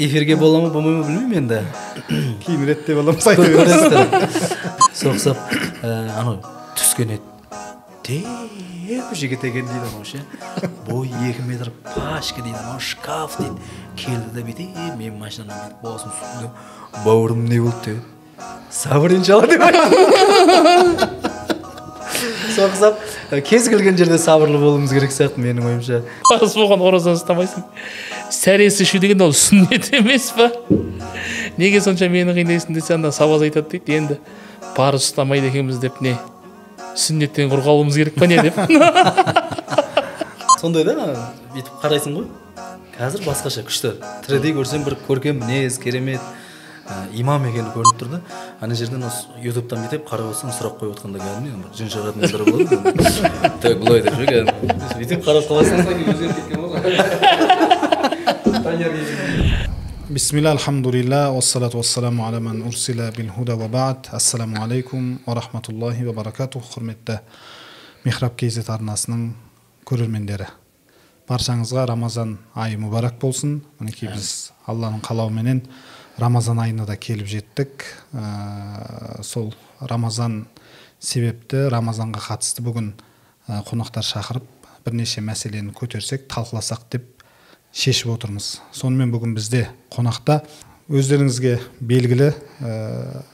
эфирге 0.00 0.36
бола 0.36 0.60
ма 0.60 0.70
болмай 0.70 0.94
ма 0.94 1.04
білмеймін 1.04 1.36
енді. 1.38 1.60
Кейін 2.44 2.64
реттеп 2.68 3.02
аламыз 3.02 3.26
айта 3.28 3.44
көресіздер 3.44 4.06
соқсап 4.96 5.36
анау 5.84 6.38
түскен 6.78 7.16
еді. 7.16 7.26
Теп 8.06 9.12
жігіт 9.14 9.44
екен 9.44 9.68
дейді 9.68 9.90
анау 9.90 10.04
ше 10.08 10.22
бойы 10.88 11.12
екі 11.28 11.44
метр 11.48 11.72
пашка 11.84 12.40
дейді 12.40 12.56
анау 12.62 12.80
шкаф 12.80 13.36
дейді. 13.40 13.60
Келді 14.00 14.32
да 14.38 14.46
бүйтіп 14.46 14.96
мен 14.96 15.20
машинадан 15.20 15.60
бүйтіп 15.66 15.84
басым 15.84 16.16
үстінде 16.16 17.04
бауырым 17.04 17.44
не 17.44 17.60
болды 17.60 17.92
деді 17.92 18.00
сабыр 18.70 19.18
иншалла 19.18 19.46
деп. 19.46 19.60
Соқсап 22.56 22.96
кез 23.38 23.68
келген 23.70 23.96
жерде 23.96 24.18
сабырлы 24.18 24.58
болуымыз 24.58 24.90
керек 24.90 25.12
сияқты 25.14 25.38
менің 25.42 25.66
ойымша. 25.68 26.00
Парыз 26.26 26.56
болған 26.58 26.82
оразаны 26.82 27.18
ұстамайсың. 27.20 27.62
Сәресі 28.34 28.82
ішу 28.82 28.98
деген 29.02 29.22
ол 29.22 29.34
сүннет 29.36 29.92
емес 29.94 30.32
па? 30.34 30.50
Неге 31.58 31.80
сонша 31.80 32.08
мені 32.10 32.34
қинайсың 32.34 32.74
десе 32.74 32.96
анда 32.96 33.12
сабаз 33.14 33.44
айтады 33.46 33.78
дейді. 33.78 34.00
Енді 34.00 34.18
парыз 34.74 35.06
ұстамайды 35.06 35.52
екенбіз 35.52 35.78
деп 35.78 36.02
не? 36.02 36.16
Сүннеттен 36.98 37.52
құр 37.52 37.62
қалуымыз 37.68 38.00
керек 38.02 38.18
па 38.18 38.26
не 38.26 38.42
деп? 38.42 38.58
Сондай 40.60 40.84
да 40.84 40.98
бүйтіп 41.54 41.78
қарайсың 41.84 42.18
ғой. 42.18 42.26
Қазір 42.98 43.22
басқаша 43.24 43.62
күшті. 43.64 43.94
тірідей 44.26 44.52
көрсем 44.58 44.82
бір 44.84 44.98
көркем 45.06 45.38
мінез 45.40 45.78
керемет. 45.78 46.20
Имам 47.14 47.44
екені 47.48 47.70
көрініп 47.74 47.96
тұр 48.00 48.08
да 48.14 48.18
ана 48.60 48.74
жерден 48.78 49.02
осы 49.06 49.26
ютубтан 49.44 49.78
бүйтіп 49.84 50.02
қарап 50.08 50.26
отырсаң 50.30 50.50
сұрақ 50.56 50.74
қойып 50.80 50.92
отқанда 50.96 51.18
кәдімгідей 51.22 51.56
бір 51.62 51.70
жын 51.78 51.88
шығатын 51.94 52.20
адамдар 52.26 52.42
болады 52.50 52.66
так 53.64 53.74
былай 53.80 54.00
деп 54.06 54.14
ше 54.18 54.24
кәдімгі 54.30 54.54
бүйтіп 55.00 55.20
қарап 55.26 55.44
қаласың 55.50 55.76
бисмилля 60.10 60.50
алхамдулилля 60.56 61.20
уассалату 61.30 61.76
вассаламу 61.78 62.26
аля 62.26 62.40
ман 62.40 62.62
урсила 62.62 63.12
бил 63.16 63.30
худа 63.30 63.54
ва 63.56 63.96
ассаламу 64.12 64.62
алейкум 64.62 65.20
ва 65.26 65.34
рахматуллахи 65.34 66.04
ва 66.04 66.12
баракатух 66.12 66.64
құрметті 66.74 67.20
михраб 68.04 68.34
kz 68.34 68.64
арнасының 68.66 69.34
көрермендері 69.86 70.46
баршаңызға 71.30 71.84
рамазан 71.86 72.38
айы 72.58 72.78
мүбәрак 72.80 73.20
болсын. 73.22 73.60
Мінекей 73.78 74.10
біз 74.10 74.50
алланың 74.66 75.02
қалауыменен 75.06 75.62
рамазан 76.20 76.60
айына 76.62 76.86
да 76.86 76.96
келіп 76.96 77.28
жеттік. 77.30 77.84
Ә, 78.12 79.22
сол 79.26 79.54
рамазан 79.80 80.44
себепті 81.00 81.68
рамазанға 81.72 82.20
қатысты 82.28 82.64
бүгін 82.64 82.92
ә, 83.48 83.62
қонақтар 83.68 84.04
шақырып 84.06 84.46
бірнеше 84.84 85.24
мәселені 85.24 85.74
көтерсек 85.76 86.28
талқыласақ 86.30 86.86
деп 86.92 87.24
шешіп 87.72 88.12
отырмыз. 88.14 88.60
Сонымен 88.72 89.12
бүгін 89.14 89.34
бізде 89.36 89.66
қонақта 89.92 90.40
өздеріңізге 90.90 91.58
белгілі 91.80 92.30
ә, 92.60 93.24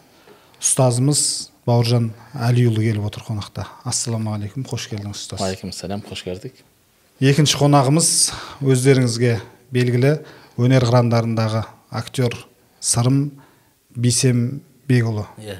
ұстазымыз 0.61 1.21
бауыржан 1.67 2.13
әлиұлы 2.47 2.85
келіп 2.85 3.07
отыр 3.09 3.25
қонақта. 3.27 3.67
Ассалаумағалейкум 3.89 4.67
қош 4.69 4.87
келдіңіз 4.93 5.19
ұстаз. 5.19 5.41
Уағалейкумассалам 5.41 6.05
қош 6.07 6.23
көрдік. 6.29 6.61
Екінші 7.19 7.59
қонағымыз 7.59 8.11
өздеріңізге 8.63 9.39
белгілі 9.75 10.13
өнер 10.61 10.87
қырандарындағы 10.87 11.65
актер 11.91 12.37
сырым 12.87 13.21
бейсембекұлы 13.97 15.27
иә. 15.43 15.59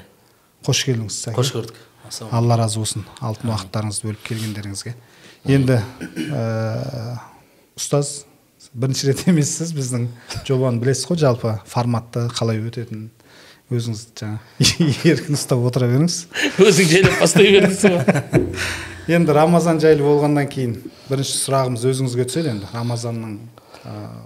Қош 0.65 0.83
келдіңіз 0.87 1.19
сәке. 1.27 1.35
қош 1.37 1.51
көрдік. 1.55 1.83
Алла 2.31 2.57
разы 2.59 2.79
болсын. 2.79 3.03
Алтын 3.19 3.51
уақыттарыңызды 3.51 4.07
бөліп 4.07 4.23
келгендеріңізге. 4.29 4.93
Енді 5.47 5.81
ә, 6.31 7.19
ұстаз 7.75 8.23
бірінші 8.73 9.11
рет 9.11 9.25
емессіз 9.27 9.73
біздің 9.75 10.07
жобаны 10.47 10.81
білесіз 10.81 11.07
ғой 11.09 11.19
жалпы 11.21 11.55
форматты 11.67 12.27
қалай 12.37 12.61
өтетінін. 12.63 13.09
Өзіңіз 13.67 14.05
жаңа 14.15 14.39
еркін 15.11 15.35
ұстап 15.35 15.63
отыра 15.67 15.89
беріңіз. 15.91 16.21
Өзің 16.63 16.91
жайлап 16.93 17.19
бастай 17.19 17.51
бердіңсің 17.51 17.97
ғой. 17.97 18.45
Енді 19.17 19.35
рамазан 19.35 19.81
жайлы 19.83 20.03
болғаннан 20.03 20.47
кейін 20.51 20.77
бірінші 21.09 21.35
сұрағымыз 21.41 21.83
өзіңізге 21.91 22.27
түседі. 22.27 22.53
Енді 22.55 22.71
рамазанның 22.73 23.37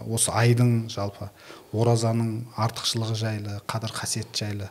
осы 0.10 0.32
айдың 0.34 0.90
жалпы 0.92 1.30
оразаның 1.74 2.32
артықшылығы 2.58 3.18
жайлы 3.20 3.60
қадір 3.70 3.94
қасиет 3.96 4.34
жайлы 4.36 4.70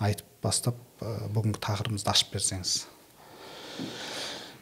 айтып 0.00 0.26
бастап 0.42 0.78
ә, 1.00 1.28
бүгінгі 1.34 1.60
тақырыбымызды 1.62 2.10
ашып 2.10 2.32
берсеңіз. 2.34 2.86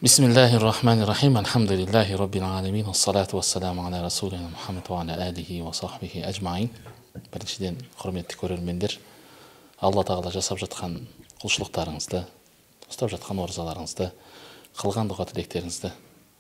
Бисмиллахи 0.00 0.56
рахмани 0.56 1.04
рахим 1.04 1.36
алхамдулиллахи 1.36 2.14
роббил 2.14 2.44
ассалату 2.90 3.36
вассаламу 3.36 3.86
аля 3.86 4.02
расулина 4.02 4.48
мұхаммад 4.48 5.16
алихи 5.20 5.60
ва 5.62 5.72
сахбихи 5.72 6.22
ажмаин 6.22 6.70
біріншіден 7.32 7.76
құрметті 8.00 8.38
көрермендер 8.40 8.98
алла 9.80 10.04
тағала 10.04 10.32
жасап 10.32 10.58
жатқан 10.58 11.00
құлшылықтарыңызды 11.42 12.24
ұстап 12.88 13.12
жатқан 13.12 13.42
оразаларыңызды 13.44 14.10
қылған 14.80 15.10
дұға 15.10 15.26
тілектеріңізді 15.30 15.92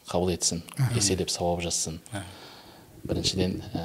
қабыл 0.08 0.32
етсін 0.34 0.62
еселеп 0.96 1.30
сауап 1.30 1.60
жазсын. 1.64 2.00
Біріншіден 3.04 3.60
ә, 3.74 3.84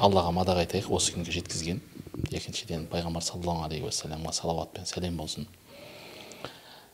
аллаға 0.00 0.32
мадақ 0.34 0.62
айтайық 0.64 0.90
осы 0.96 1.14
күнге 1.14 1.34
жеткізген. 1.34 1.80
Екіншіден 2.30 2.86
пайғамбар 2.90 3.24
саллаллаху 3.24 3.66
алейхи 3.66 3.86
уассаламға 3.88 4.32
салауат 4.36 4.72
пен 4.76 4.88
сәлем 4.88 5.16
болсын. 5.18 5.46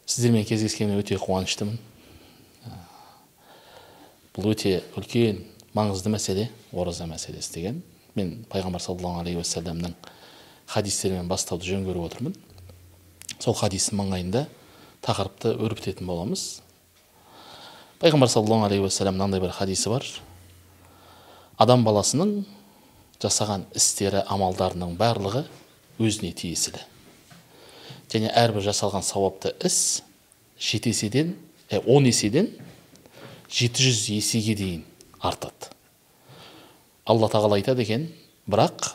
Сіздермен 0.06 0.46
кездескеніме 0.46 0.98
өте 1.02 1.18
қуаныштымын. 1.20 1.78
Ә, 2.66 2.74
бұл 4.36 4.52
өте 4.52 4.80
үлкен 4.96 5.42
маңызды 5.76 6.12
мәселе 6.12 6.50
ораза 6.72 7.08
мәселесі 7.10 7.54
деген. 7.54 7.82
Мен 8.14 8.44
пайғамбар 8.50 8.82
саллаллаху 8.82 9.22
алейхи 9.24 9.42
уассаламның 9.42 9.96
хадистерімен 10.72 11.28
бастауды 11.28 11.68
жөн 11.68 11.86
көріп 11.86 12.06
отырмын. 12.10 12.36
Сол 13.38 13.54
хадистің 13.54 14.00
маңайында 14.00 14.46
тақырыпты 15.04 15.52
өрбітетін 15.60 16.08
боламыз. 16.08 16.62
Пайғамбар 18.00 18.30
саллаллаху 18.32 18.70
алейхи 18.70 18.86
уассалам 18.86 19.18
мынандай 19.18 19.40
бір 19.40 19.52
хадисі 19.56 19.92
бар. 19.92 20.06
Адам 21.56 21.84
баласының 21.86 22.32
жасаған 23.22 23.66
істері 23.76 24.24
амалдарының 24.28 24.96
барлығы 25.00 25.44
өзіне 26.02 26.32
тиесілі. 26.36 26.82
Және 28.12 28.30
әрбір 28.36 28.66
жасалған 28.68 29.04
сауапты 29.04 29.54
іс 29.64 30.02
жеті 30.60 30.92
еседен 30.92 31.34
ә, 31.70 31.80
он 31.86 32.06
еседен 32.06 32.50
жеті 33.50 33.88
жүз 33.88 34.02
есеге 34.14 34.54
дейін 34.58 34.84
артады. 35.20 35.72
Алла 37.06 37.28
тағала 37.32 37.58
айтады 37.58 37.86
екен 37.86 38.10
бірақ 38.46 38.92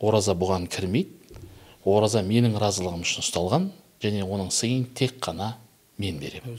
ораза 0.00 0.36
бұған 0.38 0.68
кірмейді 0.70 1.18
ораза 1.88 2.22
менің 2.22 2.58
разылығым 2.60 3.04
үшін 3.06 3.24
ұсталған 3.24 3.70
және 4.02 4.24
оның 4.26 4.50
сыйын 4.54 4.84
тек 4.98 5.18
қана 5.24 5.54
мен 5.98 6.18
беремін 6.20 6.58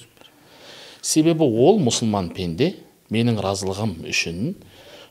себебі 1.02 1.46
ол 1.46 1.80
мұсылман 1.84 2.32
пенде 2.36 2.74
менің 3.14 3.40
разылығым 3.44 3.96
үшін 4.10 4.56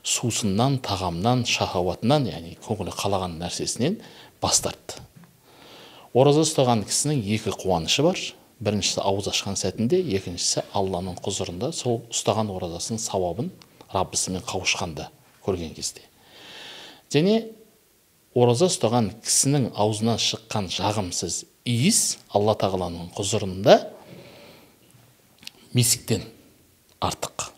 сусыннан 0.03 0.79
тағамнан 0.83 1.45
шахауатынан 1.49 2.27
яғни 2.29 2.55
көңілі 2.63 2.93
қалаған 2.95 3.37
нәрсесінен 3.41 3.99
бас 4.41 4.61
тартты. 4.63 5.01
Ораза 6.13 6.43
ұстаған 6.45 6.85
кісінің 6.87 7.21
екі 7.35 7.53
қуанышы 7.53 8.05
бар. 8.05 8.19
Біріншісі 8.59 9.03
ауыз 9.05 9.29
ашқан 9.31 9.55
сәтінде 9.55 10.01
екіншісі 10.17 10.65
алланың 10.75 11.19
құзырында 11.23 11.69
сол 11.75 12.01
ұстаған 12.11 12.49
оразасының 12.51 12.99
сауабын 12.99 13.53
раббысымен 13.93 14.43
қауышқанда 14.43 15.05
көрген 15.45 15.71
кезде. 15.77 16.03
Және 17.13 17.53
ораза 18.35 18.67
ұстаған 18.67 19.13
кісінің 19.23 19.69
аузынан 19.79 20.19
шыққан 20.19 20.67
жағымсыз 20.75 21.45
иіс 21.69 22.17
алла 22.35 22.57
тағаланың 22.59 23.13
құзырында 23.15 23.77
месіктен 25.77 26.25
артық. 26.99 27.51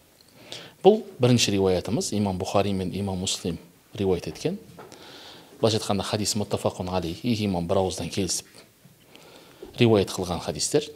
Бұл 0.83 1.01
бірінші 1.22 1.55
риуаятымыз. 1.55 2.11
Имам 2.17 2.39
бұхари 2.41 2.73
мен 2.73 2.91
имам 2.93 3.22
муслим 3.22 3.57
риуаят 3.93 4.28
еткен. 4.28 4.57
Былайша 5.61 5.78
айтқанда 5.78 6.03
хадис 6.03 6.35
мұттафақун 6.39 6.89
алей 6.89 7.16
екі 7.22 7.45
имам 7.45 7.67
бір 7.69 7.83
ауыздан 7.83 8.09
келісіп 8.09 8.47
риуаят 9.79 10.09
қылған 10.09 10.41
хадистер. 10.41 10.87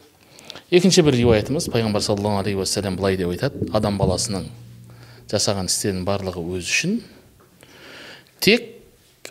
Екінші 0.71 1.03
бір 1.05 1.19
риуаятымыз 1.19 1.69
пайғамбар 1.69 2.01
саллаллаху 2.01 2.41
алейхи 2.41 2.57
уассалам 2.57 2.97
былай 2.97 3.17
деп 3.17 3.29
айтады. 3.29 3.69
Адам 3.73 3.99
баласының 4.01 4.47
жасаған 5.29 5.69
істерінің 5.69 6.05
барлығы 6.07 6.41
өзі 6.57 6.71
үшін. 6.71 6.99
Тек 8.39 8.71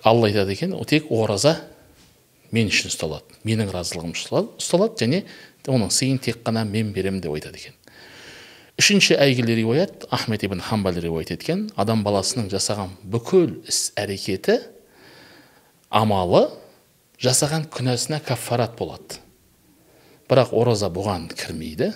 алла 0.02 0.28
айтады 0.28 0.54
екен 0.54 0.76
тек 0.86 1.10
ораза 1.10 1.56
мен 2.52 2.68
үшін 2.70 2.92
ұсталады. 2.92 3.40
Менің 3.42 3.72
разылығым 3.74 4.14
ұсталады 4.14 5.00
және 5.00 5.24
оның 5.66 5.90
сыйын 5.90 6.20
тек 6.22 6.42
қана 6.44 6.64
мен 6.64 6.92
беремін 6.92 7.20
деп 7.24 7.34
айтады 7.34 7.58
екен. 7.58 7.74
Үшінші 8.80 9.14
әйгілі 9.20 9.54
риуаят 9.60 10.06
ахмет 10.10 10.42
ибн 10.46 10.60
хамбал 10.60 10.96
риуаят 10.98 11.30
еткен 11.36 11.68
адам 11.78 12.02
баласының 12.06 12.48
жасаған 12.50 12.96
бүкіл 13.06 13.60
іс 13.70 13.92
әрекеті 14.00 14.58
амалы 15.94 16.48
жасаған 17.22 17.68
күнәсіне 17.70 18.18
каффарат 18.26 18.74
болады. 18.78 19.20
Бірақ 20.28 20.54
ораза 20.56 20.90
бұған 20.90 21.28
кірмейді. 21.30 21.92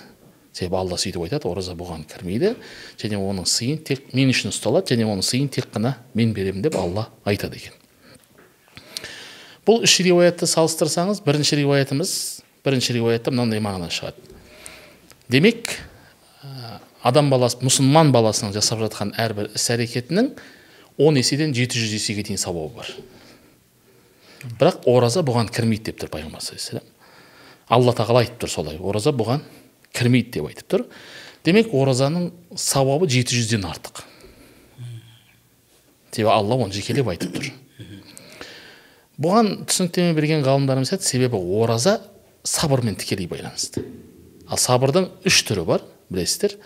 Себебі 0.53 0.79
алла 0.79 0.99
сөйтіп 1.01 1.25
айтады 1.27 1.49
ораза 1.51 1.75
бұған 1.79 2.05
кірмейді. 2.09 2.55
Және 3.01 3.19
оның 3.19 3.49
сыйын 3.49 3.83
тек 3.83 4.13
мен 4.15 4.31
үшін 4.31 4.53
ұсталады 4.53 4.95
және 4.95 5.09
оның 5.09 5.27
сыйын 5.27 5.51
тек 5.51 5.71
қана 5.75 5.97
мен 6.15 6.33
беремін 6.37 6.63
деп 6.63 6.79
алла 6.79 7.09
айтады 7.27 7.59
екен. 7.59 7.75
Бұл 9.67 9.83
үш 9.85 9.99
риуаятты 10.05 10.47
салыстырсаңыз 10.49 11.25
бірінші 11.27 11.59
риуаятымыз 11.65 12.13
бірінші 12.65 12.99
риуаятта 13.01 13.35
мынандай 13.35 13.61
мағына 13.65 13.91
шығады. 13.93 14.23
Демек 15.29 15.75
адам 17.09 17.31
баласы 17.33 17.63
мұсылман 17.65 18.13
баласының 18.15 18.53
жасап 18.57 18.83
жатқан 18.85 19.15
әрбір 19.19 19.51
іс 19.57 19.69
әрекетінің 19.73 20.33
он 20.99 21.19
еседен 21.21 21.55
жеті 21.57 21.81
жүз 21.81 21.97
есеге 21.99 22.27
дейін 22.29 22.41
сауабы 22.41 22.77
бар. 22.83 22.93
Бірақ 24.59 24.85
ораза 24.91 25.25
бұған 25.27 25.51
кірмейді 25.51 25.91
деп 25.91 26.03
тұр 26.03 26.13
пайғамбар 26.13 26.45
саллаллаху 26.45 26.87
алла 27.69 27.93
тағала 27.93 28.23
айтып 28.25 28.43
тұр 28.43 28.53
солай 28.53 28.79
ораза 28.81 29.13
бұған 29.13 29.43
кірмейді 29.97 30.39
деп 30.39 30.49
айтып 30.49 30.69
тұр. 30.73 30.85
Демек 31.45 31.73
оразаның 31.75 32.31
сауабы 32.57 33.09
жеті 33.11 33.37
жүзден 33.39 33.67
артық. 33.69 34.03
Себебі 36.13 36.33
алла 36.33 36.59
оны 36.65 36.75
жекелеп 36.75 37.11
айтып 37.13 37.37
тұр. 37.37 37.51
Бұған 39.19 39.53
түсініктеме 39.69 40.15
берген 40.17 40.45
ғалымдарымыз 40.47 40.95
айтады 40.95 41.09
себебі 41.09 41.41
ораза 41.61 41.99
сабырмен 42.47 42.97
тікелей 42.99 43.29
байланысты. 43.31 43.85
Ал 44.49 44.61
сабырдың 44.61 45.11
үш 45.29 45.43
түрі 45.49 45.67
бар 45.69 45.85
білесіздер. 46.09 46.57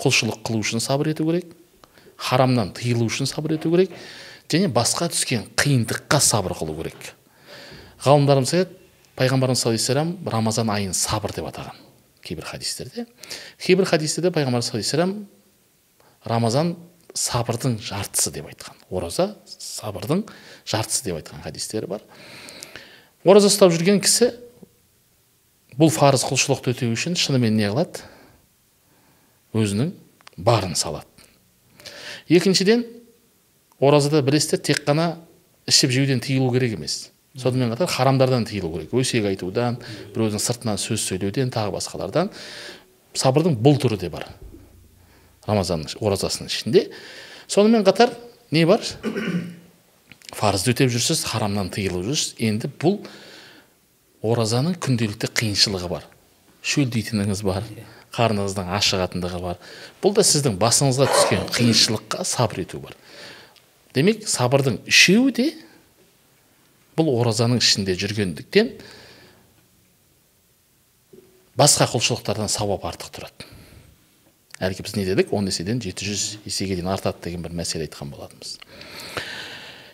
Құлшылық 0.00 0.42
қылу 0.46 0.64
үшін 0.64 0.82
сабыр 0.82 1.12
ету 1.12 1.26
керек 1.28 1.54
харамнан 2.20 2.72
тыйылу 2.76 3.06
үшін 3.08 3.28
сабыр 3.28 3.56
ету 3.56 3.70
керек 3.72 3.92
және 4.50 4.68
басқа 4.72 5.08
түскен 5.12 5.46
қиындыққа 5.56 6.20
сабыр 6.20 6.56
қылу 6.58 6.76
керек. 6.80 7.14
Ғалымдарымыз 8.04 8.54
айтады 8.56 8.76
пайғамбарымыз 9.16 9.62
саллаллаху 9.64 10.30
рамазан 10.30 10.70
айын 10.72 10.94
сабыр 10.96 11.34
деп 11.36 11.48
атаған 11.48 11.76
кейбір 12.24 12.44
хадистерде. 12.44 13.06
Кейбір 13.58 13.86
хадистерде 13.86 14.32
пайғамбарымыз 14.34 14.70
саллаллаху 14.72 14.96
алейхи 14.96 15.26
рамазан 16.24 16.76
сабырдың 17.14 17.78
жартысы 17.82 18.30
деп 18.34 18.46
айтқан 18.50 18.76
ораза 18.90 19.34
сабырдың 19.46 20.24
жартысы 20.68 21.04
деп 21.04 21.20
айтқан 21.20 21.42
хадистері 21.42 21.88
бар. 21.90 22.04
Ораза 23.24 23.50
ұстап 23.50 23.72
жүрген 23.74 24.00
кісі 24.04 24.30
бұл 25.78 25.92
парыз 25.94 26.24
құлшылықты 26.28 26.74
өтеу 26.74 26.94
үшін 26.94 27.16
шынымен 27.18 27.56
не 27.56 27.70
қылады? 27.70 28.04
Өзінің 29.54 29.92
барын 30.36 30.74
салады. 30.78 31.06
Екіншіден 32.28 32.84
оразада 33.80 34.22
білесіздер 34.22 34.60
тек 34.62 34.84
қана 34.86 35.16
ішіп 35.66 35.90
жеуден 35.94 36.20
тыйылу 36.20 36.52
керек 36.52 36.76
емес. 36.76 37.10
Сонымен 37.36 37.72
қатар 37.74 37.90
харамдардан 37.90 38.44
тыйылу 38.46 38.72
керек. 38.76 38.94
Өсек 38.94 39.26
айтудан 39.26 39.78
біреудің 40.14 40.42
сыртынан 40.42 40.78
сөз 40.78 41.02
сөйлеуден 41.06 41.50
тағы 41.54 41.74
басқалардан. 41.76 42.30
Сабырдың 43.14 43.58
бұл 43.58 43.78
түрі 43.82 43.98
де 44.00 44.10
бар 44.10 44.28
рамазанның 45.48 45.98
оразасының 46.00 46.50
ішінде. 46.50 46.86
Сонымен 47.50 47.84
қатар 47.86 48.12
не 48.50 48.66
бар? 48.68 48.84
Парызды 50.38 50.74
өтеп 50.74 50.92
жүрсіз 50.92 51.24
харамнан 51.26 51.70
тыйылып 51.74 52.10
жүрсіз. 52.10 52.34
Енді 52.38 52.70
бұл 52.80 53.00
оразаның 54.22 54.76
күнделікті 54.82 55.32
қиыншылығы 55.34 55.90
бар. 55.90 56.06
Шөлдейтініңіз 56.62 57.42
бар. 57.46 57.66
Қарныңыздың 58.16 58.70
ашығатындығы 58.76 59.40
бар. 59.42 59.58
Бұл 60.02 60.14
да 60.16 60.24
сіздің 60.26 60.56
басыңызға 60.60 61.06
түскен 61.10 61.44
қиыншылыққа 61.54 62.24
сабыр 62.26 62.64
ету 62.64 62.80
бар. 62.82 62.96
Демек 63.94 64.26
сабырдың 64.28 64.80
үшеуі 64.90 65.34
де 65.36 65.46
бұл 66.98 67.12
оразаның 67.20 67.62
ішінде 67.62 67.94
жүргендіктен 67.98 68.74
басқа 71.58 71.88
құлшылықтардан 71.92 72.50
сауап 72.50 72.84
артық 72.90 73.14
тұрады. 73.14 73.48
Әлгі 74.60 74.84
біз 74.84 74.96
не 74.98 75.06
дедік? 75.08 75.32
Он 75.32 75.48
еседен 75.48 75.80
жеті 75.80 76.10
жүз 76.10 76.24
есеге 76.44 76.76
дейін 76.76 76.90
артады 76.92 77.24
деген 77.24 77.42
бір 77.46 77.54
мәселе 77.56 77.86
айтқан 77.86 78.10
болатынбыз. 78.12 78.58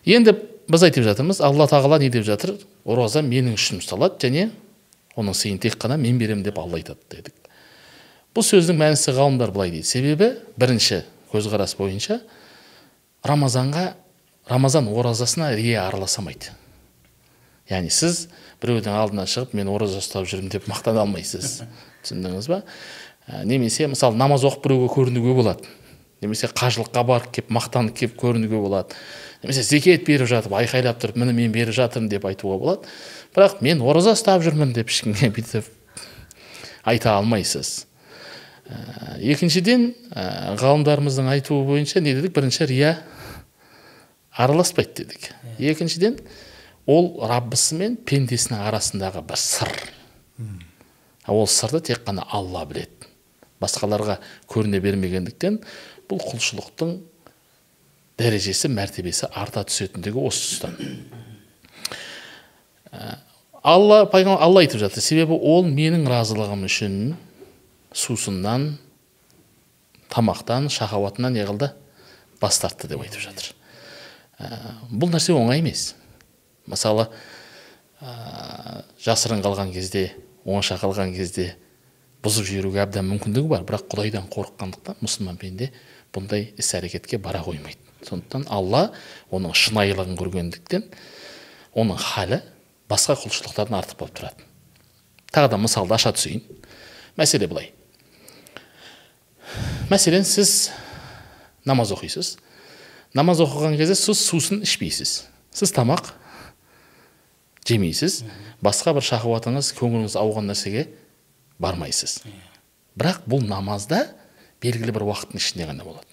Енді 0.07 0.35
біз 0.67 0.87
айтып 0.89 1.07
жатырмыз 1.07 1.41
алла 1.45 1.69
тағала 1.71 2.01
не 2.03 2.11
деп 2.11 2.27
жатыр? 2.27 2.57
Ораза 2.85 3.23
менің 3.23 3.55
үшін 3.55 3.79
ұсталады 3.79 4.27
және 4.27 4.49
оның 5.17 5.37
сыйын 5.39 5.63
тек 5.63 5.79
қана 5.79 5.97
мен 6.01 6.19
беремін 6.19 6.43
деп 6.47 6.59
алла 6.59 6.81
айтады 6.81 6.99
дедік. 7.15 7.46
Бұл 8.37 8.45
сөздің 8.45 8.77
мәнісі 8.77 9.15
ғалымдар 9.17 9.53
былай 9.55 9.73
дейді. 9.73 9.89
Себебі 9.89 10.29
бірінші 10.61 11.03
көзқарас 11.33 11.73
бойынша 11.79 12.21
рамазанға 13.25 13.95
рамазан 14.51 14.91
оразасына 14.93 15.55
рия 15.57 15.87
араласамайды. 15.87 16.53
Яғни 17.71 17.91
сіз 17.91 18.27
біреудің 18.63 18.93
алдына 18.93 19.25
шығып 19.31 19.57
мен 19.57 19.73
ораза 19.73 20.03
ұстап 20.03 20.29
жүрмін 20.29 20.53
деп 20.53 20.69
мақтана 20.69 21.03
алмайсыз. 21.07 21.63
Түсіндіңіз 22.05 22.51
ба? 22.53 22.61
Ә, 23.27 23.43
немесе 23.49 23.89
мысалы 23.91 24.21
намаз 24.21 24.45
оқып 24.47 24.69
біреуге 24.69 24.93
көрінуге 24.93 25.35
болады 25.35 25.73
немесе 26.23 26.47
қажылыққа 26.47 27.03
барып 27.09 27.33
келіп 27.35 27.51
мақтанып 27.57 27.97
келіп 27.99 28.15
көрінуге 28.21 28.61
болады 28.63 28.95
немесе 29.43 29.65
зекет 29.67 30.07
беріп 30.07 30.31
жатып 30.31 30.55
айқайлап 30.61 31.01
тұрып 31.03 31.19
міне 31.19 31.35
мен 31.35 31.51
беріп 31.53 31.75
жатырмын 31.75 32.09
деп 32.13 32.29
айтуға 32.29 32.61
болады 32.63 32.95
бірақ 33.35 33.59
мен 33.67 33.83
ораза 33.83 34.15
ұстап 34.15 34.47
жүрмін 34.47 34.77
деп 34.77 34.95
ешкімге 34.95 35.33
бүйтіп 35.35 35.67
айта 36.87 37.17
алмайсыз. 37.19 37.87
Ә, 38.69 39.17
екіншіден 39.21 39.91
ә, 40.11 40.55
ғалымдарымыздың 40.61 41.31
айтуы 41.33 41.65
бойынша 41.67 42.03
не 42.05 42.15
дедік? 42.17 42.35
Бірінші 42.37 42.67
рия 42.67 42.97
араласпайды 44.37 45.05
дедік. 45.05 45.31
Екіншіден 45.59 46.19
ол 46.87 47.13
раббысы 47.27 47.79
мен 47.79 47.97
пендесінің 47.97 48.67
арасындағы 48.69 49.25
бір 49.27 49.41
сыр. 49.41 49.73
Ол 51.27 51.47
сырды 51.51 51.81
тек 51.91 52.05
қана 52.07 52.27
алла 52.31 52.65
біледі. 52.69 53.11
Басқаларға 53.63 54.19
көріне 54.51 54.83
бермегендіктен 54.85 55.59
бұл 56.11 56.21
құлшылықтың 56.23 56.99
дәрежесі 58.21 58.71
мәртебесі 58.73 59.31
арта 59.33 59.65
түсетіндігі 59.67 60.23
осы 60.29 60.45
тұстан. 60.53 60.77
Алла 63.67 64.05
пайғамбар 64.13 64.45
алла 64.45 64.63
айтып 64.63 64.81
жатыр. 64.85 65.03
Себебі 65.03 65.35
ол 65.41 65.67
менің 65.67 66.07
разылығым 66.09 66.67
үшін 66.69 67.17
сусыннан 67.97 68.77
тамақтан 70.13 70.69
шахауатынан 70.73 71.33
не 71.33 71.45
қылды 71.49 71.73
бас 72.41 72.59
тартты 72.61 72.89
деп 72.91 73.01
айтып 73.01 73.23
жатыр. 73.25 73.53
Бұл 74.91 75.11
нәрсе 75.15 75.33
оңай 75.33 75.63
емес. 75.63 75.95
Мысалы 76.69 77.09
ә, 78.01 78.83
жасырын 79.01 79.41
қалған 79.45 79.73
кезде 79.73 80.11
оңаша 80.45 80.77
қалған 80.83 81.15
кезде 81.17 81.55
бұзып 82.25 82.51
жіберуге 82.51 82.83
әбден 82.85 83.09
мүмкіндігі 83.09 83.49
бар. 83.49 83.65
Бірақ 83.65 83.87
құдайдан 83.93 84.29
қорыққандықтан 84.33 85.01
мұсылман 85.01 85.39
пенде 85.41 85.71
бұндай 86.13 86.51
іс 86.59 86.75
әрекетке 86.77 87.19
бара 87.23 87.41
қоймайды. 87.47 87.81
Сондықтан 88.05 88.45
алла 88.53 88.91
оның 89.33 89.57
шынайылығын 89.57 90.21
көргендіктен 90.21 90.85
оның 91.75 92.03
халі 92.03 92.43
басқа 92.91 93.17
құлшылықтардан 93.23 93.81
артық 93.81 94.05
болып 94.05 94.21
тұрады 94.21 94.47
тағы 95.37 95.51
да 95.53 95.59
мысалды 95.61 95.95
аша 95.95 96.13
түсейін. 96.17 96.45
Мәселе 97.19 97.49
былай. 97.49 97.73
Мәселен 99.91 100.27
сіз 100.27 100.71
намаз 101.67 101.93
оқисыз. 101.95 102.37
Намаз 103.15 103.41
оқыған 103.45 103.77
кезде 103.79 103.95
сіз 103.99 104.21
сусын 104.27 104.63
ішпейсіз. 104.67 105.27
Сіз 105.55 105.73
тамақ 105.77 106.13
жемейсіз. 107.67 108.25
Басқа 108.65 108.97
бір 108.97 109.07
шахуатыңыз 109.07 109.73
көңіліңіз 109.79 110.19
ауған 110.19 110.51
нәрсеге 110.51 110.89
бармайсыз. 111.63 112.21
Бірақ 112.99 113.25
бұл 113.31 113.47
намазда 113.47 114.07
белгілі 114.65 114.95
бір 114.97 115.07
уақыттың 115.07 115.41
ішінде 115.41 115.71
ғана 115.71 115.87
болады. 115.87 116.07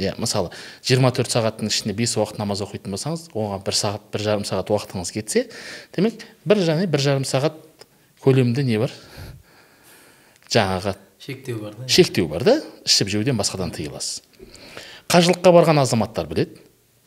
Иә 0.00 0.14
мысалы 0.20 0.52
24 0.86 1.32
сағаттың 1.34 1.68
ішінде 1.68 1.94
бес 1.96 2.14
уақыт 2.16 2.38
намаз 2.40 2.62
оқитын 2.64 2.94
болсаңыз 2.94 3.26
оған 3.34 3.64
бір 3.66 3.76
сағат 3.76 4.06
бір 4.14 4.24
жарым 4.24 4.46
сағат 4.48 4.70
уақытыңыз 4.72 5.12
кетсе 5.12 5.42
демек 5.96 6.22
бір 6.48 6.62
және 6.64 6.86
бір 6.88 7.04
жарым 7.04 7.26
сағат 7.28 7.58
көлемінде 8.24 8.64
не 8.64 8.78
бар? 8.80 8.94
Жаңағы 10.48 10.94
шектеу 11.20 11.60
бар 11.60 11.74
да? 11.74 11.88
Шектеу 11.88 12.28
бар 12.28 12.44
да 12.44 12.56
ішіп 12.84 13.08
жеуден 13.12 13.38
басқадан 13.38 13.72
тыйыласыз. 13.74 14.22
Қажылыққа 15.10 15.52
барған 15.52 15.82
азаматтар 15.82 16.26
біледі. 16.30 16.60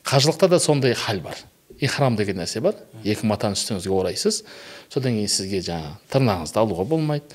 Қажылықта 0.06 0.50
да 0.50 0.60
сондай 0.60 0.94
хал 0.94 1.20
бар. 1.20 1.38
Ихрам 1.80 2.16
деген 2.16 2.38
нәрсе 2.38 2.62
бар. 2.62 2.76
Екі 3.04 3.26
матаны 3.28 3.58
үстіңізге 3.58 3.92
орайсыз. 3.92 4.44
Содан 4.90 5.16
кейін 5.18 5.32
сізге 5.32 5.62
жаңа 5.66 5.96
тырнағыңызды 6.14 6.60
алуға 6.62 6.86
болмайды. 6.88 7.26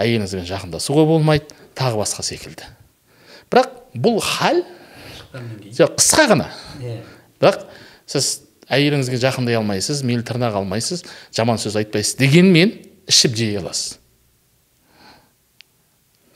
Әйеліңізбен 0.00 0.46
жақындасуға 0.48 1.06
болмайды. 1.08 1.48
Тағы 1.74 2.00
басқа 2.02 2.24
секілді. 2.24 2.68
Бірақ 3.50 3.72
бұл 3.94 4.20
хал 4.22 4.62
қысқа 5.32 6.28
ғана. 6.34 6.50
Иә. 6.80 7.00
Бірақ 7.40 7.64
сіз 8.10 8.42
әйеліңізге 8.70 9.20
жақындай 9.22 9.58
алмайсыз 9.58 10.04
мейлі 10.06 10.24
тырнақ 10.26 10.60
алмайсыз 10.60 11.04
жаман 11.34 11.58
сөз 11.62 11.78
айтпайсыз 11.80 12.18
дегенмен 12.20 12.76
ішіп 13.10 13.36
жей 13.38 13.58
аласыз. 13.58 13.99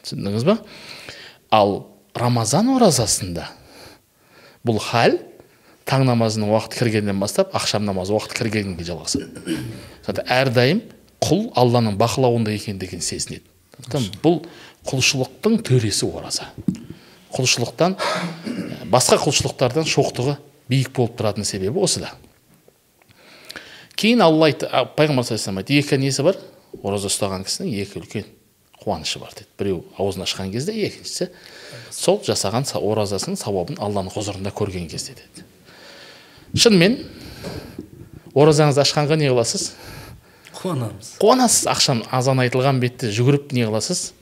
Түсіндіңіз 0.05 0.47
ба? 0.49 0.59
Ал 1.55 1.77
рамазан 2.17 2.71
оразасында 2.77 3.49
бұл 4.67 4.81
хал 4.83 5.19
таң 5.89 6.07
намазының 6.09 6.53
уақыты 6.55 6.81
кіргеннен 6.81 7.21
бастап 7.21 7.55
ақшам 7.57 7.85
намазы 7.89 8.15
уақыты 8.17 8.39
кіргенге 8.41 8.87
жалғасады. 8.89 9.43
Әрдайым 10.25 10.85
құл 11.25 11.49
алланың 11.59 11.99
бақылауында 12.01 12.55
екендігін 12.55 13.05
сезінеді. 13.05 13.45
Сондықтан 13.75 14.11
бұл 14.25 14.43
құлшылықтың 14.89 15.59
төресі 15.67 16.09
ораза. 16.09 16.51
Құлшылықтан 17.35 17.97
басқа 18.93 19.19
құлшылықтардан 19.25 19.89
шоқтығы 19.91 20.39
биік 20.71 20.95
болып 20.95 21.19
тұратын 21.19 21.45
себебі 21.45 21.83
осыда 21.83 22.13
кейін 24.05 24.25
алла 24.25 24.51
айтты 24.51 24.69
пайғамбар 24.99 25.25
саллаллаху 25.25 25.63
алейhi 25.63 25.81
екі 25.81 25.99
несі 26.03 26.25
бар? 26.27 26.39
Ораза 26.83 27.09
ұстаған 27.09 27.47
кісінің 27.47 27.77
екі 27.85 28.01
үлкен. 28.03 28.27
Қуанышы 28.85 29.19
бар 29.19 29.35
деді 29.35 29.51
біреу 29.59 29.83
аузын 29.99 30.27
ашқан 30.27 30.53
кезде 30.53 30.77
екіншісі 30.87 31.31
сол 31.91 32.21
жасаған 32.25 32.69
оразасының 32.79 33.41
сауабын 33.41 33.81
алланың 33.81 34.15
құзырында 34.15 34.53
көрген 34.55 34.89
кезде 34.93 35.17
деді 35.19 35.45
шынымен 36.55 37.01
оразаңызды 38.35 38.83
ашқанға 38.83 39.17
не 39.19 39.31
қыласыз? 39.31 39.71
Қуанамыз. 40.59 41.15
Қуанасыз. 41.23 41.69
Ақшам 41.71 42.03
азан 42.15 42.43
айтылған 42.43 42.81
бетте 42.83 43.11
жүгіріп 43.15 43.55
не 43.55 43.67
қыласыз? 43.69 44.13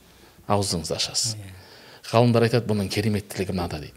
Аузыңызды 0.51 0.97
ашасыз. 0.97 1.37
Ғалымдар 2.13 2.49
айтады 2.49 2.69
бұның 2.69 2.91
кереметтілігі 2.93 3.55
мынада 3.55 3.81
дейді. 3.83 3.97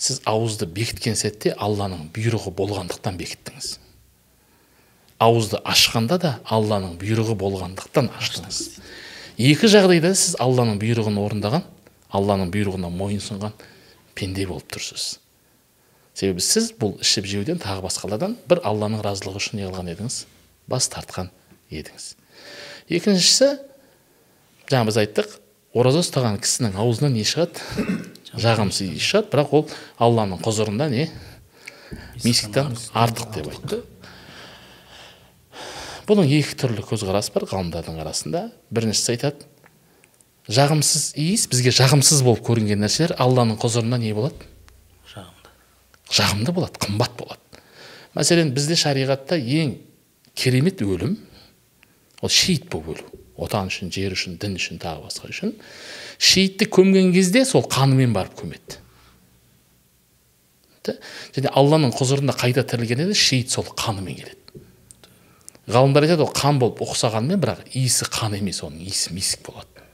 Сіз 0.00 0.22
ауызды 0.28 0.66
бекіткен 0.66 1.16
сәтте 1.18 1.54
алланың 1.60 2.08
бұйрығы 2.14 2.52
болғандықтан 2.56 3.18
бекіттіңіз. 3.20 3.78
Ауызды 5.22 5.60
ашқанда 5.64 6.18
да 6.20 6.32
алланың 6.44 6.96
бұйрығы 7.00 7.36
болғандықтан 7.38 8.10
аштыңыз. 8.18 8.62
Екі 9.38 9.68
жағдайда 9.70 10.12
сіз 10.14 10.36
алланың 10.42 10.78
бұйрығын 10.82 11.18
орындаған 11.18 11.64
алланың 12.14 12.50
бұйрығына 12.54 12.90
мойынсұнған 12.94 13.54
пенде 14.14 14.46
болып 14.46 14.68
тұрсыз. 14.74 15.18
Себебі 16.14 16.42
сіз 16.44 16.70
бұл 16.78 16.94
ішіп 17.02 17.26
жеуден 17.26 17.58
тағы 17.62 17.82
басқалардан 17.88 18.36
бір 18.48 18.60
алланың 18.68 19.02
разылығы 19.02 19.40
үшін 19.42 19.58
не 19.58 19.66
қылған 19.66 19.90
едіңіз 19.94 20.18
бас 20.70 20.86
тартқан 20.92 21.32
едіңіз. 21.74 22.12
Екіншісі 22.94 23.48
жаңа 24.70 24.86
біз 24.90 25.00
айттық 25.02 25.38
ораза 25.74 26.04
ұстаған 26.04 26.38
кісінің 26.42 26.78
аузынан 26.78 27.16
не 27.18 27.24
шығады? 27.26 27.58
Жағымсыз 28.44 28.94
иіс 28.94 29.08
шығады 29.08 29.32
бірақ 29.34 29.56
ол 29.58 29.66
алланың 30.06 30.42
құзырында 30.44 30.88
не? 30.92 31.08
Мисктан 32.22 32.78
артық 32.94 33.34
деп 33.34 33.50
айтты 33.50 33.82
бұның 36.08 36.30
екі 36.38 36.56
түрлі 36.60 36.84
көзқарас 36.84 37.30
бар 37.34 37.46
ғалымдардың 37.50 38.00
арасында. 38.02 38.48
Біріншісі 38.74 39.14
айтады 39.14 39.48
жағымсыз 40.48 41.14
иіс 41.16 41.46
бізге 41.48 41.72
жағымсыз 41.72 42.20
болып 42.24 42.44
көрінген 42.44 42.82
нәрселер 42.84 43.14
алланың 43.22 43.56
құзырында 43.62 43.98
не 44.02 44.12
болады? 44.16 44.36
Жағымды. 45.08 45.52
Жағымды 46.12 46.52
болады 46.52 46.80
қымбат 46.84 47.16
болады. 47.16 47.62
Мәселен 48.14 48.52
бізде 48.54 48.76
шариғатта 48.76 49.38
ең 49.40 49.78
керемет 50.36 50.82
өлім 50.84 51.16
ол 52.20 52.28
шейіт 52.28 52.68
болып 52.72 52.98
өлу. 52.98 53.20
Отан 53.40 53.72
үшін 53.72 53.90
жер 53.90 54.14
үшін 54.14 54.36
дін 54.38 54.58
үшін 54.60 54.78
тағы 54.82 55.08
басқа 55.08 55.32
үшін. 55.32 55.56
Шейітті 56.22 56.68
көмген 56.70 57.10
кезде 57.16 57.42
сол 57.48 57.64
қанымен 57.66 58.12
барып 58.14 58.36
көмеді. 58.38 58.78
Және 61.34 61.50
алланың 61.56 61.96
құзырында 61.96 62.36
қайта 62.36 62.62
тірілгенде 62.68 63.16
шейіт 63.16 63.50
сол 63.50 63.66
қанымен 63.72 64.20
келеді. 64.20 64.43
Ғалымдар 65.70 66.06
айтады 66.06 66.26
ол 66.26 66.32
қан 66.34 66.58
болып 66.60 66.82
ұқсағанымен 66.84 67.40
бірақ 67.40 67.62
иісі 67.72 68.08
қан 68.12 68.36
емес 68.38 68.60
оның 68.66 68.84
иісі 68.84 69.14
миск 69.16 69.44
болады. 69.46 69.84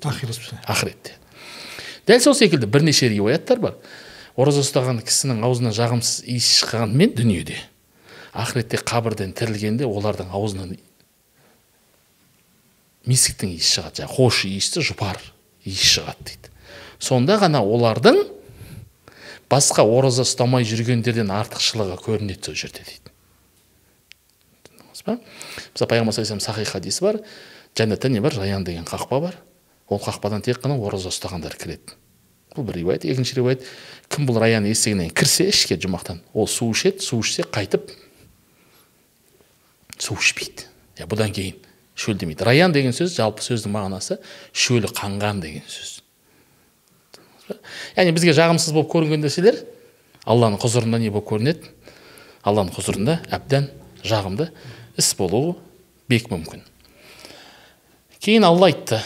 Ақиретте 0.00 0.60
ақыретте 0.64 1.16
дәл 2.08 2.22
сол 2.24 2.34
секілді 2.34 2.66
бірнеше 2.66 3.08
риуаяттар 3.12 3.60
бар. 3.60 3.76
Ораза 4.40 4.62
ұстаған 4.64 5.02
кісінің 5.04 5.42
аузынан 5.44 5.74
жағымсыз 5.76 6.24
иіс 6.30 6.48
шыққанымен 6.60 7.12
дүниеде. 7.18 7.58
Ақыретте 8.32 8.80
қабірден 8.80 9.34
тірілгенде 9.36 9.84
олардың 9.84 10.30
аузынан 10.32 10.76
мисктің 13.10 13.52
иісі 13.56 13.76
шығады. 13.76 14.02
Жаңағы 14.02 14.16
хош 14.16 14.44
иісті 14.48 14.84
жұпар 14.86 15.20
иіс 15.66 15.84
шығады 15.98 16.26
дейді. 16.30 16.52
Сонда 17.00 17.36
ғана 17.42 17.60
олардың 17.60 18.22
басқа 19.50 19.84
ораза 19.84 20.24
ұстамай 20.24 20.66
жүргендерден 20.68 21.32
артықшылығы 21.34 21.98
көрінеді 22.06 22.50
сол 22.50 22.58
жерде 22.64 22.86
дейді. 22.86 23.09
Па 25.06 25.18
мысалы 25.18 25.88
пайғамбар 25.90 26.14
саллаллаху 26.16 26.44
сахих 26.44 26.74
хадисі 26.74 27.04
бар 27.04 27.20
жәннатта 27.76 28.08
не 28.08 28.20
бар 28.20 28.34
раян 28.36 28.64
деген 28.64 28.84
қақпа 28.84 29.20
бар 29.20 29.38
ол 29.88 29.98
қақпадан 29.98 30.42
тек 30.42 30.60
қана 30.62 30.78
ораза 30.78 31.10
ұстағандар 31.10 31.56
кіреді 31.58 31.96
бұл 32.56 32.66
бір 32.66 32.80
риуаят 32.80 33.04
екінші 33.06 33.38
риуаят 33.38 33.64
кім 34.10 34.26
бұл 34.28 34.40
раян 34.42 34.66
есігінен 34.66 35.10
кірсе 35.14 35.48
ішке 35.50 35.78
жұмақтан 35.78 36.20
ол 36.34 36.48
су 36.50 36.70
ішеді 36.74 37.04
су 37.04 37.20
ішсе 37.22 37.46
қайтып 37.46 37.90
су 39.98 40.16
ішпейді 40.18 40.66
иә 40.98 41.08
бұдан 41.10 41.34
кейін 41.34 41.58
шөлдемейді 41.94 42.46
раян 42.46 42.74
деген 42.74 42.94
сөз 42.96 43.14
жалпы 43.16 43.44
сөздің 43.44 43.74
мағынасы 43.74 44.18
шөлі 44.52 44.90
қанған 44.96 45.42
деген 45.44 45.66
сөз 45.68 46.00
яғни 47.96 48.14
бізге 48.16 48.34
жағымсыз 48.36 48.74
болып 48.74 48.90
көрінген 48.94 49.24
нәрселер 49.26 49.62
алланың 50.24 50.60
құзырында 50.62 51.00
не 51.02 51.10
болып 51.12 51.28
көрінеді 51.30 51.70
алланың 52.46 52.74
құзырында 52.76 53.18
әбден 53.36 53.68
жағымды 54.06 54.50
іс 54.98 55.12
болуы 55.18 55.54
бек 56.10 56.30
мүмкін. 56.32 56.64
Кейін 58.20 58.44
алла 58.48 58.70
айтты 58.70 59.00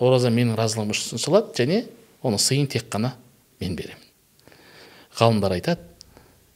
ораза 0.00 0.32
менің 0.32 0.56
разылығым 0.58 0.94
үшін 0.94 1.20
ұсталады 1.20 1.54
және 1.60 1.84
оның 2.22 2.42
сыйын 2.42 2.68
тек 2.72 2.88
қана 2.90 3.14
мен 3.60 3.76
беремін 3.78 4.08
ғалымдар 5.18 5.54
айтады 5.58 5.84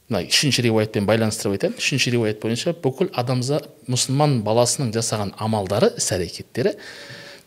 мына 0.09 0.23
үшінші 0.27 0.65
риуаятпен 0.67 1.07
байланыстырып 1.07 1.57
айтайын. 1.57 1.75
Үшінші 1.79 2.13
риуаят 2.13 2.41
бойынша 2.43 2.73
бүкіл 2.83 3.09
адамзат 3.17 3.69
мұсылман 3.89 4.41
баласының 4.45 4.91
жасаған 4.95 5.33
амалдары 5.41 5.93
іс 5.97 6.11
әрекеттері 6.15 6.75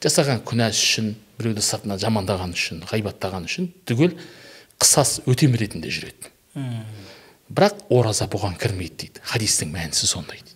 жасаған 0.02 0.42
күнәсі 0.48 0.86
үшін 0.86 1.12
біреуді 1.38 1.64
сыртынан 1.64 2.00
жамандаған 2.00 2.54
үшін 2.56 2.82
ғайбаттаған 2.90 3.46
үшін 3.48 3.68
түгел 3.88 4.16
қысас 4.80 5.20
өтем 5.28 5.56
ретінде 5.56 5.92
жүреді 5.92 6.32
бірақ 7.48 7.86
ораза 7.92 8.26
бұған 8.30 8.56
кірмейді 8.60 8.96
дейді. 9.06 9.22
Хадистің 9.24 9.70
мәнісі 9.74 10.08
сондай 10.10 10.40
дейді. 10.42 10.54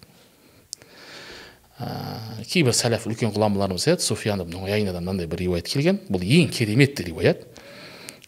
Ә, 1.81 2.45
кейбір 2.51 2.75
сәләф 2.77 3.07
үлкен 3.09 3.33
ғұламаларымыз 3.35 3.87
айтады 3.87 4.05
суфиян 4.05 4.43
ибн 4.43 4.59
уяйнадан 4.65 5.05
мынандай 5.05 5.31
бір 5.31 5.45
риуаят 5.45 5.71
келген. 5.71 6.01
Бұл 6.11 6.25
ең 6.27 6.51
керемет 6.53 7.01
риуаят. 7.01 7.47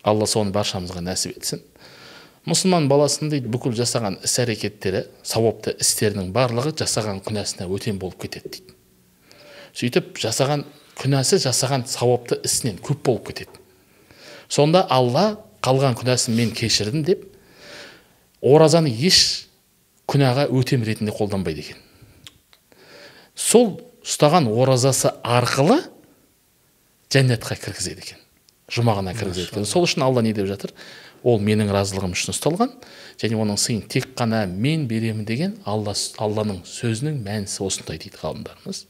Алла 0.03 0.27
соны 0.27 0.55
баршамызға 0.55 1.03
нәсіп 1.05 1.37
етсін. 1.37 1.63
Мұсылман 2.49 2.89
баласының 2.91 3.31
дейді 3.31 3.51
бүкіл 3.55 3.75
жасаған 3.79 4.17
іс 4.27 4.33
әрекеттері 4.43 5.05
сауапты 5.23 5.77
істерінің 5.79 6.33
барлығы 6.35 6.73
жасаған 6.81 7.21
күнәсіне 7.23 7.69
өтем 7.71 8.01
болып 8.03 8.25
кетеді 8.25 8.57
дейді. 8.57 8.75
Сөйтіп 9.79 10.19
жасаған 10.19 10.65
күнәсі 10.99 11.39
жасаған 11.45 11.87
сауапты 11.87 12.41
ісінен 12.43 12.81
көп 12.83 13.05
болып 13.07 13.31
кетеді. 13.31 13.63
Сонда 14.49 14.83
алла 14.91 15.39
қалған 15.63 15.95
күнәсін 16.01 16.35
мен 16.35 16.51
кешірдім 16.51 17.07
деп 17.07 17.29
оразаны 18.43 18.91
еш 18.91 19.49
күнәға 20.11 20.49
өтем 20.53 20.83
ретінде 20.85 21.15
қолданбайды 21.15 21.63
екен. 21.63 21.79
Сол 23.39 23.79
ұстаған 24.03 24.51
оразасы 24.51 25.13
арқылы 25.23 25.79
жәннатқа 27.13 27.57
кіргізеді 27.63 28.03
екен. 28.03 28.19
Жұмағына 28.73 29.15
кіргізеді 29.17 29.53
екен. 29.53 29.69
Сол 29.69 29.87
үшін 29.87 30.05
алла 30.05 30.25
не 30.25 30.35
деп 30.35 30.49
жатыр? 30.51 30.75
Ол 31.23 31.39
менің 31.39 31.71
разылығым 31.71 32.17
үшін 32.17 32.33
ұсталған 32.35 32.73
және 33.21 33.39
оның 33.39 33.59
сыйын 33.63 33.83
тек 33.87 34.09
қана 34.19 34.43
мен 34.51 34.89
беремін 34.91 35.23
деген 35.29 35.55
алла 35.65 35.95
алланың 36.19 36.65
сөзінің 36.67 37.21
мәнісі 37.23 37.63
осындай 37.63 38.01
дейді 38.03 38.19
ғалымдарымыз. 38.19 38.85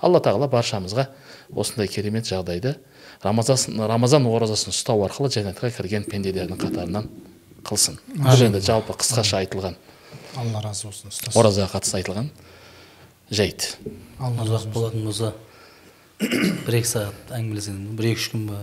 Алла 0.00 0.22
тағала 0.24 0.48
баршамызға 0.48 1.10
осындай 1.52 1.90
керемет 1.92 2.30
жағдайды 2.30 2.78
рамазан, 3.22 3.76
рамазан 3.76 4.24
оразасын 4.24 4.72
ұстау 4.72 5.04
арқылы 5.04 5.28
жәннатқа 5.36 5.74
кірген 5.76 6.08
пенделердің 6.08 6.62
қатарынан 6.64 7.10
қылсын. 7.66 8.00
Бұл 8.16 8.44
енді 8.48 8.62
жалпы 8.64 8.96
қысқаша 8.96 9.42
айтылған. 9.44 9.78
Алла 10.36 10.62
разы 10.64 10.88
болсын 10.88 11.12
ұстаз. 11.12 11.36
Оразаға 11.36 11.76
қатысты 11.76 12.00
айтылған 12.00 12.30
жайт 13.30 13.76
алла 14.22 14.44
ұзақ 14.46 14.68
болатын 14.74 15.02
болса 15.06 15.32
бір 16.20 16.76
екі 16.78 16.88
сағат 16.88 17.32
әңгімелесетін 17.34 17.96
бір 17.98 18.08
екі 18.12 18.22
үш 18.22 18.28
күн 18.32 18.44
ба? 18.46 18.60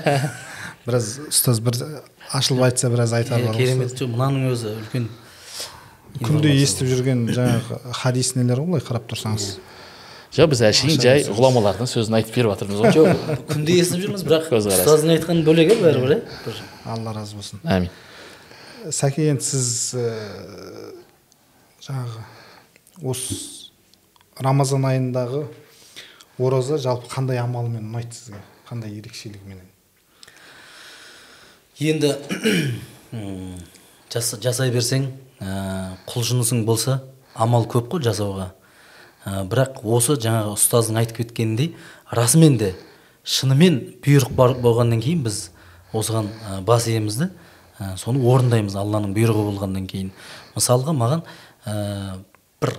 Біраз 0.84 1.08
ұстаз 1.30 1.62
бір 1.64 1.78
ашылып 2.36 2.66
айтса 2.68 2.90
біраз 2.92 3.14
айтары 3.16 3.48
бар 3.48 3.56
керемет 3.56 3.94
жоқ 3.96 4.12
мынаның 4.12 4.52
өзі 4.52 4.74
үлкен 4.76 5.08
күнде 6.20 6.52
естіп 6.60 6.90
жүрген 6.92 7.24
жаңағы 7.32 7.80
хадис 8.02 8.34
нелер 8.36 8.60
ғой 8.60 8.74
былай 8.74 8.84
қарап 8.84 9.08
тұрсаңыз? 9.10 9.48
Жоқ 10.36 10.52
біз 10.52 10.62
әшейін 10.68 11.00
жай 11.02 11.24
ғұламалардың 11.26 11.88
сөзін 11.90 12.20
айтып 12.20 12.36
беріп 12.36 12.52
жатырмыз 12.52 12.84
ғой. 12.84 12.92
Жоқ 12.94 13.42
күнде 13.50 13.80
естіп 13.80 14.04
жүрміз 14.04 14.26
бірақ 14.28 14.52
ұстаздың 14.60 15.16
айтқаны 15.16 15.42
бөлек 15.46 15.72
иә 15.74 15.80
бәрібір 15.80 16.14
иә 16.14 16.20
бір 16.44 16.62
алла 16.94 17.16
разы 17.16 17.40
болсын. 17.40 17.62
Әмин 17.64 17.90
сәке 18.88 19.26
енді 19.28 19.44
сіз 19.44 19.66
ә, 19.98 20.04
жаңағы 21.84 22.22
осы 23.12 23.36
рамазан 24.40 24.86
айындағы 24.88 25.42
ораза 26.40 26.78
жалпы 26.80 27.10
қандай 27.12 27.40
амалмен 27.42 27.90
ұнайды 27.90 28.16
сізге? 28.16 28.40
Қандай 28.70 28.94
ерекшелігіменен? 28.96 29.66
Енді 31.80 32.14
жасай 34.14 34.72
берсең 34.72 35.10
ә, 35.40 35.98
құлшынысың 36.08 36.64
болса 36.64 37.02
амал 37.34 37.68
көп 37.68 37.90
қой 37.92 38.04
жасауға. 38.06 38.50
Ә, 39.26 39.44
бірақ 39.50 39.82
осы 39.84 40.16
жаңағы 40.16 40.56
ұстаздың 40.56 41.02
айтып 41.02 41.20
кеткеніндей 41.24 41.74
расымен 42.16 42.56
де 42.62 42.72
шынымен 43.24 43.82
бұйрық 44.00 44.32
бар 44.32 44.56
болғаннан 44.56 45.04
кейін 45.04 45.26
біз 45.28 45.50
осыған 45.92 46.30
бас 46.64 46.88
иеміз 46.88 47.20
ә, 47.80 47.94
соны 47.98 48.20
орындаймыз 48.28 48.76
алланың 48.78 49.14
бұйрығы 49.16 49.46
болғаннан 49.48 49.86
кейін. 49.90 50.12
Мысалға 50.54 50.94
маған 50.96 51.24
ә, 51.64 52.20
бір 52.60 52.76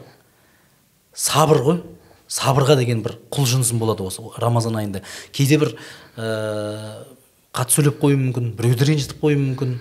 сабыр 1.13 1.63
ғой. 1.65 1.81
Сабырға 2.31 2.77
деген 2.79 3.01
бір 3.03 3.17
құлшынысым 3.33 3.81
болады 3.81 4.05
осы 4.07 4.23
рамазан 4.39 4.77
айында. 4.79 5.01
Кейде 5.35 5.57
бір 5.59 5.73
ә, 6.15 7.03
қатты 7.51 7.79
сөйлеп 7.79 7.97
қоюым 7.99 8.29
мүмкін 8.29 8.53
біреуді 8.59 8.87
ренжітіп 8.87 9.25
қоюым 9.25 9.49
мүмкін. 9.49 9.73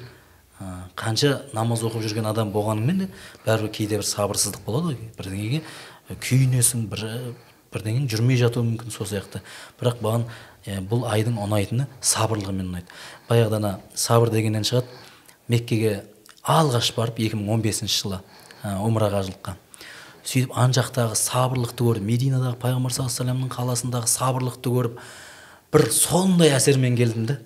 Ә, 0.61 0.73
қанша 0.99 1.37
намаз 1.55 1.85
оқып 1.87 2.03
жүрген 2.09 2.27
адам 2.33 2.51
болғаныңмен 2.55 3.05
де 3.05 3.09
бәрібір 3.47 3.71
кейде 3.77 4.01
бір 4.01 4.09
сабырсыздық 4.09 4.65
болады 4.67 4.91
ғой. 4.91 4.99
Бірдеңеге 5.21 5.63
күйінесің 6.11 6.89
бір 6.91 7.07
бірдеңенің 7.71 8.09
жүрмей 8.11 8.41
жатуы 8.41 8.67
мүмкін 8.67 8.91
сол 8.91 9.07
сияқты. 9.07 9.45
Бірақ 9.79 10.03
маған 10.03 10.27
ә, 10.67 10.81
бұл 10.83 11.07
айдың 11.07 11.39
ұнайтыны 11.39 11.87
сабырлығымен 12.03 12.67
ұнайды. 12.67 12.99
Баяғыда 13.29 13.61
ана 13.63 13.73
сабыр 13.95 14.35
дегеннен 14.35 14.67
шығады. 14.67 14.91
Меккеге 15.51 16.05
алғаш 16.47 16.93
барып 16.97 17.21
2015 17.27 17.91
жылы 17.91 18.21
ә, 18.63 18.79
умраға 18.85 19.25
жылыққа 19.27 19.57
сөйтіп 20.25 20.57
ан 20.59 20.75
жақтағы 20.77 21.17
сабырлықты 21.19 21.87
көріп 21.87 22.07
мединадағы 22.07 22.59
пайғамбар 22.63 22.95
саллаллаху 22.95 23.51
қаласындағы 23.55 24.11
сабырлықты 24.11 24.73
көріп 24.75 24.99
бір 25.73 25.87
сондай 25.95 26.53
әсермен 26.57 26.99
келдім 26.99 27.27
да 27.31 27.39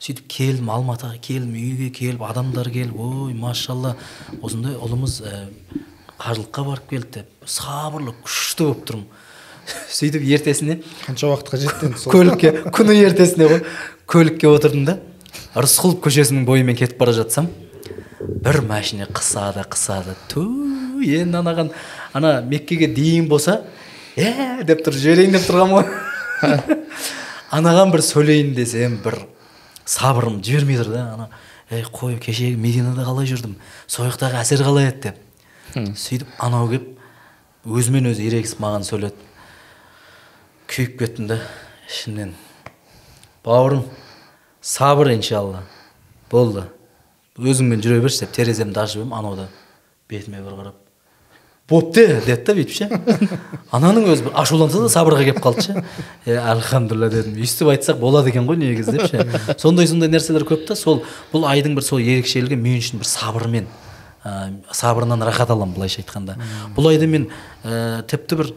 сөйтіп 0.00 0.26
келдім 0.30 0.70
алматыға 0.70 1.18
келдім 1.24 1.56
үйге 1.56 1.90
келіп 1.96 2.24
адамдар 2.28 2.70
келіп 2.72 2.98
ой 3.00 3.34
машалла 3.36 3.94
осындай 4.42 4.76
ұлымыз 4.76 5.20
ә, 5.24 5.46
қажылыққа 6.20 6.64
барып 6.66 6.90
келді 6.90 7.20
деп 7.20 7.48
сабырлы 7.48 8.12
күшті 8.24 8.66
болып 8.66 8.84
тұрмын. 8.90 9.06
Сөйтіп 9.98 10.26
ертесіне 10.36 10.78
қанша 11.06 11.30
уақытқа 11.32 11.60
жетті 11.64 11.88
енді 11.90 12.12
көлікке 12.12 12.52
күні 12.76 12.98
ертесіне 13.08 13.48
ғой 13.50 13.62
көлікке 14.06 14.50
отырдым 14.52 14.84
да. 14.86 14.98
Рысқұлов 15.54 16.00
көшесінің 16.04 16.44
бойымен 16.48 16.76
кетіп 16.78 16.98
бара 17.00 17.14
жатсам 17.16 17.48
бір 18.20 18.60
машина 18.66 19.06
қысады 19.10 19.64
қысады. 19.68 20.16
Ту 20.28 20.44
енді 21.02 21.40
анаған 21.40 21.72
ана 22.14 22.40
меккеге 22.42 22.88
дейін 22.92 23.28
болса 23.28 23.62
е 24.16 24.62
деп 24.64 24.84
тұр 24.86 24.96
жіберейін 24.96 25.36
деп 25.36 25.46
тұрғанмын 25.48 25.76
ғой 25.76 26.76
анаған 27.58 27.92
бір 27.94 28.04
сөйлейін 28.04 28.54
десем 28.56 28.98
бір 29.04 29.20
сабырым 29.84 30.40
жібермей 30.44 30.80
тұр 30.80 30.92
да 30.94 31.04
ана 31.14 31.28
ей 31.70 31.84
қой 31.90 32.18
кешегі 32.22 32.56
мединада 32.60 33.04
қалай 33.06 33.28
жүрдім? 33.30 33.56
Сол 33.86 34.08
жақтағы 34.10 34.40
әсер 34.40 34.62
қалай 34.66 34.90
еді? 34.90 35.10
деп. 35.10 35.96
Сөйтіп 35.98 36.28
анау 36.38 36.68
келіп 36.70 36.92
өзімен 37.66 38.12
өзі 38.12 38.26
ерегісіп 38.30 38.62
маған 38.62 38.86
сөйледі. 38.86 39.30
Күйіп 40.70 40.98
кеттім 41.00 41.30
да 41.30 41.40
ішімнен 41.90 42.34
бауырым 43.44 43.84
сабыр 44.66 45.12
иншалла 45.14 45.62
болды 46.30 46.64
өзіңмен 47.38 47.84
жүре 47.84 48.00
берші 48.02 48.24
деп 48.24 48.34
тереземді 48.34 48.82
ашып 48.82 49.04
едім 49.04 49.14
анау 49.14 49.36
да 49.38 49.46
бетіме 50.10 50.40
бір 50.42 50.56
қарап 50.58 50.82
бопты 51.70 52.06
деді 52.26 52.42
да 52.46 52.56
бүйтіп 52.56 52.74
ше 52.74 52.88
ананың 53.74 54.08
өзі 54.10 54.26
бір 54.26 54.34
ашуланса 54.42 54.82
да 54.82 54.90
сабырға 54.90 55.28
келіп 55.28 55.38
қалды 55.44 55.66
ше 55.68 55.84
е 56.26 56.38
альхамдулилля 56.54 57.12
дедім 57.14 57.38
өйстіп 57.38 57.70
айтсақ 57.76 58.02
болады 58.02 58.32
екен 58.32 58.48
ғой 58.50 58.58
негізі 58.58 58.96
деп 58.96 59.06
ше 59.10 59.56
сондай 59.62 59.86
сондай 59.86 60.10
нәрселер 60.10 60.46
көп 60.48 60.66
та 60.66 60.74
сол 60.78 61.04
бұл 61.32 61.46
айдың 61.46 61.78
бір 61.78 61.86
сол 61.86 62.02
ерекшелігі 62.02 62.58
мен 62.58 62.82
үшін 62.82 63.02
бір 63.02 63.10
сабырмен 63.10 63.70
ә, 64.24 64.50
сабырынан 64.74 65.22
рахат 65.26 65.50
аламын 65.54 65.78
былайша 65.78 66.02
айтқанда 66.02 66.38
бұл 66.74 66.90
айда 66.90 67.06
мен 67.06 67.30
ә, 67.62 68.02
тіпті 68.06 68.42
бір 68.42 68.54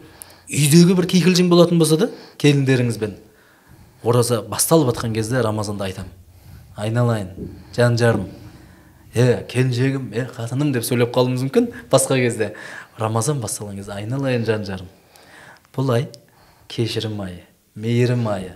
үйдегі 0.50 0.98
бір 0.98 1.10
кикілжің 1.14 1.50
болатын 1.50 1.82
болса 1.82 1.98
да 2.02 2.10
келіндеріңізбен 2.42 3.18
ораза 4.04 4.42
басталып 4.42 4.94
жатқан 4.94 5.14
кезде 5.14 5.42
рамазанда 5.42 5.86
айтамын 5.90 6.16
айналайын 6.80 7.30
жан 7.76 7.98
жарым. 7.98 8.30
Е 9.14 9.44
келіншегім 9.50 10.12
е 10.14 10.28
қатыным 10.36 10.72
деп 10.74 10.86
сөйлеп 10.86 11.12
қалуымыз 11.16 11.44
мүмкін? 11.48 11.70
Басқа 11.92 12.20
кезде. 12.22 12.54
Рамазан 13.00 13.42
басталған 13.42 13.80
кезде 13.82 13.96
айналайын 13.98 14.46
жан 14.46 14.66
жарым. 14.66 14.88
Бұл 15.76 15.94
ай 15.96 16.08
кешірім 16.72 17.20
айы 17.26 17.44
мейірім 17.76 18.28
айы. 18.32 18.56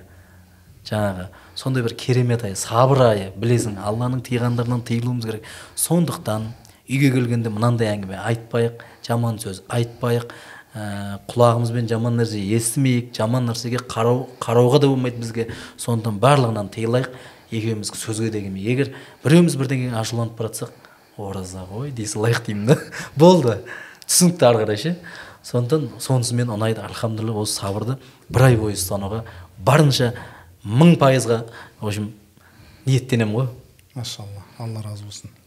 Жаңағы 0.87 1.27
сондай 1.55 1.83
бір 1.83 1.95
керемет 1.99 2.43
ай 2.43 2.55
сабыр 2.59 3.05
айы 3.09 3.29
білесің 3.39 3.79
алланың 3.81 4.23
тыйғандарынан 4.27 4.83
тыйылуымыз 4.87 5.25
керек. 5.25 5.47
Сондықтан 5.75 6.51
үйге 6.87 7.11
келгенде 7.13 7.49
мынандай 7.49 7.91
әңгіме 7.93 8.19
айтпайық 8.19 8.83
жаман 9.07 9.39
сөз 9.41 9.63
айтпайық. 9.71 10.27
Ә, 10.73 11.19
құлағымызбен 11.29 11.87
жаман 11.89 12.17
нәрсе 12.17 12.39
естімейік 12.57 13.11
жаман 13.15 13.45
нәрсеге 13.49 13.81
қарау, 13.89 14.25
қарауға 14.41 14.81
да 14.81 14.89
болмайды 14.89 15.21
бізге. 15.21 15.47
Сондықтан 15.77 16.19
барлығынан 16.21 16.71
тыйылайық. 16.73 17.11
Екеуміз 17.53 17.91
сөзге 17.93 18.31
деген 18.33 18.55
егер 18.57 18.93
біреуміз 19.23 19.55
бірдеңеге 19.59 19.93
ашуланып 19.99 20.39
бара 20.39 20.49
жатсақ 20.49 20.71
ораза 21.21 21.67
ғой 21.69 21.91
дей 21.93 22.07
салайық 22.09 22.47
деймін 22.47 22.71
да. 22.73 22.79
Болды. 23.15 23.59
Түсінікті 24.07 24.47
ары 24.49 24.63
қарай 24.63 24.81
ше. 24.81 24.95
Сондықтан 25.45 26.01
сонысымен 26.01 26.49
ұнайды. 26.55 26.81
Альхамдулилля 26.81 27.43
осы 27.43 27.59
сабырды 27.59 27.99
бір 28.29 28.47
ай 28.49 28.57
бойы 28.57 28.73
ұстануға 28.79 29.21
барынша 29.59 30.13
мың 30.65 30.97
пайызға 30.97 31.43
в 31.81 31.87
общем 31.87 32.11
ниеттенемін 32.87 33.37
ғой. 33.37 33.47
Машалла. 33.93 34.47
Алла 34.57 34.81
разы 34.81 35.05
болсын. 35.05 35.42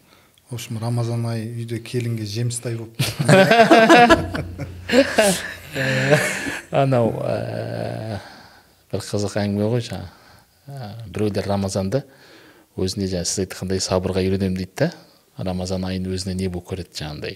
В 0.51 0.55
общем 0.55 0.79
рамазан 0.79 1.27
айы 1.27 1.51
үйде 1.51 1.81
келінге 1.83 2.25
жемістай 2.25 2.77
болып 2.79 2.95
анау 6.71 7.11
ә, 7.21 8.21
бір 8.93 9.01
қызық 9.03 9.37
әңгіме 9.43 9.67
ғой 9.71 9.83
жаңа. 9.85 10.09
Ә, 10.67 10.69
біреулер 11.11 11.47
рамазанды 11.51 12.03
өзіне 12.79 13.07
жаңа 13.11 13.25
сіз 13.29 13.39
айтқандай 13.45 13.79
сабырға 13.83 14.21
үйренемін 14.25 14.59
дейді 14.59 14.75
да 14.87 14.89
рамазан 15.51 15.83
айын 15.89 16.05
өзіне 16.11 16.35
не 16.39 16.49
болып 16.49 16.67
көреді 16.73 16.93
жаңағындай? 17.01 17.35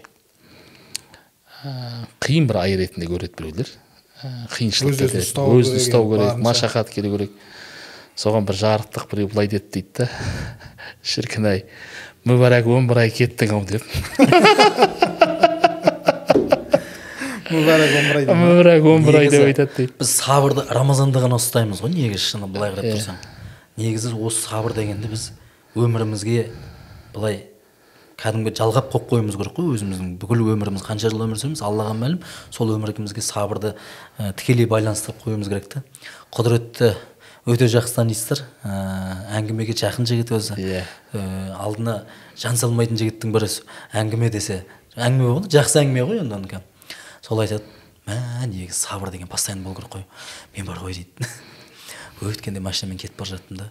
Ә, 1.65 1.67
қиын 2.25 2.45
бір 2.51 2.57
ай 2.63 2.71
ретінде 2.81 3.07
көреді 3.11 3.35
біреулер. 3.39 3.69
Қиыншылық 4.55 4.95
өзін 5.01 5.09
керек, 5.09 5.25
ұстау 5.81 6.05
керек 6.13 6.33
машақат 6.45 6.89
келу 6.93 7.09
керек. 7.17 7.33
Соған 8.21 8.43
бір 8.49 8.57
жарықтық 8.61 9.05
біреу 9.13 9.27
былай 9.33 9.47
деді 9.49 9.69
дейді 9.79 9.91
да 10.03 10.07
шіркін 11.03 11.45
ай. 11.49 11.61
Мүбәрәк 12.29 12.67
он 12.69 12.89
бір 12.91 13.05
ай 13.07 13.13
кеттің 13.15 13.55
ау 13.57 13.63
деп 13.69 13.85
мүбәрәк 17.51 18.31
омыр 18.35 18.71
ай 18.71 18.81
мүбәрәк 18.85 19.15
ай 19.21 19.31
деп 19.33 19.47
айтады 19.49 19.77
дейді 19.77 19.95
біз 19.99 20.11
сабырды 20.21 20.67
рамазанда 20.71 21.23
ғана 21.25 21.39
ұстаймыз 21.41 21.81
ғой 21.83 21.95
негізі 21.95 22.35
шыны 22.35 22.51
былай 22.51 22.75
қарап 22.77 22.91
тұрсаң 22.93 23.23
негізі 23.81 24.13
осы 24.19 24.45
сабыр 24.45 24.77
дегенді 24.77 25.11
біз 25.11 25.31
өмірімізге 25.75 26.45
былай 27.15 27.41
кәдімгі 28.21 28.53
жалғап 28.59 28.91
қойып 28.93 29.09
қоюымыз 29.11 29.39
керек 29.41 29.55
қой 29.57 29.71
өзіміздің 29.79 30.11
бүкіл 30.21 30.45
өміріміз 30.53 30.85
қанша 30.85 31.09
жыл 31.09 31.25
өмір 31.25 31.41
сүреміз 31.41 31.63
аллаға 31.65 31.95
мәлім 31.97 32.19
сол 32.53 32.75
өмірімізге 32.75 33.25
сабырды 33.25 33.73
ә, 34.19 34.35
тікелей 34.37 34.69
байланыстырып 34.69 35.23
қоюымыз 35.25 35.49
керек 35.49 35.71
та 35.73 35.83
құдіретті 36.37 36.93
өте 37.47 37.69
жақсы 37.71 37.97
танисыздар. 37.97 38.45
Ә, 38.65 38.75
әңгімеге 39.39 39.77
жақын 39.79 40.09
жігіт 40.09 40.33
өзі. 40.37 40.57
Иә. 40.61 40.85
Ә, 41.15 41.23
алдына 41.57 42.05
жан 42.37 42.57
салмайтын 42.61 43.01
жігіттің 43.01 43.33
бірі 43.35 43.49
әңгіме 43.97 44.31
десе 44.33 44.65
әңгіме 44.97 45.27
болғанда 45.29 45.53
жақсы 45.55 45.81
әңгіме 45.83 46.07
ғой 46.09 46.21
енді 46.25 46.37
онікі 46.37 46.61
сол 47.25 47.43
айтады 47.43 47.65
мә 48.07 48.17
негізі 48.51 48.79
сабыр 48.79 49.13
деген 49.15 49.29
постоянно 49.29 49.65
болу 49.65 49.77
керек 49.77 49.93
қой 49.93 50.05
мен 50.57 50.67
бар 50.67 50.81
ғой 50.83 50.95
дейді. 50.99 51.29
Өткенде 52.21 52.61
машинамен 52.61 52.99
кетіп 52.99 53.19
бара 53.19 53.37
жаттым 53.37 53.61
да 53.61 53.71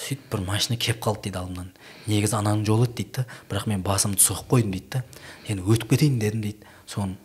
сөйтіп 0.00 0.30
бір 0.32 0.44
машина 0.46 0.78
келіп 0.80 1.02
қалды 1.04 1.28
дейді 1.28 1.40
алдымнан. 1.40 1.72
Негізі 2.06 2.38
ананың 2.38 2.64
жолы 2.68 2.86
еді 2.86 3.02
дейді 3.02 3.12
да 3.18 3.26
бірақ 3.50 3.66
мен 3.68 3.82
басымды 3.84 4.22
соғып 4.22 4.48
қойдым 4.54 4.72
дейді 4.76 4.88
да. 4.94 5.02
Енді 5.48 5.66
өтіп 5.66 5.90
кетейін 5.92 6.18
дедім 6.22 6.44
дейді. 6.46 6.70
Соны 6.86 7.18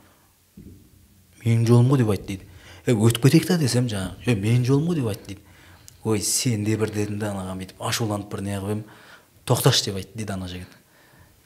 менің 1.46 1.66
жолым 1.70 1.94
ғой 1.94 2.02
деп 2.02 2.12
айтты 2.16 2.28
дейді. 2.34 2.50
Өтіп 2.94 3.24
кетейік 3.26 3.48
та 3.50 3.58
десем 3.58 3.88
жаңағы. 3.90 4.20
Е 4.30 4.36
менің 4.36 4.66
жолым 4.68 4.90
ғой 4.92 5.00
деп 5.00 5.08
айтты 5.10 5.34
дейді. 5.34 5.42
Ой 6.04 6.22
сен 6.22 6.64
де 6.64 6.78
бір 6.78 6.92
дедім 6.94 7.18
да 7.20 7.32
анаған 7.34 7.62
бүйтіп 7.64 7.82
ашуланып 7.82 8.30
бір 8.30 8.44
неғып 8.46 8.70
едім. 8.76 8.84
Тоқташы 9.50 9.88
деп 9.88 9.98
айтты 10.02 10.20
дейді 10.20 10.36
ана 10.36 10.50
жігіт. 10.52 10.76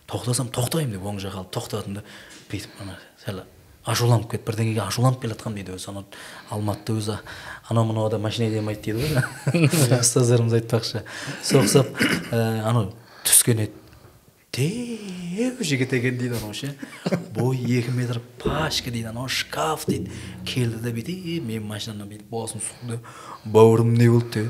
Тоқтасам 0.10 0.52
тоқтаймын 0.52 0.98
деп 0.98 1.08
оң 1.08 1.22
жаққа 1.24 1.44
алып 1.44 1.54
тоқтадым 1.56 2.00
да 2.00 2.04
бүйтіп 2.52 2.84
ана 2.84 2.98
сәл 3.24 3.44
ашуланып 3.90 4.32
кетіп 4.32 4.50
бірдеңеге 4.50 4.84
ашуланып 4.84 5.22
келе 5.22 5.36
жатқанмын 5.36 5.64
дейді 5.64 5.78
өзі. 5.78 5.90
Анау 5.90 6.06
алматыда 6.52 6.98
өзі 7.00 7.18
анау 7.70 7.86
мынау 7.88 8.10
да 8.12 8.20
машина 8.20 8.50
айдамайды 8.50 8.92
дейді 8.92 9.08
ғой. 9.08 9.70
Ұстаздарымыз 10.04 10.58
айтпақшы. 10.60 11.06
Соқсап 11.46 11.88
ә, 12.32 12.66
анау 12.68 12.92
түскен 13.24 13.64
еді. 13.64 13.89
Дәу 14.56 15.64
жігіт 15.64 15.94
екен 15.94 16.18
дейді 16.18 16.40
анау 16.40 16.54
ше 16.58 16.74
бойы 17.36 17.80
екі 17.80 17.92
метр 17.94 18.20
пашка 18.42 18.90
дейді 18.90 19.12
анау 19.12 19.28
шкаф 19.30 19.86
дейді 19.86 20.10
келді 20.46 20.82
да 20.82 20.94
бүйтіп 20.96 21.46
менің 21.46 21.68
машинамнан 21.70 22.10
бүйтіп 22.10 22.34
басын 22.34 22.64
сұқты 22.66 22.98
бауырым 23.46 23.94
не 23.94 24.10
болды 24.10 24.48
деді 24.48 24.50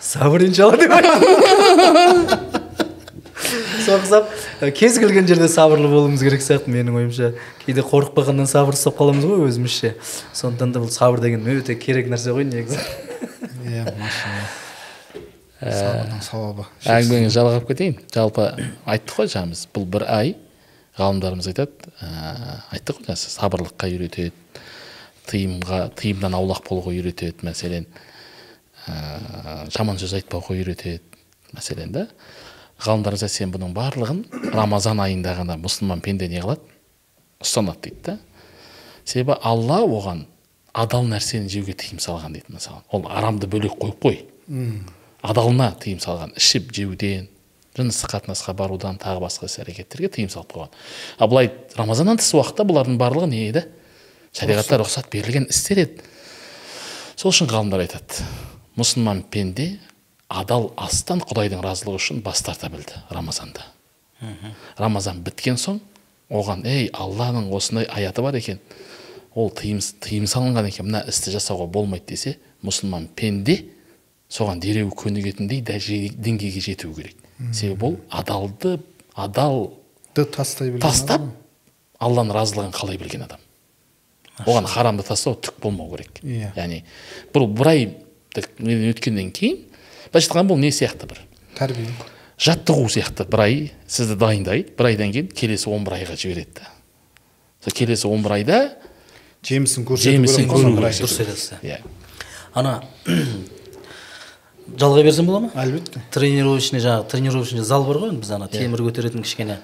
сабыр 0.00 0.46
иншалла 0.48 0.76
деп 0.80 0.90
соқсап 3.86 4.26
ә, 4.60 4.70
кез 4.74 4.98
келген 4.98 5.28
жерде 5.30 5.48
сабырлы 5.48 5.88
болуымыз 5.90 6.22
керек 6.26 6.42
сияқты 6.44 6.72
менің 6.74 6.98
ойымша 7.00 7.32
кейде 7.64 7.84
қорқып 7.86 8.18
қалғаннан 8.18 8.50
сабыр 8.50 8.74
ұстап 8.78 8.98
қаламыз 8.98 9.26
ғой 9.30 9.46
өзімізше 9.46 9.94
сондықтан 10.34 10.74
да 10.74 10.82
бұл 10.82 10.90
сабыр 10.94 11.22
деген 11.22 11.46
өте 11.54 11.78
керек 11.78 12.10
нәрсе 12.10 12.34
ғой 12.36 12.48
негізі 12.50 12.82
иә 13.70 13.86
машалла 13.94 14.69
сабырдың 15.60 16.22
сауабы. 16.24 16.66
Әңгімені 16.88 17.32
жалғап 17.34 17.66
кетейін. 17.68 17.98
Жалпы 18.14 18.46
айттық 18.88 19.20
қой 19.20 19.30
жаңа 19.32 19.52
біз 19.52 19.66
бұл 19.74 19.86
бір 19.92 20.06
ай. 20.08 20.34
Ғалымдарымыз 20.98 21.50
айтады 21.52 21.92
ә, 22.00 22.60
айттық 22.74 23.00
қой 23.00 23.10
жаңа 23.10 23.20
сабырлыққа 23.20 23.90
үйретеді 23.92 24.32
тыйымға 25.30 25.80
тыйымнан 26.00 26.34
аулақ 26.38 26.64
болуға 26.68 26.94
үйретеді 26.96 27.46
мәселен. 27.46 27.86
Ә, 28.88 29.66
жаман 29.74 30.00
сөз 30.00 30.16
айтпауға 30.18 30.56
үйретеді 30.56 31.04
мәселен 31.54 31.92
да 31.94 32.06
ғалымдарымыз 32.80 33.24
айтады 33.26 33.36
сен 33.36 33.52
бұның 33.52 33.74
барлығын 33.76 34.52
рамазан 34.54 35.00
айында 35.04 35.34
ғана 35.36 35.58
мұсылман 35.60 36.00
пенде 36.04 36.28
не 36.32 36.40
қылады 36.40 36.64
ұстанады 37.44 37.90
дейді 37.90 38.00
да. 38.06 38.18
Себебі 39.04 39.36
алла 39.42 39.82
оған 39.84 40.24
адал 40.72 41.04
нәрсені 41.08 41.50
жеуге 41.52 41.74
тыйым 41.76 42.00
салған 42.00 42.36
дейді 42.36 42.54
мысалы. 42.56 42.80
Ол 42.92 43.04
арамды 43.08 43.48
бөлек 43.50 43.76
қойып 43.80 44.00
қой. 44.00 44.22
Адалына 45.22 45.72
тыйым 45.80 46.00
салған 46.02 46.34
ішіп 46.38 46.72
жеуден 46.76 47.28
жыныстық 47.76 48.14
қатынасқа 48.16 48.54
барудан 48.58 48.98
тағы 49.00 49.22
басқа 49.22 49.46
іс 49.46 49.58
әрекеттерге 49.62 50.10
тыйым 50.10 50.30
салып 50.32 50.52
қойған. 50.56 50.72
Ал 51.18 51.28
былай 51.30 51.52
рамазаннан 51.78 52.18
тыс 52.18 52.32
уақытта 52.34 52.66
бұлардың 52.66 52.98
барлығы 53.00 53.30
не 53.30 53.44
еді? 53.48 53.64
Шариғатта 54.34 54.80
рұқсат. 54.82 55.10
берілген 55.12 55.46
істер 55.48 55.84
еді. 55.84 56.02
Сол 57.16 57.30
үшін 57.30 57.50
ғалымдар 57.50 57.84
айтады 57.84 58.26
мұсылман 58.80 59.22
пенде 59.30 59.78
адал 60.30 60.70
астан 60.78 61.20
құдайдың 61.20 61.62
разылығы 61.64 61.98
үшін 62.00 62.22
бас 62.24 62.42
тарта 62.46 62.70
білді 62.70 63.02
рамазанда 63.10 63.66
рамазан 64.78 65.22
біткен 65.26 65.58
соң 65.60 65.80
оған 66.30 66.62
ей 66.68 66.88
алланың 66.94 67.50
осындай 67.52 67.88
аяты 67.90 68.22
бар 68.22 68.38
екен 68.38 68.60
ол 69.34 69.50
тыйым, 69.50 69.80
тыйым 70.00 70.26
салынған 70.30 70.70
екен 70.70 70.86
мына 70.86 71.02
істі 71.10 71.34
жасауға 71.34 71.66
болмайды 71.66 72.14
десе 72.14 72.36
мұсылман 72.62 73.08
пенде 73.16 73.58
соған 74.30 74.60
дереу 74.62 74.90
көнігетіндей 74.94 75.62
деңгейге 75.62 76.62
жету 76.62 76.92
керек. 76.94 77.16
Себебі 77.52 77.92
ол 77.92 77.96
адалды 78.10 78.78
адалды 79.14 80.24
тастай 80.24 80.70
білген 80.70 80.84
тастап 80.84 81.24
алланың 81.98 82.34
разылығын 82.36 82.74
қалай 82.76 83.00
білген 83.00 83.26
адам? 83.26 83.40
Оған 84.46 84.68
харамды 84.70 85.04
тастау 85.04 85.36
түк 85.36 85.60
болмау 85.62 85.90
керек. 85.96 86.22
Иә. 86.22 86.52
яғни 86.56 86.84
бұл 87.34 87.48
бір 87.50 87.72
ай 87.72 87.84
өткеннен 88.36 89.32
кейін 89.34 89.64
былайша 90.12 90.30
айтқанда 90.30 90.54
бұл 90.54 90.60
не 90.62 90.70
сияқты 90.72 91.10
бір? 91.10 91.20
Тәрбие 91.58 91.88
жаттығу 92.40 92.88
сияқты 92.88 93.26
бір 93.28 93.44
ай 93.44 93.56
сізді 93.86 94.16
дайындайды. 94.20 94.72
Бір 94.78 94.92
айдан 94.92 95.12
кейін 95.12 95.28
келесі 95.28 95.68
он 95.70 95.84
бір 95.84 95.98
айға 96.00 96.16
жібереді 96.16 96.60
да 96.60 96.70
сол 97.60 97.74
келесі 97.76 98.08
он 98.08 98.22
бір 98.24 98.38
айда 98.38 98.60
жемісін 99.44 99.84
көрсету 99.88 100.16
жемісін 100.16 100.48
көру 100.48 100.72
дұрыс 100.78 101.02
айтасыз. 101.04 101.58
Иә. 101.60 101.80
Ана 102.54 102.80
жалғай 104.78 105.04
берсем 105.04 105.26
бола 105.26 105.40
ма? 105.46 105.50
Әлбетте. 105.58 106.02
Тренировочный 106.14 106.82
жаңағы 106.82 107.08
тренировочный 107.10 107.64
зал 107.66 107.84
бар 107.88 108.00
ғой. 108.02 108.12
Енді 108.12 108.22
біз 108.22 108.32
ана 108.36 108.48
темір 108.52 108.84
көтеретін 108.86 109.24
кішкене 109.24 109.58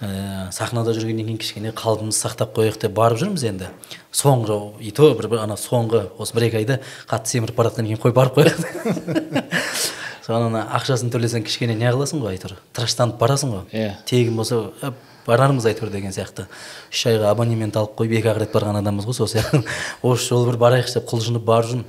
ә, 0.00 0.50
сахнада 0.52 0.94
жүргеннен 0.96 1.26
кейін 1.30 1.40
кішкене 1.42 1.72
қалпымызды 1.76 2.26
сақтап 2.26 2.54
қояйық 2.56 2.80
деп 2.82 2.94
барып 2.96 3.22
жүрміз 3.22 3.46
енді. 3.48 3.70
Соңғы 4.12 4.58
и 4.80 4.90
то 4.94 5.12
бір, 5.18 5.28
бір 5.32 5.44
ана 5.44 5.56
соңғы 5.60 6.08
осы 6.18 6.36
бір 6.36 6.48
екі 6.50 6.60
айда 6.62 6.80
қатты 7.10 7.36
семіріп 7.36 7.58
бара 7.58 7.72
жатқаннан 7.72 7.92
кейін 7.92 8.02
қой 8.02 8.14
барып 8.16 8.38
қояйық. 8.38 9.62
Соны 10.26 10.52
ана 10.52 10.66
ақшасын 10.78 11.10
төлесең 11.10 11.42
кішкене 11.46 11.74
не 11.74 11.88
қыласың 11.90 12.22
ғой 12.22 12.36
әйтеуір? 12.36 12.60
Тыраштанып 12.76 13.18
барасың 13.18 13.56
ғой. 13.56 13.64
Иә. 13.74 13.96
тегін 14.06 14.36
болса 14.38 14.70
«Ә, 14.82 14.92
барармыз 15.26 15.66
әйтеуір 15.66 15.90
деген 15.90 16.14
сияқты. 16.14 16.46
Үш 16.92 17.06
айға 17.10 17.32
абонемент 17.32 17.76
алып 17.76 17.96
қойып 17.98 18.20
екі 18.20 18.30
ақ 18.30 18.38
рет 18.42 18.54
барған 18.54 18.78
адамбыз 18.78 19.08
ғой 19.08 19.18
сол 19.18 19.30
сияқты. 19.30 19.64
Осы 20.02 20.28
жолы 20.30 20.52
бір 20.52 20.60
барайықшы 20.62 21.00
деп 21.00 21.10
құлшынып 21.10 21.42
барып 21.46 21.72
жүрмін. 21.72 21.84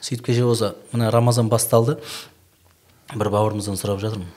Сөйтіп 0.00 0.26
кеше 0.26 0.44
осы 0.46 0.74
мына 0.92 1.10
рамазан 1.10 1.48
басталды. 1.48 1.98
бір 3.14 3.30
бауырымыздан 3.30 3.76
сұрап 3.80 4.00
жатырмын. 4.00 4.28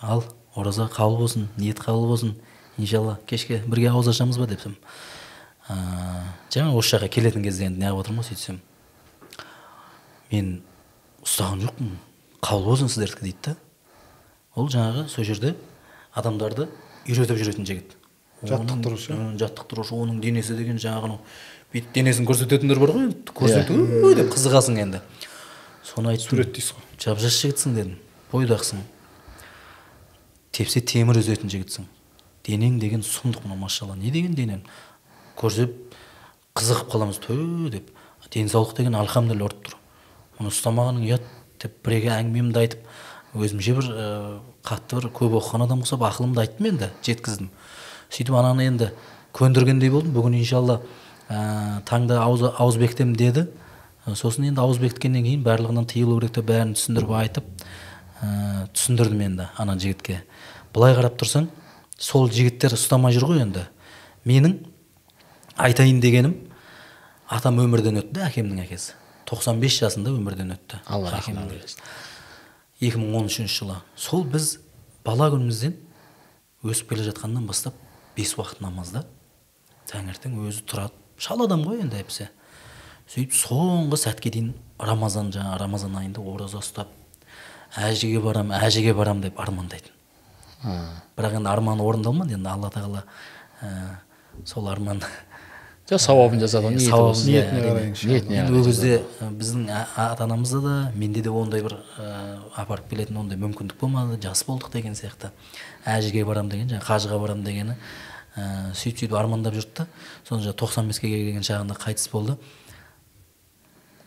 Ал 0.00 0.24
ораза 0.54 0.88
қабыл 0.88 1.18
болсын 1.18 1.48
ниет 1.56 1.78
қабыл 1.78 2.06
болсын 2.08 2.34
иншалла 2.78 3.18
кешке 3.26 3.62
бірге 3.66 3.90
ауыз 3.90 4.08
ашамыз 4.08 4.38
ба 4.38 4.46
депсем. 4.46 4.76
Ә, 5.68 5.76
жаңа 6.50 6.74
осы 6.76 6.96
жаққа 6.96 7.08
келетін 7.08 7.42
кезде 7.42 7.66
енді 7.66 7.80
неғып 7.84 8.00
отырмын 8.00 8.22
ғой 8.22 8.28
сөйтсем. 8.30 8.60
Мен 10.30 10.62
ұстаған 11.22 11.66
жоқпын 11.66 11.92
қабыл 12.40 12.64
болсын 12.64 12.88
сіздердікі 12.88 13.24
дейді 13.24 13.38
да. 13.44 13.56
Ол 14.54 14.68
жаңағы 14.68 15.08
сол 15.08 15.24
жерде 15.24 15.54
адамдарды 16.14 16.68
үйретіп 17.08 17.40
жүретін 17.40 17.68
жігіт. 17.68 17.96
Жаттықтырушы. 18.48 19.16
Жаттықтырушы 19.40 19.94
оның 19.96 20.20
денесі 20.22 20.56
деген 20.58 20.78
жаңағы 20.80 21.10
анау 21.10 21.20
бүйтіп 21.74 21.94
денесін 21.96 22.28
көрсететіндер 22.28 22.78
бар 22.78 22.92
ғой 22.94 23.06
енді 23.08 23.34
көрсету 23.34 23.78
«Ой» 24.04 24.14
деп 24.14 24.30
қызығасың 24.34 24.78
енді. 24.82 25.00
Соны 25.84 26.12
айттым. 26.12 26.28
Сурет 26.28 26.52
дейсіз 26.54 26.76
ғой. 26.76 26.84
Жап 27.02 27.18
жас 27.18 27.38
жігітсің 27.40 27.74
дедім 27.74 27.96
бойдақсың. 28.30 28.84
Тепсе 30.54 30.80
темір 30.80 31.18
үзетін 31.18 31.50
жігітсің. 31.50 31.88
Денең 32.46 32.78
деген 32.78 33.02
сұмдық 33.02 33.48
мына 33.48 33.58
машалла 33.58 33.96
не 33.98 34.12
деген 34.14 34.36
денең? 34.38 34.62
Көрсеп 35.40 35.74
қызығып 36.54 36.92
қаламыз 36.92 37.18
тө 37.24 37.38
деп. 37.74 37.90
Денсаулық 38.30 38.76
деген 38.78 38.94
альхамдулилля 38.98 39.48
ұрып 39.48 39.66
тұр. 39.66 39.76
Мұны 40.38 40.50
ұстамағаның 40.50 41.04
ұят 41.06 41.26
деп 41.62 41.76
біреуге 41.86 42.10
әңгімемді 42.14 42.62
айтып 42.62 42.86
өзімше 43.34 43.74
бір 43.78 43.90
қатты 44.66 44.98
бір 44.98 45.10
көп 45.14 45.36
оқыған 45.38 45.66
адам 45.66 45.84
ұқсап 45.84 46.02
ақылымды 46.08 46.42
айттым 46.42 46.70
енді 46.72 46.90
жеткіздім. 47.06 47.50
Сөйтіп 48.14 48.36
ананы 48.38 48.68
енді 48.68 48.90
көндіргендей 49.34 49.90
болдым. 49.90 50.14
Бүгін 50.14 50.38
иншалла 50.38 50.80
ә, 51.28 51.82
таңда 51.88 52.20
ауыз, 52.22 52.46
ауыз 52.54 52.78
бекітемін 52.78 53.16
деді. 53.18 53.46
Ә, 54.06 54.14
сосын 54.14 54.46
енді 54.50 54.62
ауыз 54.62 54.78
бекіткеннен 54.82 55.24
кейін 55.26 55.42
барлығынан 55.46 55.88
тыйылу 55.90 56.20
керек 56.20 56.36
деп 56.38 56.48
бәрін 56.50 56.74
түсіндіріп 56.78 57.14
айтып 57.18 57.48
ә, 58.22 58.68
түсіндірдім 58.74 59.24
енді 59.26 59.48
ана 59.58 59.76
жігітке. 59.80 60.22
Былай 60.74 60.94
қарап 60.94 61.18
тұрсаң 61.18 61.48
сол 61.98 62.30
жігіттер 62.30 62.76
ұстамай 62.78 63.14
жүр 63.16 63.32
ғой 63.32 63.42
енді. 63.44 63.66
Менің 64.28 64.58
айтайын 65.60 66.00
дегенім 66.02 66.36
атам 67.30 67.58
өмірден 67.62 67.98
өтті 68.02 68.24
әкемнің 68.28 68.64
әкесі. 68.64 68.94
95 69.30 69.78
жасында 69.80 70.12
өмірден 70.12 70.54
өтті 70.54 70.80
алла 70.86 71.10
рахмет 71.14 71.50
eylesin. 71.50 71.80
2013 72.80 73.48
жылы. 73.48 73.78
Сол 73.96 74.24
біз 74.28 74.58
бала 75.06 75.30
күнімізден 75.32 75.76
өсіп 76.64 76.92
келе 76.92 77.06
жатқаннан 77.08 77.46
бастап 77.48 77.74
бес 78.16 78.34
уақыт 78.38 78.60
намазда. 78.64 79.04
Таңертең 79.90 80.38
өзі 80.46 80.64
тұрады. 80.68 80.94
Шал 81.18 81.44
адам 81.44 81.62
ғой 81.66 81.84
енді 81.84 82.00
әйтпесе 82.00 82.30
сөйтіп 83.10 83.34
соңғы 83.36 83.98
сәтке 84.00 84.30
дейін 84.32 84.54
рамазан 84.80 85.28
жаңағы 85.34 85.58
рамазан 85.60 85.98
айында 86.00 86.22
ораза 86.24 86.60
ұстап 86.62 86.88
әжеге 87.76 88.22
барам 88.24 88.52
әжеге 88.54 88.94
барам 88.96 89.20
деп 89.20 89.38
армандайтын. 89.40 89.92
Бірақ 91.18 91.36
енді 91.40 91.50
арманы 91.52 91.84
орындалмады 91.84 92.38
енді 92.38 92.48
алла 92.48 92.70
тағала 92.72 93.04
ә, 93.60 93.98
сол 94.48 94.70
арман 94.72 95.02
жоқ 95.84 96.00
сауабын 96.00 96.40
жазады 96.40 96.70
ғой 96.70 96.78
ниеті 96.78 96.88
Сауабын, 96.88 97.26
иә, 97.28 97.90
ниетіне 98.08 98.44
ол 98.48 98.64
кезде 98.64 99.02
ә, 99.20 99.28
біздің 99.28 99.66
а- 99.68 100.06
ата 100.06 100.24
анамызда 100.24 100.60
да 100.64 100.76
менде 100.96 101.20
де 101.20 101.28
ондай 101.28 101.60
бір 101.66 101.76
ә, 102.00 102.38
апарып 102.56 102.88
келетін 102.88 103.20
ондай 103.20 103.36
мүмкіндік 103.36 103.76
болмады 103.82 104.16
жас 104.22 104.46
болдық 104.48 104.72
деген 104.72 104.96
сияқты. 104.96 105.28
Әжеге 105.84 106.24
барам 106.24 106.48
деген 106.48 106.68
жаңағы 106.72 106.86
қажыға 106.88 107.18
барам 107.20 107.44
дегені 107.44 107.76
ә, 108.36 108.72
сөйтіп 108.74 109.04
сөйтіп 109.04 109.16
армандап 109.18 109.54
жүрді 109.54 109.82
да 109.82 109.86
соны 110.26 110.42
жаңағы 110.44 110.58
тоқсан 110.62 110.88
беске 110.90 111.08
келген 111.08 111.44
шағында 111.44 111.76
қайтыс 111.78 112.10
болды. 112.12 112.36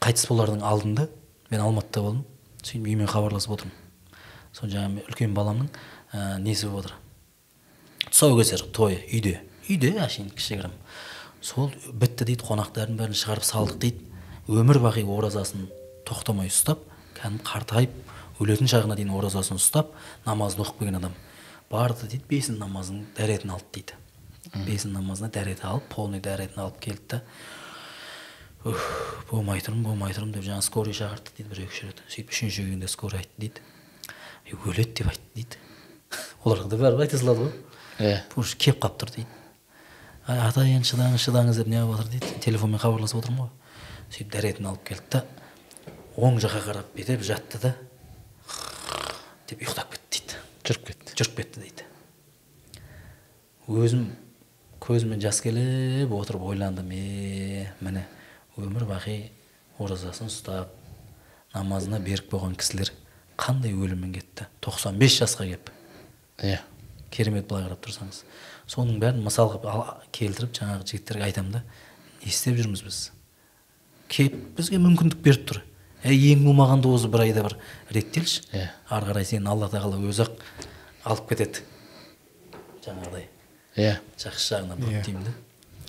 Қайтыс 0.04 0.28
болардың 0.30 0.64
алдында 0.66 1.08
мен 1.52 1.62
алматыда 1.62 2.02
болдым. 2.02 2.26
Сөйтіп 2.64 2.88
үйіме 2.88 3.08
хабарласып 3.08 3.54
отырмын. 3.56 3.76
Сол 4.54 4.72
жаңағы 4.74 5.06
үлкен 5.08 5.36
баламның 5.38 5.70
ә, 6.14 6.40
несі 6.42 6.68
болып 6.68 6.88
отыр? 6.88 6.98
Тұсаукесер 8.10 8.66
тойы 8.74 9.00
үйде. 9.12 9.40
Үйде 9.70 9.94
әшейін 10.02 10.32
кішігірім. 10.36 10.74
Сол 11.42 11.72
бітті 11.94 12.28
дейді 12.28 12.46
қонақтардың 12.48 12.98
бәрін 13.00 13.18
шығарып 13.18 13.46
салдық 13.46 13.80
дейді. 13.84 14.04
Өмір 14.48 14.80
бақи 14.82 15.04
оразасын 15.06 15.68
тоқтамай 16.08 16.50
ұстап 16.52 16.84
кәдімгі 17.20 17.44
қартайып 17.48 17.96
өлетін 18.42 18.70
шағына 18.72 18.96
дейін 18.96 19.12
оразасын 19.18 19.60
ұстап 19.60 19.92
намазын 20.26 20.64
оқып 20.64 20.80
келген 20.82 21.02
адам. 21.02 21.16
Барды 21.72 22.08
дейді 22.08 22.26
бесін 22.30 22.60
намазының 22.62 23.06
дәретін 23.18 23.54
алды 23.56 23.80
дейді. 23.80 23.98
Бесін 24.66 24.94
намазына 24.96 25.30
дәрет 25.34 25.64
алып 25.68 25.88
полный 25.92 26.22
дәретін 26.24 26.62
алып 26.64 26.80
келді 26.84 27.18
да 27.18 27.24
болмай 29.30 29.62
тұрмын 29.64 29.84
болмай 29.86 30.16
тұрмын 30.16 30.34
деп 30.36 30.46
жаңағы 30.46 30.66
скорый 30.66 30.96
шақырдық 30.98 31.36
дейді 31.38 31.50
бір 31.52 31.62
екі 31.66 31.74
үш 31.74 31.82
рет 31.86 32.02
сөйтіп 32.08 32.34
үшінші 32.34 32.64
келгенде 32.64 32.88
скорый 32.92 33.22
айтты 33.22 33.42
дейді. 33.44 33.62
«Е, 34.48 34.56
өледі 34.56 34.94
деп 35.02 35.12
айтты 35.12 35.34
дейді. 35.36 35.60
Оларға 36.44 36.72
да 36.72 36.80
бәрібір 36.82 37.06
айта 37.06 37.20
салады 37.20 37.46
ғой. 37.46 37.54
Иә. 38.00 38.22
Уже 38.36 38.58
келіп 38.58 38.82
қалып 38.84 39.00
тұр 39.04 39.14
дейді. 39.16 39.30
«Ай, 40.28 40.42
ата 40.48 40.66
енді 40.68 40.90
шыдаңыз 40.90 41.24
шыдаңыз 41.24 41.62
деп 41.62 41.72
неғып 41.72 41.96
жатыр 41.96 42.12
дейді. 42.16 42.34
Телефонмен 42.44 42.82
хабарласып 42.84 43.22
отырмын 43.22 43.46
ғой. 43.46 43.52
Сөйтіп 44.10 44.32
дәретін 44.36 44.72
алып 44.72 44.84
келді 44.88 45.08
да 45.12 45.24
оң 46.18 46.40
жаққа 46.42 46.64
қарап 46.66 46.94
бүйтіп 46.96 47.24
жатты 47.28 47.62
да 47.62 47.76
деп 49.48 49.62
ұйықтап 49.62 49.94
кетті 49.94 50.18
дейді. 50.18 50.42
Жүріп 50.66 50.88
кетті. 50.90 51.07
Жүріп 51.18 51.42
кетті 51.42 51.64
дейді. 51.64 51.88
Өзім 53.68 54.06
көзімнен 54.84 55.22
жас 55.22 55.42
келіп 55.42 56.14
отырып 56.16 56.46
ойландым 56.48 56.92
е 56.94 57.68
міне 57.82 58.06
өмір 58.58 58.86
бақи 58.88 59.18
оразасын 59.82 60.30
ұстап 60.30 60.72
намазына 61.56 62.00
берік 62.04 62.30
болған 62.32 62.56
кісілер 62.60 62.94
қандай 63.38 63.74
өліммен 63.74 64.14
кетті? 64.16 64.48
95 64.62 65.20
жасқа 65.24 65.48
келіп 65.48 65.72
иә. 66.44 66.62
Керемет 67.12 67.48
былай 67.48 67.66
қарап 67.66 67.82
тұрсаңыз. 67.86 68.24
Соның 68.68 69.00
бәрін 69.02 69.24
мысал 69.26 69.50
қылып 69.54 70.08
келтіріп 70.14 70.54
жаңағы 70.58 70.88
жігіттерге 70.92 71.28
айтамын 71.30 71.58
да 71.58 71.64
не 72.22 72.32
істеп 72.32 72.58
жүрміз 72.60 72.84
біз? 72.84 73.02
Кеп 74.12 74.36
бізге 74.58 74.80
мүмкіндік 74.84 75.22
беріп 75.24 75.46
тұр. 75.50 75.62
Әй 76.04 76.34
ең 76.34 76.44
болмағанда 76.46 76.92
осы 76.94 77.10
бір 77.12 77.26
айда 77.26 77.46
бір 77.48 77.56
реттелші. 77.96 78.44
Иә. 78.54 78.68
ары 78.90 79.12
қарай 79.12 79.26
сені 79.26 79.50
алла 79.50 79.70
тағала 79.72 79.98
өзі 79.98 80.28
ақ 80.28 80.36
алып 81.08 81.30
кетеді. 81.32 81.64
Жаңағыдай. 82.86 83.28
Иә. 83.78 83.98
Жақсы 84.20 84.54
жағына 84.54 84.80
бұрып 84.80 84.96
Иә. 84.98 85.04
деймін 85.08 85.28
да 85.30 85.36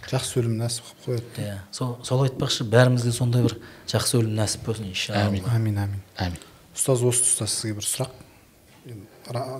жақсы 0.08 0.38
өлім 0.40 0.54
нәсіп 0.60 0.86
қылып 0.88 1.04
қояды. 1.04 1.42
Иә. 1.42 1.56
Сол 1.74 1.96
сол 2.06 2.22
айтпақшы 2.24 2.64
бәрімізге 2.70 3.12
сондай 3.12 3.42
бір 3.44 3.58
жақсы 3.90 4.20
өлім 4.20 4.38
нәсіп 4.38 4.64
болсын 4.68 4.88
иншалла. 4.88 5.26
Әмин. 5.26 5.44
әмин 5.52 5.80
әмин 5.82 6.02
әмин 6.16 6.44
ұстаз 6.78 7.02
осы 7.02 7.24
тұста 7.26 7.48
сізге 7.50 7.74
бір 7.78 7.86
сұрақ. 7.88 8.12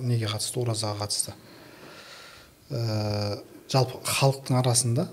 Неге 0.07 0.29
қатысты? 0.31 0.61
Оразаға 0.63 1.03
қатысты. 1.03 1.33
Ә, 2.71 3.41
жалпы 3.69 3.99
халықтың 4.07 4.59
арасында 4.61 5.07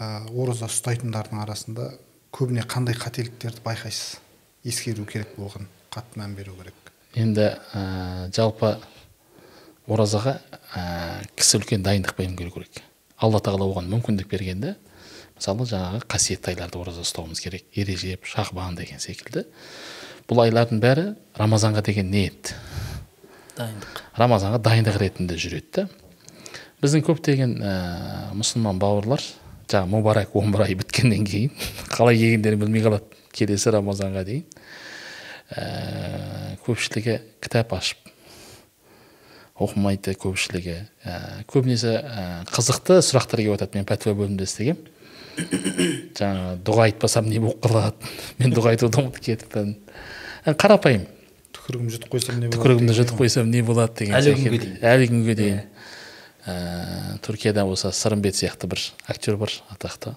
ә, 0.00 0.26
ораза 0.34 0.66
ұстайтындардың 0.68 1.40
арасында 1.44 1.92
көбіне 2.34 2.66
қандай 2.66 2.98
қателіктерді 2.98 3.62
байқайсыз? 3.64 4.18
Ескеру 4.64 5.06
керек 5.06 5.36
болған 5.38 5.68
қатты 5.94 6.20
мән 6.20 6.34
беру 6.34 6.56
керек. 6.58 6.92
Енді 7.14 7.52
ә, 7.72 8.32
жалпы 8.34 8.74
оразаға 9.90 10.38
ә, 10.74 10.82
кісі 11.36 11.60
үлкен 11.60 11.84
дайындықпен 11.84 12.36
келу 12.38 12.54
керек 12.54 12.82
алла 13.20 13.40
тағала 13.44 13.68
оған 13.70 13.88
мүмкіндік 13.92 14.30
бергенде 14.30 14.74
мысалы 15.38 15.66
жаңағы 15.68 16.04
қасиетті 16.08 16.52
айларда 16.52 16.80
ораза 16.80 17.02
ұстауымыз 17.04 17.40
керек. 17.42 17.64
Ережеп 17.74 18.26
шахбан 18.28 18.76
деген 18.78 19.02
секілді. 19.02 19.44
Бұл 20.30 20.44
айлардың 20.46 20.80
бәрі 20.82 21.06
рамазанға 21.38 21.82
деген 21.84 22.10
ниет. 22.12 22.54
Дайындық. 23.58 24.02
Рамазанға 24.18 24.60
дайындық 24.62 24.98
ретінде 25.02 25.38
жүреді 25.38 25.70
да 25.74 25.88
біздің 26.82 27.04
көптеген 27.06 27.52
ә, 27.64 27.74
мұсылман 28.36 28.80
бауырлар 28.82 29.22
жаңағы 29.70 29.88
мүбарак 29.88 30.34
он 30.36 30.50
бір 30.52 30.66
ай 30.66 30.74
біткеннен 30.76 31.24
кейін 31.24 31.52
қалай 31.94 32.18
келгендерін 32.20 32.60
білмей 32.64 32.84
қалады. 32.84 33.20
Келесі 33.34 33.72
рамазанға 33.74 34.24
дейін 34.26 34.44
ә, 35.54 36.58
көпшілігі 36.66 37.20
кітап 37.42 37.72
ашып 37.78 38.03
оқымайды 39.54 40.14
көпшілігі. 40.18 40.76
Ә, 41.06 41.18
көбінесе 41.50 41.94
ә, 42.00 42.24
қызықты 42.50 42.98
сұрақтар 43.06 43.42
келіп 43.42 43.54
жатады 43.54 43.78
мен 43.78 43.86
пәтуа 43.86 44.14
бөлімінде 44.18 44.48
істегенмін 44.48 44.90
жаңағы 46.18 46.56
дұға 46.66 46.88
айтпасам 46.88 47.28
не 47.30 47.40
болып 47.42 47.62
қалады? 47.62 48.10
Мен 48.40 48.54
дұға 48.54 48.74
айтуды 48.74 49.00
ұмытып 49.02 49.22
кетіппін 49.28 49.72
ә, 50.44 50.54
қарапайым. 50.58 51.06
Түкірігім 51.54 51.92
жұтып 51.94 52.12
қойсам 52.14 52.38
не 52.38 52.48
болады? 52.48 52.58
Түкірігімді 52.58 52.96
жұтып 52.98 53.22
қойсам 53.22 53.50
не 53.50 53.62
болады? 53.66 53.94
деген 54.00 54.18
Әлі 54.18 54.34
күнге 54.38 54.60
дейін. 54.62 54.76
әлі 54.90 55.08
күнге 55.10 55.36
дейін. 55.38 55.62
Ә, 56.44 56.54
түркияда 57.24 57.64
осы 57.66 57.90
сырымбет 57.94 58.36
сияқты 58.38 58.68
бір 58.70 58.82
актер 59.06 59.38
бар 59.40 59.54
атақты. 59.74 60.14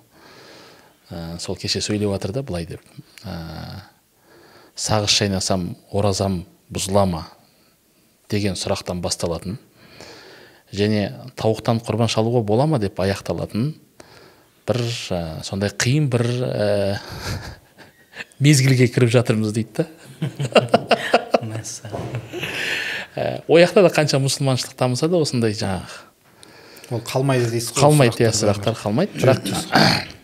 Ә, 1.09 1.39
сол 1.39 1.55
кеше 1.55 1.81
сөйлеп 1.81 2.11
жатыр 2.13 2.35
да 2.35 2.43
былай 2.43 2.67
деп. 2.67 2.81
Ә, 3.23 3.37
сағыз 4.75 5.13
шайнасам 5.13 5.71
оразам 5.91 6.43
бұзыла 6.73 7.05
ма? 7.09 7.23
Деген 8.31 8.57
сұрақтан 8.59 9.01
басталатын. 9.03 9.57
Және 10.75 11.11
тауықтан 11.39 11.79
құрбан 11.85 12.11
шалуға 12.11 12.43
бола 12.43 12.67
ма 12.67 12.79
деп 12.79 12.99
аяқталатын. 12.99 13.75
Бір 14.67 14.81
ә, 15.15 15.43
сондай 15.47 15.71
қиын 15.71 16.09
бір 16.11 16.25
ә, 16.43 16.99
мезгілге 18.43 18.89
кіріп 18.91 19.13
жатырмыз 19.15 19.55
дейді 19.55 19.83
да. 19.83 19.87
Жақта 23.77 23.81
да 23.85 23.89
қанша 23.93 24.17
мұсылманшылық 24.21 24.75
дамыса 24.77 25.07
да 25.07 25.19
осындай 25.21 25.53
жаңағы. 25.53 26.03
Ол 26.93 27.01
қалмайды 27.05 27.49
дейсіз 27.51 27.73
ғой 27.75 27.83
қалмайды 27.83 28.23
иә 28.23 28.31
сұрақтар 28.33 28.73
сұрақтар 28.73 28.77
қалмайды. 28.81 29.19
Бірақ 29.19 29.39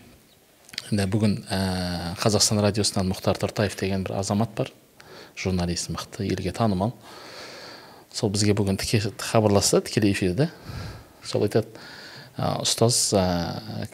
енді 0.90 1.06
бүгін 1.12 1.34
ә, 1.46 1.58
қазақстан 2.22 2.62
радиосынан 2.64 3.10
мұхтар 3.10 3.38
тұртаев 3.38 3.76
деген 3.78 4.02
бір 4.06 4.18
азамат 4.20 4.54
бар. 4.56 4.72
Журналист 5.36 5.90
мықты 5.94 6.26
елге 6.26 6.52
танымал. 6.56 6.94
Сол 8.14 8.30
бізге 8.30 8.54
бүгін 8.54 8.78
тіке 8.78 9.00
хабарласты 9.18 9.80
тікелей 9.82 10.14
эфирде. 10.14 10.50
Сол 11.26 11.42
айтады 11.48 11.66
«Ә, 12.34 12.58
ұстаз 12.64 12.96
ә, 13.14 13.22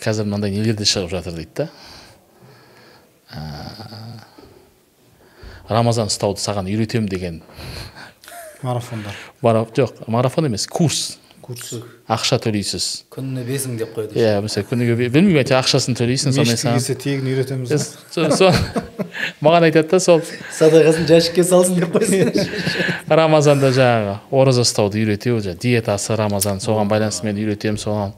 қазір 0.00 0.24
мынандай 0.28 0.52
нелер 0.52 0.76
де 0.76 0.84
шығып 0.88 1.10
жатыр 1.12 1.34
дейді 1.36 1.52
да. 1.58 1.66
«Ә, 3.32 3.40
рамазан 5.68 6.08
ұстауды 6.08 6.40
саған 6.40 6.68
үйретемін 6.72 7.08
деген. 7.08 7.42
Марафондар. 8.62 9.16
Мара- 9.42 9.66
жоқ 9.76 10.04
марафон 10.08 10.48
емес 10.48 10.66
курс. 10.66 11.18
Курс 11.42 11.74
ақша 12.10 12.38
төлейсіз. 12.44 12.86
Күніне 13.12 13.42
бес 13.46 13.66
мың 13.68 13.76
деп 13.80 13.94
қойды 13.96 14.18
иә 14.20 14.40
мысалы 14.44 14.66
күніге 14.70 14.96
білмеймін 15.00 15.40
әйтеуір 15.42 15.60
ақшасын 15.62 15.96
төлейсің 15.98 16.34
сонымен 16.36 16.58
саған. 16.60 16.78
келсе 16.78 16.94
тегін 17.00 17.30
үйретеміз 17.30 17.68
да 17.72 17.78
Со- 17.78 18.30
со- 18.36 19.04
маған 19.44 19.68
айтады 19.70 19.90
да 19.90 20.00
сол 20.00 20.22
садақасын 20.58 21.06
жәшікке 21.10 21.44
салсын 21.44 21.80
деп 21.80 21.94
қойсын. 21.96 22.50
Рамазанда 23.20 23.70
жаңағы 23.76 24.18
ораза 24.30 24.64
ұстауды 24.66 25.00
үйрету 25.04 25.38
жаңағы 25.40 25.58
диетасы 25.64 26.16
рамазан 26.16 26.60
соған 26.62 26.88
байланысты 26.90 27.26
мен 27.26 27.40
үйретемін 27.40 27.80
соған 27.80 28.12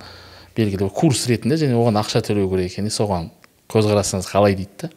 белгілі 0.56 0.84
бір 0.84 0.90
курс 0.96 1.26
ретінде 1.30 1.56
және 1.56 1.78
оған 1.78 1.96
ақша 2.02 2.20
төлеу 2.26 2.50
керек 2.52 2.72
екен 2.74 2.90
соған 2.92 3.30
көзқарасыңыз 3.72 4.28
қалай 4.28 4.56
дейді 4.58 4.84
да. 4.84 4.90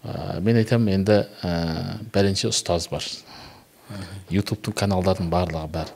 Ә, 0.00 0.40
мен 0.40 0.56
айтамын 0.56 0.94
енді 1.00 1.16
ә, 1.44 1.50
бәленше 2.14 2.48
ұстаз 2.48 2.86
бар. 2.92 3.04
Ютубтың 4.30 4.72
каналдардың 4.78 5.26
барлығы 5.32 5.66
бар 5.74 5.88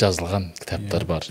жазылған 0.00 0.50
кітаптар 0.58 1.04
бар. 1.08 1.26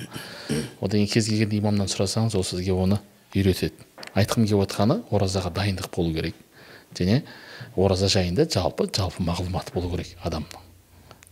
Одан 0.79 0.99
кейін 0.99 1.12
кез 1.12 1.29
келген 1.29 1.55
имамнан 1.60 1.89
сұрасаңыз 1.91 2.38
ол 2.38 2.45
сізге 2.45 2.73
оны 2.73 2.99
үйретеді. 3.36 3.75
Айтқым 4.13 4.45
келіп 4.45 4.63
отқаны 4.65 5.01
оразаға 5.12 5.51
дайындық 5.53 5.91
болу 5.95 6.13
керек. 6.15 6.36
Және 6.97 7.21
ораза 7.75 8.10
жайында 8.10 8.47
жалпы 8.49 8.89
жалпы 8.95 9.23
мағлұмат 9.25 9.73
болу 9.73 9.91
керек 9.93 10.15
адамның. 10.25 10.65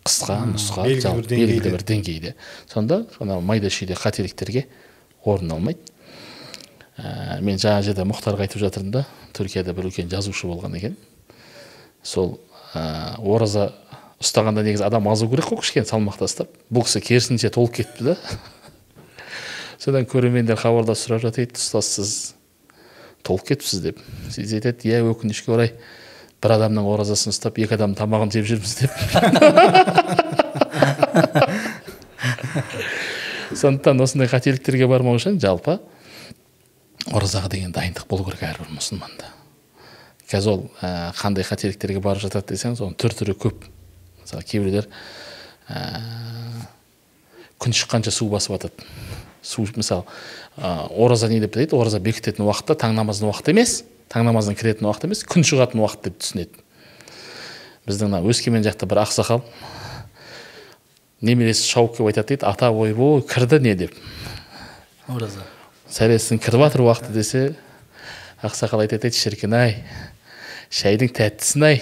Қысқа 0.08 0.38
нұсқа 0.54 0.86
белгілі 0.86 1.04
жалпы 1.04 1.22
бір 1.22 1.30
деңгейде. 1.30 1.54
белгілі 1.54 1.74
бір 1.74 1.86
деңгейде. 1.92 2.34
Сонда 2.72 3.06
анау 3.20 3.42
майда 3.42 3.72
шүйде 3.74 3.98
қателіктерге 3.98 4.68
орын 5.26 5.52
алмайды. 5.52 5.80
Ә, 6.98 7.42
мен 7.42 7.58
жаңа 7.58 7.82
жерде 7.86 8.06
мұхтарға 8.08 8.46
айтып 8.48 8.62
жатырмын 8.62 8.92
да 8.92 9.06
түркияда 9.38 9.74
бір 9.76 9.90
үлкен 9.90 10.10
жазушы 10.10 10.48
болған 10.48 10.78
екен. 10.80 10.96
Сол 12.04 12.40
ә, 12.74 13.18
ораза 13.20 13.74
ұстағанда 14.24 14.64
негізі 14.66 14.86
адам 14.88 15.08
азу 15.12 15.28
керек 15.30 15.46
қой 15.52 15.62
кішкене 15.62 15.86
салмақ 15.90 16.18
тастап 16.22 16.50
бұл 16.74 16.84
кісі 16.88 17.02
керісінше 17.06 17.50
толып 17.54 17.74
кетті 17.82 18.12
да. 18.12 18.16
Содан 19.82 20.08
көрермендер 20.10 20.58
хабарласып 20.58 21.06
сұрап 21.06 21.22
жатыр 21.28 21.46
еді 21.46 21.62
ұстаз 21.62 21.86
сіз 21.92 22.12
толып 23.28 23.44
кетіпсіз 23.52 23.80
деп. 23.84 23.98
Сөйтсе 24.34 24.58
айтады 24.58 24.90
иә 24.90 25.04
өкінішке 25.12 25.52
орай 25.54 25.70
бір 26.42 26.52
адамның 26.58 26.84
оразасын 26.94 27.30
ұстап 27.34 27.60
екі 27.62 27.78
адамның 27.78 27.98
тамағын 28.00 28.34
жеп 28.34 28.46
жүрміз 28.50 28.74
деп. 28.82 28.94
Сондықтан 33.58 34.02
осындай 34.04 34.28
қателіктерге 34.30 34.88
бармау 34.90 35.18
үшін 35.18 35.40
жалпы 35.42 35.80
оразаға 37.14 37.50
деген 37.54 37.72
дайындық 37.76 38.06
болу 38.10 38.26
керек 38.28 38.44
әрбір 38.50 38.70
мұсылманда. 38.76 39.26
Қазір 40.28 40.52
ол 40.52 40.62
ә, 40.82 41.14
қандай 41.18 41.44
қателіктерге 41.48 42.02
барып 42.04 42.22
жатады 42.26 42.54
десеңіз 42.54 42.82
оның 42.84 42.98
түр 43.00 43.12
түрі 43.22 43.34
көп. 43.40 43.58
Мысалы 44.28 44.44
кейбіреулер 44.44 44.90
ә, 45.72 45.82
күн 47.58 47.74
шыққанша 47.74 48.12
су 48.12 48.28
басып 48.30 48.58
жатады 48.58 48.88
су 49.42 49.66
мысалы 49.76 50.04
ә, 50.58 50.88
ораза 50.92 51.30
не 51.32 51.40
деп 51.40 51.56
айтады 51.56 51.80
ораза 51.80 52.00
бекітетін 52.04 52.46
уақытта 52.46 52.76
таң 52.84 52.98
намазының 53.00 53.32
уақыты 53.32 53.56
емес 53.56 53.82
таң 54.12 54.28
намазына 54.28 54.60
кіретін 54.60 54.88
уақыт 54.92 55.08
емес 55.08 55.24
күн 55.28 55.48
шығатын 55.48 55.82
уақыт 55.84 56.08
деп 56.08 56.20
түсінеді 56.22 56.64
біздің 57.88 58.12
мына 58.12 58.22
өскемен 58.28 58.66
жақта 58.68 58.88
бір 58.90 59.04
ақсақал 59.06 59.44
немересі 61.24 61.68
шауып 61.68 61.98
келіп 61.98 62.12
айтады 62.12 62.36
дейді 62.36 62.48
ата 62.50 62.72
ойбой 62.72 63.24
кірді 63.28 63.62
не 63.64 63.76
деп 63.80 63.96
ораза 65.08 65.46
сәлесінің 65.92 66.44
кіріп 66.44 66.68
жатыр 66.68 66.86
уақыты 66.88 67.16
десе 67.16 67.44
ақсақал 68.44 68.84
айтады 68.84 69.12
шіркін 69.16 69.56
ай 69.58 69.76
шайдың 70.70 71.14
тәттісін 71.16 71.68
ай 71.72 71.82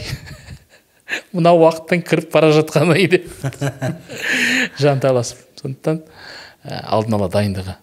мына 1.35 1.53
уақыттан 1.55 2.03
кіріп 2.05 2.31
бара 2.33 2.51
жатқан 2.55 2.93
ай 2.95 3.07
деп 3.11 3.29
жанталасып. 4.83 5.41
Сондықтан 5.61 6.01
ә, 6.63 6.81
алдын 6.83 7.17
ала 7.17 7.29
дайындығы 7.31 7.75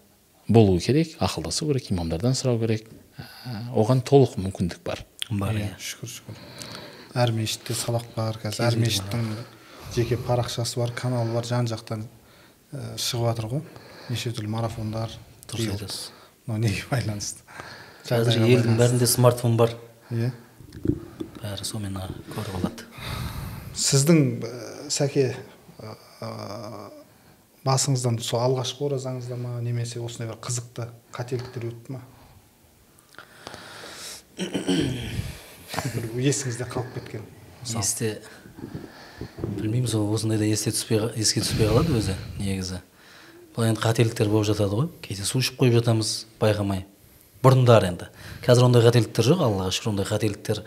болу 0.49 0.79
керек 0.81 1.17
ақылдасу 1.23 1.69
керек 1.71 1.91
имамдардан 1.91 2.37
сұрау 2.39 2.61
керек. 2.63 2.89
Ә, 3.19 3.59
оған 3.75 4.03
толық 4.07 4.37
мүмкіндік 4.41 4.83
бар. 4.85 5.05
Бар 5.31 5.59
иә. 5.59 5.73
шүкір 5.81 6.11
шүкір. 6.17 6.41
Әр 7.15 7.33
мешітте 7.37 7.77
сабақ 7.77 8.09
бар 8.17 8.39
қазір 8.43 8.69
әр 8.69 8.79
мешіттің 8.81 9.29
жеке 9.95 10.17
парақшасы 10.17 10.81
бар 10.81 10.93
каналы 10.97 11.33
бар 11.35 11.47
жан 11.49 11.69
жақтан 11.71 12.07
ә, 12.73 12.97
шығып 12.97 13.31
жатыр 13.31 13.51
ғой. 13.53 13.63
Неше 14.11 14.33
түрлі 14.35 14.51
марафондар 14.53 15.13
дұрыс 15.51 15.73
айтасыз. 15.77 16.11
Мынау 16.47 16.65
неге 16.65 16.85
байланысты? 16.91 17.45
Қазір 18.09 18.43
елдің 18.43 18.79
бәрінде 18.81 19.07
смартфон 19.07 19.57
бар. 19.61 19.77
Иә. 20.11 20.33
Бәрі 21.43 21.67
сонымен 21.67 21.99
көріп 22.33 22.59
алады. 22.61 22.87
Сіздің 23.75 24.23
ә, 24.47 24.55
сәке 24.93 25.29
басыңыздан 27.67 28.19
сол 28.23 28.43
алғашқы 28.43 28.89
оразаңызда 28.89 29.39
ма 29.39 29.59
немесе 29.63 30.01
осындай 30.03 30.31
бір 30.31 30.41
қызықты 30.43 30.89
қателіктер 31.15 31.69
өтті 31.71 31.97
ма? 31.97 32.03
Есіңізде 36.19 36.67
қалып 36.71 36.95
кеткен 36.97 37.27
есте 37.63 38.17
білмеймін 39.59 39.89
сол 39.91 40.09
осындайда 40.15 40.49
есте 40.51 40.73
түспей 40.75 41.05
еске 41.15 41.43
түспей 41.45 41.71
қалады 41.71 41.95
өзі 41.99 42.17
негізі. 42.41 42.81
Бұл 43.55 43.69
енді 43.69 43.83
қателіктер 43.83 44.31
болып 44.33 44.49
жатады 44.49 44.79
ғой. 44.79 44.89
Кейде 45.05 45.27
су 45.29 45.43
ішіп 45.43 45.61
қойып 45.61 45.77
жатамыз 45.79 46.13
байқамай. 46.41 46.87
Бұрындары 47.45 47.91
енді. 47.93 48.09
Қазір 48.47 48.67
ондай 48.69 48.83
қателіктер 48.87 49.29
жоқ 49.29 49.45
аллаға 49.45 49.75
шүкір 49.77 49.93
ондай 49.93 50.09
қателіктер 50.09 50.63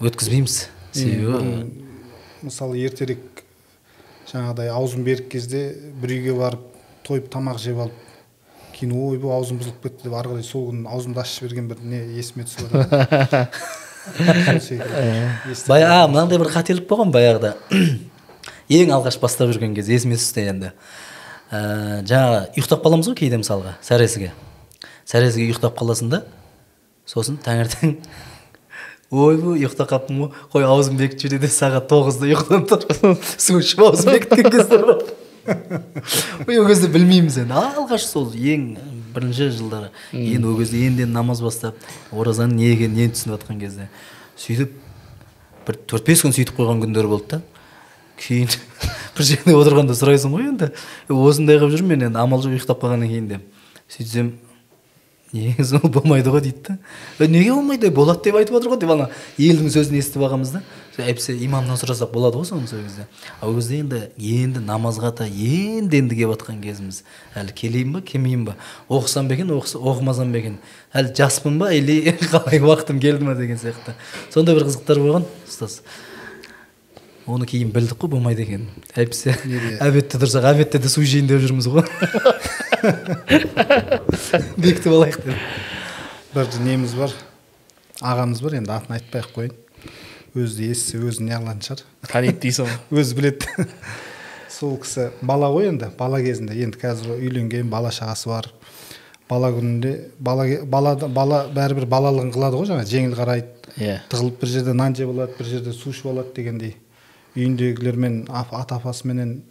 өткізбейміз 0.00 0.68
себебі. 0.92 1.70
Мысалы 2.42 2.80
ертерек 2.80 3.44
жаңағыдай 4.30 4.70
аузым 4.72 5.04
берік 5.04 5.28
кезде 5.32 5.74
бір 6.00 6.14
үйге 6.16 6.34
барып 6.38 6.62
тойып 7.06 7.28
тамақ 7.32 7.58
жеп 7.60 7.80
алып 7.84 8.06
кейін 8.76 8.94
ойбай 8.96 9.34
аузым 9.36 9.58
бұзылып 9.60 9.82
кетті 9.84 10.06
деп 10.08 10.14
ары 10.16 10.32
қарай 10.32 10.44
сол 10.46 10.70
күні 10.70 10.88
аузымды 10.88 11.20
ашып 11.20 11.44
жіберген 11.44 11.68
бір 11.68 11.82
не 11.84 12.00
есіме 12.20 12.46
түсіп 12.48 12.70
жатыр. 12.70 13.48
Есте- 15.50 15.68
бая 15.68 15.90
а 15.90 16.08
мынандай 16.08 16.38
бір 16.40 16.48
қателік 16.48 16.86
болған 16.88 17.12
баяғыда. 17.12 17.54
Ең 18.70 18.92
алғаш 18.96 19.18
бастап 19.20 19.50
жүрген 19.50 19.74
кезде 19.76 19.98
есіме 19.98 20.16
түсті 20.16 20.46
енді. 20.54 20.72
Ә, 21.50 22.00
жаңағы 22.08 22.54
ұйықтап 22.54 22.84
қаламыз 22.86 23.10
ғой 23.10 23.18
кейде 23.18 23.40
мысалға 23.42 23.74
сәресіге. 23.84 24.30
Сәресіге 25.04 25.50
ұйықтап 25.50 25.76
қаласың 25.76 26.12
да 26.14 26.22
сосын 27.08 27.38
таңертең 27.44 27.96
ойбай 29.10 29.58
ұйықтап 29.58 29.90
қалыппын 29.90 30.20
ғой 30.22 30.30
қой 30.52 30.66
аузым 30.68 31.00
бекітіп 31.00 31.26
жібер 31.26 31.42
де 31.42 31.50
сағат 31.50 31.88
тоғызда 31.90 32.28
ұйқыдан 32.30 32.66
тұрып 32.70 33.24
су 33.36 33.58
ішіп 33.58 33.82
аузым 33.88 34.14
бекіткен 34.14 34.50
кездер 34.54 34.86
бар 34.86 35.02
ой 36.46 36.58
ол 36.60 36.68
кезде 36.68 36.88
білмейміз 36.92 37.38
енді. 37.42 37.56
Алғаш 37.56 38.04
сол 38.06 38.28
ең 38.34 38.76
бірінші 39.14 39.50
жылдары 39.56 39.90
енді 40.12 40.46
ол 40.46 40.58
кезде 40.58 40.84
енді 40.86 41.06
енді 41.06 41.14
намаз 41.14 41.40
бастап 41.42 41.78
оразаның 42.12 42.60
не 42.60 42.70
екенін 42.74 43.06
енді 43.06 43.16
түсініп 43.16 43.34
жатқан 43.36 43.60
кезде 43.62 43.88
сөйтіп 44.38 44.76
бір 45.66 45.80
төрт 45.90 46.06
бес 46.06 46.22
күн 46.24 46.36
сөйтіп 46.36 46.60
қойған 46.60 46.84
күндер 46.84 47.08
болды 47.10 47.38
да. 47.38 47.40
Кейін 48.20 48.52
бір 49.16 49.26
жерде 49.26 49.56
отырғанда 49.56 49.96
сұрайсың 49.96 50.34
ғой 50.34 50.50
енді. 50.52 50.70
«Е, 51.08 51.14
осындай 51.14 51.58
қылып 51.60 51.78
жүрмін 51.78 51.96
мен 51.96 52.06
енді 52.10 52.20
амал 52.20 52.42
жоқ 52.44 52.58
ұйықтап 52.58 52.82
қалғаннан 52.82 53.08
кейін 53.08 53.28
деп. 53.30 53.46
Сөйтсем 53.88 54.34
негізі 55.32 55.78
ол 55.78 55.90
болмайды 55.90 56.30
ғой 56.32 56.42
дейді 56.44 56.60
да. 56.66 56.76
«Е, 57.18 57.28
неге 57.28 57.52
болмайды? 57.52 57.90
Болады 57.90 58.24
деп 58.24 58.38
айтып 58.40 58.56
отыр 58.58 58.72
ғой 58.74 58.80
деп 58.82 58.90
ана 58.90 59.08
елдің 59.38 59.70
сөзін 59.70 59.98
естіп 60.00 60.24
алғанбыз 60.26 60.52
да. 60.56 60.62
Әйтпесе 61.00 61.36
имамнан 61.46 61.78
сұрасақ 61.80 62.10
болады 62.12 62.40
ғой 62.40 62.48
соны 62.48 62.66
сол 62.68 62.82
кезде 62.82 63.06
ол 63.40 63.54
кезде 63.56 63.78
енді 63.80 64.00
енді 64.18 64.60
намазға 64.66 65.12
да 65.22 65.28
енді 65.30 66.02
енді 66.02 66.18
келіп 66.18 66.34
жатқан 66.34 66.60
кезіміз. 66.64 67.02
Әлі 67.38 67.54
келейін 67.56 67.94
ба 67.94 68.02
келмеймін 68.02 68.50
ба? 68.50 68.56
Оқысам 68.88 69.30
ба 69.30 69.38
екен 69.38 69.54
оқымасам 69.54 70.34
ба 70.34 70.42
екен? 70.42 70.58
Әлі 70.92 71.14
жаспын 71.16 71.58
ба? 71.62 71.72
Или 71.72 72.12
қалай 72.32 72.60
уақытым 72.60 73.00
келді 73.00 73.30
ма 73.30 73.38
деген 73.38 73.56
сияқты. 73.56 73.96
Сондай 74.34 74.58
бір 74.58 74.68
қызықтар 74.68 75.00
болған 75.00 75.28
ұстаз. 75.48 75.80
Оны 77.30 77.46
кейін 77.48 77.70
білдік 77.74 77.98
қой 78.02 78.10
болмайды 78.12 78.44
екенін 78.44 78.68
әйтпесе 78.94 79.36
обедте 79.84 80.18
тұрсақ 80.20 80.46
обедте 80.50 80.80
де 80.82 80.90
су 80.90 81.02
ішейін 81.04 81.30
деп 81.30 81.42
жүрміз 81.44 81.68
ғой. 81.70 81.86
Бекітіп 84.56 84.92
алайық 84.92 85.18
деп. 85.24 85.36
Бір 86.34 86.46
неміз 86.64 86.94
бар 86.98 87.14
ағамыз 88.00 88.40
бар 88.44 88.56
енді 88.60 88.72
атын 88.74 88.96
айтпай 88.96 89.24
ақ 89.24 89.32
қояйын. 89.34 89.56
Өзі 90.34 90.60
де 90.60 90.70
естісе 90.70 91.00
өзі 91.02 91.26
неғылатын 91.26 91.64
шығар? 91.66 91.84
Таниды 92.06 92.38
дейсің 92.44 92.68
ғой. 92.68 92.76
Өзі 93.02 93.16
біледі. 93.18 93.66
Сол 94.50 94.76
кісі 94.80 95.10
бала 95.22 95.50
ғой 95.50 95.70
енді 95.72 95.90
бала 95.98 96.20
кезінде. 96.22 96.54
Енді 96.64 96.78
қазір 96.80 97.16
үйленген 97.18 97.70
бала 97.72 97.90
шағасы 97.94 98.30
бар. 98.30 98.50
Бала 99.30 99.50
күнінде 99.54 99.96
бала 100.18 100.46
бала 100.66 100.94
бала 101.08 101.42
бәрібір 101.54 101.86
балалығын 101.90 102.32
қылады 102.34 102.60
ғой 102.60 102.70
жаңа 102.70 102.86
жеңіл 102.88 103.16
қарайды. 103.18 103.50
Иә. 103.78 104.00
Тығылып 104.10 104.40
бір 104.40 104.54
жерде 104.54 104.74
нан 104.74 104.94
жеп 104.96 105.12
алады 105.12 105.36
бір 105.38 105.50
жерде 105.50 105.74
су 105.74 105.92
ішіп 105.92 106.12
алады 106.14 106.34
дегендей. 106.36 106.76
Үйіндегілермен 107.36 108.26
ата 108.28 108.76
апасыменен 108.76 109.42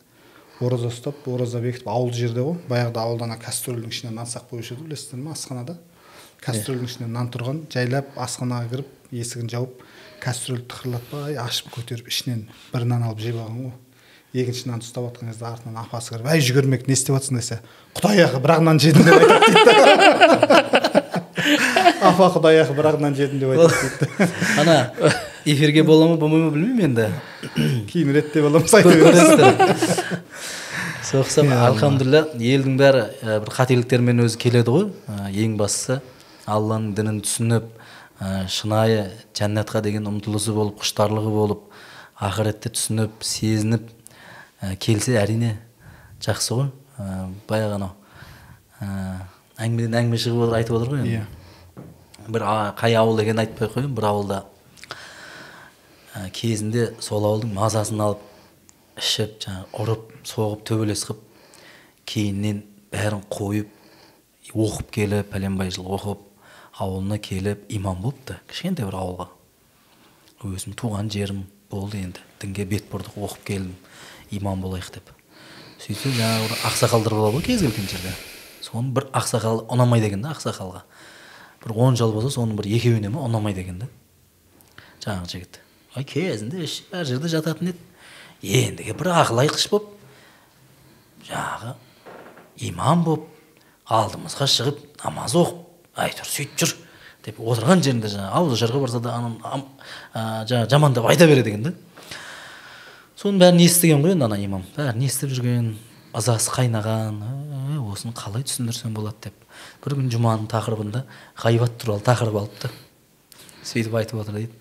ораза 0.60 0.90
ұстап 0.92 1.28
ораза 1.32 1.62
бекітіп 1.64 1.88
ауыл 1.88 2.12
жерде 2.14 2.44
ғой. 2.44 2.58
Баяғыда 2.70 3.06
ауылда 3.06 3.30
ана 3.30 3.38
кастрөлдің 3.40 3.94
ішіне 3.94 4.12
нан 4.16 4.28
сақ 4.28 4.50
қоюшы 4.52 4.76
еді 4.76 4.84
білесіздер 4.90 5.20
ма 5.24 5.32
асханада. 5.36 5.78
Кастрөлдің 6.44 6.90
ішіне 6.90 7.08
нан 7.12 7.30
тұрған 7.32 7.62
жайлап 7.72 8.12
асханаға 8.20 8.68
кіріп 8.74 9.14
есігін 9.16 9.50
жауып 9.54 9.84
кастрөлді 10.24 10.68
тықырлатпай 10.74 11.38
ашып 11.40 11.72
көтеріп 11.78 12.12
ішінен 12.12 12.42
бір 12.74 12.84
нан 12.92 13.08
алып 13.08 13.24
жеп 13.24 13.40
алған 13.40 13.70
ғой. 13.70 13.76
Екінші 14.36 14.68
нанды 14.70 14.86
ұстап 14.86 15.08
жатқан 15.08 15.32
кезде 15.32 15.46
артынан 15.48 15.80
апасы 15.82 16.14
кіріп 16.14 16.28
әй 16.30 16.44
жүгірмек 16.44 16.86
не 16.86 16.94
істеп 16.94 17.16
жатрсың 17.16 17.40
десе 17.40 17.58
құдай 17.98 18.22
ақы 18.28 18.44
бір 18.44 18.52
ақ 18.60 18.62
нан 18.68 18.78
жедім 18.84 19.08
деп 19.08 19.16
айтады 19.24 19.46
дейді 19.56 19.74
апа 22.12 22.30
құдай 22.36 22.62
ақы 22.62 22.74
бір 22.78 22.92
ақ 22.92 23.02
нан 23.02 23.18
жедім 23.18 23.42
деп 23.42 23.50
айтады 23.56 23.74
дейді 24.04 24.30
ана 24.62 24.76
эфирге 25.54 25.84
бола 25.84 26.08
ма 26.14 26.18
болмай 26.22 26.46
ма 26.46 26.54
білмеймін 26.56 26.86
енді 26.90 27.86
кейін 27.92 28.16
реттеп 28.16 28.50
аламыз 28.50 28.74
айта 28.80 28.90
береміз 28.90 29.20
көресіздер 29.20 30.20
соқсам 31.10 31.50
алхамдулилля 31.56 32.26
елдің 32.36 32.76
бәрі 32.78 33.04
бір 33.24 33.52
қателіктермен 33.56 34.22
өзі 34.26 34.38
келеді 34.42 34.74
ғой. 34.74 34.84
Ә, 35.10 35.30
ең 35.32 35.56
бастысы 35.58 36.00
алланың 36.50 36.94
дінін 36.98 37.22
түсініп 37.26 37.66
ә, 38.20 38.46
шынайы 38.52 39.08
жәннатқа 39.38 39.82
деген 39.86 40.06
ұмтылысы 40.12 40.54
болып 40.54 40.84
құштарлығы 40.84 41.34
болып 41.34 41.64
ақыретті 42.20 42.74
түсініп 42.76 43.26
сезініп 43.26 43.90
ә, 44.62 44.76
келсе 44.76 45.18
әрине 45.22 45.56
жақсы 46.26 46.60
ғой. 46.60 46.70
Баяғы 47.50 47.80
анау. 47.80 47.94
Әңгімеден 49.60 49.98
әңгіме 50.04 50.20
шығып 50.20 50.46
отыр 50.46 50.60
айтып 50.60 50.78
отыр 50.78 50.94
ғой 50.94 51.04
енді. 51.06 51.22
Иә. 51.24 51.28
бір 52.30 52.46
қай 52.78 52.96
ауыл 53.00 53.24
екенін 53.24 53.46
айтпай 53.46 53.68
ақ 53.68 53.78
қояйын. 53.78 53.94
Бір 53.96 54.10
ауылда 54.12 54.44
кезінде 56.34 56.90
сол 57.04 57.26
ауылдың 57.28 57.54
мазасын 57.54 58.02
алып 58.02 58.24
ішіп 59.00 59.38
жаңағы 59.44 59.84
ұрып 59.84 60.08
соғып 60.28 60.64
төбелес 60.68 61.06
қылып 61.08 61.22
кейіннен 62.10 62.64
бәрін 62.92 63.22
қойып 63.30 63.76
оқып 64.56 64.90
келіп 64.96 65.30
пәленбай 65.34 65.70
жыл 65.74 65.92
оқып 65.94 66.26
ауылына 66.80 67.20
келіп 67.22 67.68
имам 67.70 68.02
болыпты 68.02 68.40
кішкентай 68.50 68.88
бір 68.88 68.98
ауылға. 68.98 69.28
Өзім 70.48 70.76
туған 70.80 71.12
жерім 71.12 71.44
болды 71.70 72.00
енді. 72.00 72.24
Дінге 72.42 72.66
бет 72.66 72.90
бұрдық 72.92 73.20
оқып 73.28 73.46
келдім 73.52 73.76
имам 74.40 74.64
болайық 74.64 74.90
деп. 74.96 75.12
Сөйтсе 75.84 76.14
жаңағы 76.16 76.48
бір 76.48 76.66
ақсақалдар 76.72 77.18
болады 77.20 77.38
ғой 77.38 77.46
кез 77.46 77.64
келген 77.66 77.90
жерде. 77.92 78.14
Соның 78.64 78.94
бір 78.96 79.10
ақсақалы 79.16 79.68
ұнамайды 79.70 80.10
екен 80.10 80.24
да 80.24 80.34
ақсақалға. 80.34 80.84
Бір 81.64 81.76
он 81.76 82.00
жыл 82.00 82.14
болса 82.16 82.32
соның 82.40 82.58
бір 82.60 82.72
екеуіне 82.80 83.12
ма 83.12 83.26
ұнамайды 83.28 83.66
екен 83.66 83.84
да. 83.84 83.90
Жаңағы 85.04 85.34
жігіт. 85.36 85.60
Ай 85.98 86.04
кезінде 86.06 86.64
ішіп 86.66 86.94
әр 86.94 87.06
жерде 87.10 87.32
жататын 87.32 87.72
еді. 87.72 87.80
Ендігі 88.44 88.94
бір 89.00 89.12
ақыл 89.20 89.42
айтқыш 89.46 89.70
боп 89.72 89.90
жаңағы 91.28 91.74
имам 92.70 93.04
боп 93.08 93.26
алдымызға 93.90 94.48
шығып 94.54 94.84
намаз 95.04 95.36
оқып 95.40 96.00
әйтеуір 96.00 96.30
сөйтіп 96.30 96.62
жүр 96.62 96.76
деп 97.26 97.42
отырған 97.44 97.84
жерінде 97.84 98.12
жаңағы 98.14 98.38
ауыл 98.40 98.56
жарға 98.60 98.82
барса 98.84 99.02
да 99.04 99.16
ананы 99.18 99.40
ам- 99.44 99.66
а, 100.14 100.46
жаңағы 100.46 100.70
жамандап 100.72 101.10
айта 101.10 101.28
береді 101.28 101.50
екен 101.52 101.64
да. 101.64 101.74
Соның 103.20 103.42
бәрін 103.42 103.60
естіген 103.66 104.04
ғой 104.06 104.14
енді 104.16 104.30
ана 104.30 104.38
имам? 104.40 104.64
Бәрін 104.78 105.04
естіп 105.04 105.34
жүрген? 105.36 105.74
Ызасы 106.16 106.50
қайнаған 106.54 107.20
«Ә, 107.22 107.82
осыны 107.92 108.14
қалай 108.18 108.46
түсіндірсем 108.48 108.96
болады? 108.96 109.18
деп. 109.28 109.34
Бір 109.84 109.98
күн 110.00 110.08
жұманың 110.10 110.48
тақырыбында 110.50 111.04
ғайбат 111.38 111.76
туралы 111.78 112.02
тақырып 112.02 112.40
алыпты. 112.40 112.72
Сөйтіп 113.64 113.94
айтып 114.00 114.22
отыр 114.24 114.40
дейді. 114.40 114.54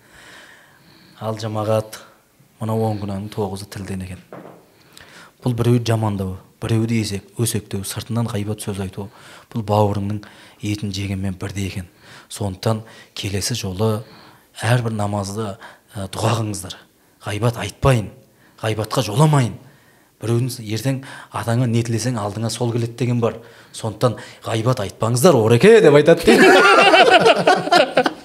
Ал 1.19 1.35
жамағат 1.35 1.97
мына 2.61 2.75
он 2.79 2.99
күнәнің 2.99 3.27
тоғызы 3.33 3.65
тілден 3.71 4.05
екен. 4.05 4.19
Бұл 5.43 5.55
біреуді 5.55 5.91
жамандау 5.91 6.37
біреуді 6.63 6.99
есек 6.99 7.39
өсектеу 7.39 7.83
сыртынан 7.87 8.27
ғайбат 8.31 8.63
сөз 8.63 8.79
айту 8.83 9.09
бұл 9.51 9.63
бауырыңның 9.67 10.21
етін 10.63 10.93
жегенмен 10.95 11.35
бірдей 11.39 11.67
екен. 11.67 11.87
Сондықтан 12.31 12.83
келесі 13.15 13.55
жолы 13.59 14.03
әрбір 14.63 14.95
намазды 14.95 15.57
ә, 15.95 16.07
дұға 16.07 16.39
қылыңыздар 16.39 16.75
ғайбат 17.25 17.59
айтпайын 17.65 18.11
ғайбатқа 18.63 19.03
жоламайын. 19.07 19.55
Біреудің 20.19 20.51
ертең 20.75 21.03
атаңа 21.31 21.67
не 21.71 21.83
тілесең 21.83 22.19
алдыңа 22.19 22.51
сол 22.51 22.71
келеді 22.75 22.95
деген 22.99 23.19
бар. 23.23 23.39
Сондықтан 23.71 24.19
ғайбат 24.43 24.83
айтпаңыздар 24.83 25.35
ореке 25.39 25.79
деп 25.83 25.95
айтады. 25.95 26.39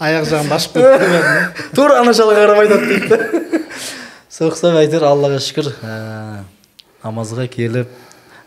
аяқ 0.00 0.26
ашып 0.54 0.74
кетті 0.78 1.08
бәрін, 1.12 1.48
тура 1.76 2.00
ана 2.00 2.14
жаққа 2.16 2.34
қарап 2.40 2.60
айтады 2.64 2.86
дейді. 2.90 3.08
Да 3.08 3.60
соқсам 4.34 4.74
әйтеуір 4.80 5.04
аллаға 5.06 5.38
шүкір 5.38 5.68
ә, 5.86 6.42
намазға 7.04 7.46
келіп 7.52 7.92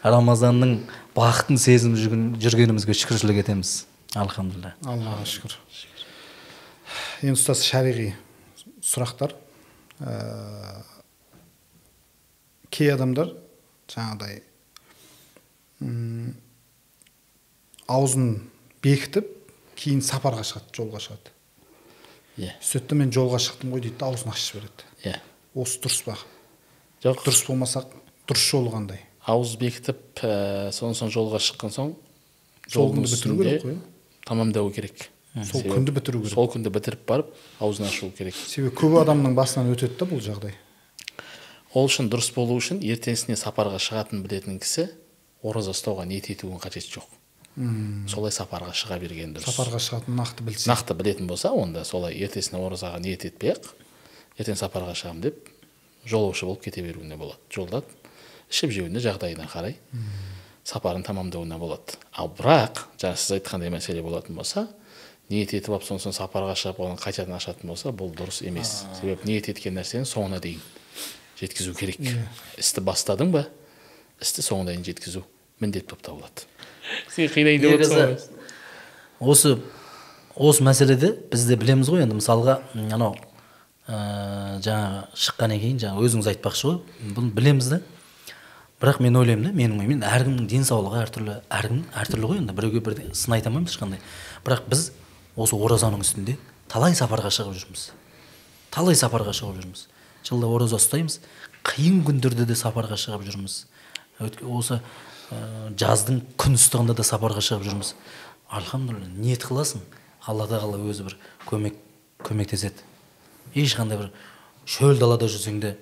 рамазанның 0.03 0.73
бақытын 1.15 1.59
сезініп 1.61 2.01
жүрген- 2.01 2.33
жүргенімізге 2.43 2.95
шүкіршілік 2.97 3.39
етеміз. 3.45 3.85
Алхамдулилля. 4.19 4.73
Аллаға 4.83 5.23
шүкір. 5.27 5.55
Енді 7.23 7.37
ұстаз 7.39 7.63
шариғи 7.63 8.09
сұрақтар. 8.83 9.31
Ә, 10.03 10.83
кей 12.69 12.91
адамдар 12.93 13.31
жаңағыдай 13.87 14.41
аузын 17.87 18.29
бекітіп 18.83 19.27
кейін 19.79 20.03
сапарға 20.05 20.43
шығады 20.45 20.73
жолға 20.75 20.99
шығады. 21.05 21.33
Иә. 22.37 22.53
Сөйтті 22.61 22.97
мен 22.97 23.11
жолға 23.13 23.39
шықтым 23.41 23.73
ғой 23.73 23.83
дейді 23.85 23.97
да 23.99 24.09
аузын 24.11 24.31
ашып 24.31 24.57
жібереді. 24.57 24.87
Иә. 25.03 25.19
Осы 25.57 25.81
дұрыс 25.83 26.03
па? 26.05 26.17
Жоқ. 27.03 27.23
Дұрыс 27.25 27.43
болмаса 27.47 27.83
дұрыс 28.29 28.45
жолы 28.51 28.73
қандай? 28.73 29.01
Ауыз 29.27 29.55
бекітіп 29.59 30.21
ә, 30.23 30.71
содан 30.71 30.95
соң 30.97 31.11
жолға 31.13 31.41
шыққан 31.43 31.73
соң 31.73 31.93
сол 32.67 32.93
күнді 32.93 33.11
бітіру 33.11 33.37
керек 33.41 33.65
қой 33.65 33.77
тамамдау 34.27 34.71
керек. 34.71 35.09
Сол 35.49 35.65
күнді 35.65 35.93
бітіру 35.95 36.21
керек. 36.21 36.33
сол 36.33 36.49
күнді 36.51 36.71
бітіріп 36.73 37.03
барып 37.07 37.33
аузын 37.59 37.87
ашу 37.87 38.11
керек. 38.11 38.35
Себебі 38.35 38.75
көп 38.75 38.97
адамның 39.01 39.35
басынан 39.37 39.71
өтеді 39.73 39.97
да 39.99 40.07
бұл 40.09 40.23
жағдай. 40.23 40.55
Ол 41.73 41.89
үшін 41.89 42.09
дұрыс 42.09 42.31
болу 42.35 42.57
үшін 42.57 42.79
ертеңгісіне 42.81 43.37
сапарға 43.37 43.79
шығатынын 43.83 44.23
білетін 44.25 44.59
кісі 44.63 44.87
ораза 45.43 45.75
ұстауға 45.75 46.07
ниет 46.07 46.29
етудің 46.31 46.61
қажеті 46.63 46.97
жоқ. 46.97 47.07
Солай 48.09 48.33
сапарға 48.33 48.73
шыға 48.77 48.99
берген 49.01 49.33
дұрыс. 49.33 49.49
Сапарға 49.49 49.79
шығатын 49.81 50.17
нақты 50.19 50.45
білсе 50.45 50.69
нақты 50.69 50.93
білетін 50.97 51.27
болса 51.29 51.49
онда 51.57 51.83
солай 51.89 52.13
ертесіне 52.21 52.59
оразаға 52.61 52.99
ниет 53.01 53.25
етпей 53.25 53.55
ақ 53.55 53.71
ертең 54.37 54.59
сапарға 54.59 54.93
шығамын 54.97 55.23
деп 55.25 55.49
жолаушы 56.05 56.45
болып 56.45 56.61
кете 56.67 56.83
беруіне 56.85 57.17
болады. 57.17 57.39
Жолда 57.49 57.81
ішіп 58.51 58.75
жеуіне 58.75 59.01
жағдайына 59.01 59.47
қарай 59.49 59.77
сапарын 60.67 61.05
тамамдауына 61.07 61.57
болады. 61.57 61.97
Ал 62.13 62.29
бірақ 62.29 62.83
жаңа 63.01 63.17
сіз 63.17 63.39
айтқандай 63.39 63.73
мәселе 63.73 64.03
болатын 64.05 64.37
болса 64.37 64.67
ниет 65.31 65.55
етіп 65.57 65.73
алып 65.73 65.87
сосын 65.87 66.13
сапарға 66.13 66.53
шығып 66.59 66.83
оны 66.85 67.01
қайтадан 67.01 67.39
ашатын 67.39 67.73
болса 67.73 67.89
бұл 67.89 68.13
дұрыс 68.13 68.43
емес. 68.45 68.83
Себебі 68.99 69.25
ниет 69.25 69.49
еткен 69.49 69.79
нәрсені 69.79 70.05
соңына 70.05 70.37
дейін 70.43 70.61
жеткізу 71.41 71.73
керек. 71.73 72.05
Істі 72.57 72.85
бастадың 72.85 73.33
ба? 73.33 73.47
Істі 74.21 74.45
соңына 74.45 74.75
дейін 74.75 74.85
жеткізу 74.91 75.25
міндет 75.59 75.89
болып 75.89 76.05
табылады 76.05 76.45
сен 77.13 77.31
қинайын 77.33 77.61
деп 77.61 78.21
осы 79.19 79.57
осы 80.35 80.63
мәселеде 80.63 81.13
біз 81.31 81.45
де 81.49 81.57
білеміз 81.57 81.89
ғой 81.89 82.05
енді. 82.05 82.17
Мысалға 82.19 82.59
анау 82.93 83.15
ә, 83.87 84.59
жаңағы 84.61 85.05
шыққаннан 85.17 85.61
кейін 85.61 85.79
жаңа 85.81 86.03
өзіңіз 86.05 86.29
айтпақшы 86.33 86.69
ғой. 86.69 86.79
Бұны 87.15 87.31
білеміз 87.33 87.71
да 87.71 87.81
бірақ 88.81 89.01
мен 89.01 89.17
ойлаймын 89.17 89.49
да 89.49 89.55
менің 89.57 89.81
ойыммен 89.81 90.05
әркімнің 90.05 90.49
денсаулығы 90.51 91.01
әртүрлі 91.01 91.37
әркім 91.49 91.81
әртүрлі 91.97 92.29
ғой 92.29 92.41
енді. 92.43 92.53
Біреуге 92.53 92.83
бірдей 92.85 93.09
сын 93.17 93.33
айта 93.33 93.49
алмаймыз 93.49 93.73
ешқандай. 93.73 94.03
Бірақ 94.45 94.67
біз 94.69 94.91
осы 95.35 95.57
оразаның 95.57 96.05
үстінде 96.05 96.37
талай 96.69 96.93
сапарға 96.93 97.31
шығып 97.33 97.57
жүрміз. 97.57 97.89
Талай 98.69 98.99
сапарға 98.99 99.33
шығып 99.33 99.63
жүрміз. 99.63 99.87
Жылда 100.27 100.51
ораза 100.53 100.77
ұстаймыз 100.77 101.19
қиын 101.65 102.03
күндерде 102.05 102.45
де 102.45 102.53
сапарға 102.57 102.99
шығып 102.99 103.25
жүрміз. 103.25 103.63
Осы 104.45 104.81
жаздың 105.77 106.21
күн 106.39 106.55
ыстығында 106.57 106.95
да 106.97 107.03
сапарға 107.07 107.41
шығып 107.43 107.65
жүрміз. 107.67 107.93
Альхамдулилля 108.49 109.09
ниет 109.19 109.43
қыласың? 109.43 109.81
Алла 110.27 110.47
тағала 110.47 110.79
өзі 110.87 111.03
бір 111.07 111.17
көмек 111.49 111.75
көмектеседі. 112.23 112.85
Ешқандай 113.55 113.99
бір 113.99 114.09
шөл 114.67 114.97
далада 114.99 115.27
жүрсең 115.31 115.59
де 115.63 115.75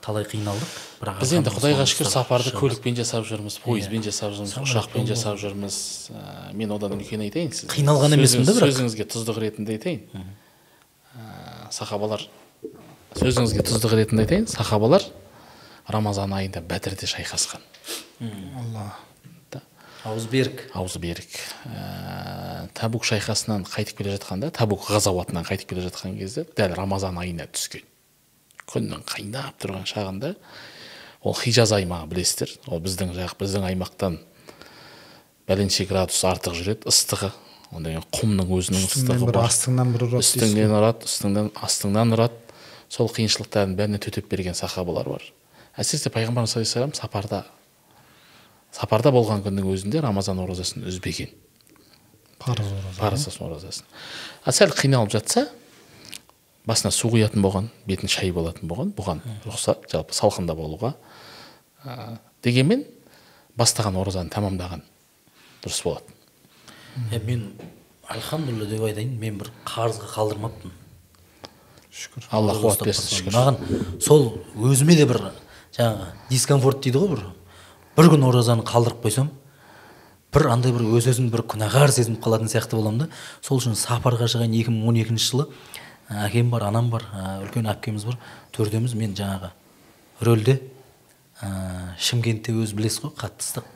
талай 0.00 0.24
қиналдық. 0.24 0.70
Бірақ 1.02 1.18
біз 1.20 1.32
енді 1.36 1.52
құдайға 1.52 1.84
шүкір 1.90 2.08
сапарды 2.08 2.52
көлікпен 2.56 2.96
жасап 2.96 3.26
жүрміз 3.28 3.58
пойызбен 3.64 4.00
Иә. 4.00 4.06
жасап 4.08 4.32
жүрміз 4.36 4.54
ұшақпен 4.62 5.08
жасап 5.10 5.36
жүрміз. 5.40 5.76
Ә, 6.16 6.52
мен 6.56 6.72
одан 6.72 6.94
үлкен 6.96 7.20
айтайын 7.26 7.52
сіз 7.52 7.68
Қиналған 7.74 8.16
емеспін 8.16 8.46
да 8.48 8.54
бірақ. 8.56 8.72
сөзіңізге 8.72 9.04
тұздық 9.12 9.40
ретінде 9.42 9.76
айтайын. 9.76 10.24
Ә, 11.12 11.68
сахабалар 11.76 12.24
сөзіңізге 13.20 13.66
тұздық 13.68 13.96
ретінде 14.00 14.24
айтайын. 14.24 14.46
Сахабалар 14.48 15.04
рамазан 15.92 16.32
айында 16.32 16.64
бәдірде 16.64 17.04
шайқасқан. 17.10 17.60
Алла 18.20 18.90
ауыз 20.06 20.26
берік 20.30 20.62
аузы 20.76 21.00
берік 21.02 21.32
ә, 21.66 22.68
табук 22.76 23.06
шайқасынан 23.08 23.64
қайтып 23.66 23.98
келе 24.00 24.14
жатқанда 24.14 24.52
табук 24.54 24.86
ғазауатынан 24.90 25.46
қайтып 25.48 25.72
келе 25.72 25.82
жатқан 25.88 26.16
кезде 26.18 26.46
дәл 26.56 26.76
рамазан 26.78 27.18
айына 27.18 27.48
түскен. 27.50 27.82
Күннің 28.70 29.02
қайнап 29.08 29.58
тұрған 29.62 29.86
шағында 29.88 30.34
ол 31.26 31.34
хижаз 31.34 31.74
аймағы 31.74 32.10
білесіздер? 32.12 32.54
Ол 32.70 32.82
біздің 32.84 33.14
жақ 33.16 33.34
біздің 33.40 33.66
аймақтан 33.72 34.20
бәленше 35.50 35.88
градус 35.90 36.22
артық 36.26 36.54
жүреді 36.60 36.90
ыстығы. 36.90 37.32
Одан 37.72 37.96
кейін 37.96 38.06
құмның 38.14 38.52
өзінің 38.60 38.86
ыстығы 38.86 39.26
бір 39.26 39.40
бар. 39.40 39.50
астыңнан 39.50 39.92
бір 39.94 40.06
ұрады 40.06 40.22
үстіңнен 40.22 40.76
ұрады 40.78 41.10
үстіңнен 41.10 41.50
астыңнан 41.66 42.14
ұрады. 42.14 42.42
Сол 42.88 43.10
қиыншылықтардың 43.10 43.74
бәріне 43.74 43.98
төтеп 43.98 44.30
берген 44.30 44.54
сахабалар 44.54 45.08
бар. 45.16 45.24
Әсіресе 45.74 46.12
пайғамбарымыз 46.14 46.54
саллаллаху 46.54 46.62
алейхи 46.62 46.70
вассалам 46.70 46.94
сапарда 46.94 47.44
сапарда 48.76 49.12
болған 49.14 49.44
күннің 49.44 49.70
өзінде 49.72 50.02
рамазан 50.04 50.40
оразасын 50.42 50.84
үзбеген. 50.88 51.30
Парыз 52.38 52.68
ораза 52.72 53.00
парыз 53.00 53.38
оразасын. 53.40 53.86
А 54.44 54.52
сәл 54.52 54.74
қиналып 54.76 55.14
жатса 55.16 55.48
басына 56.68 56.92
су 56.92 57.08
құятын 57.14 57.42
болған 57.44 57.70
бетін 57.88 58.10
шайып 58.12 58.36
алатын 58.42 58.68
болған 58.68 58.92
бұған 58.96 59.22
рұқсат 59.46 59.86
жалпы 59.92 60.14
салқында 60.16 60.56
болуға 60.58 60.92
ә, 61.84 62.18
дегенмен 62.44 62.84
бастаған 63.56 63.96
оразаны 64.00 64.30
тамамдаған 64.34 64.82
дұрыс 65.64 65.82
болады 65.86 66.16
е, 67.12 67.20
мен 67.22 67.46
альхамдулилля 68.08 68.68
деп 68.70 68.84
айтайын 68.88 69.14
мен 69.20 69.38
бір 69.40 69.50
қарызға 69.66 70.10
қалдырмаппын. 70.14 70.74
Шүкір. 71.96 72.28
Алла 72.34 72.54
қуат 72.60 72.84
берсін 72.84 73.18
шүкір. 73.18 73.34
Маған 73.34 74.00
сол 74.04 74.26
өзіме 74.68 74.96
де 74.98 75.06
бір 75.08 75.22
жаңағы 75.76 76.10
дискомфорт 76.30 76.82
дейді 76.84 77.02
ғой 77.02 77.14
бір. 77.14 77.24
Бір 77.96 78.10
күн 78.12 78.26
оразаны 78.28 78.64
қалдырып 78.66 79.02
қойсам 79.04 79.30
бір 80.34 80.50
андай 80.52 80.72
бір 80.74 80.84
өз 80.98 81.08
өзімді 81.08 81.32
бір 81.32 81.44
күнәһар 81.48 81.92
сезініп 81.94 82.20
қалатын 82.24 82.50
сияқты 82.52 82.76
боламын 82.76 83.06
да. 83.06 83.08
Сол 83.40 83.60
үшін 83.60 83.76
сапарға 83.78 84.28
шығайын. 84.28 84.52
2012 84.52 85.22
жылы 85.22 85.46
ә, 86.10 86.26
әкем 86.26 86.50
бар 86.52 86.66
анам 86.68 86.90
бар 86.92 87.06
ә, 87.08 87.22
үлкен 87.46 87.70
әпкеміз 87.72 88.04
бар. 88.04 88.18
Төртеуміз 88.52 88.92
мен 88.98 89.14
жаңағы 89.16 89.52
рөлде 90.28 90.58
ә, 91.40 91.96
шымкентте 91.96 92.52
өзі 92.52 92.76
білесіз 92.76 93.06
ғой 93.06 93.14
қатты 93.16 93.46
ыстық. 93.46 93.70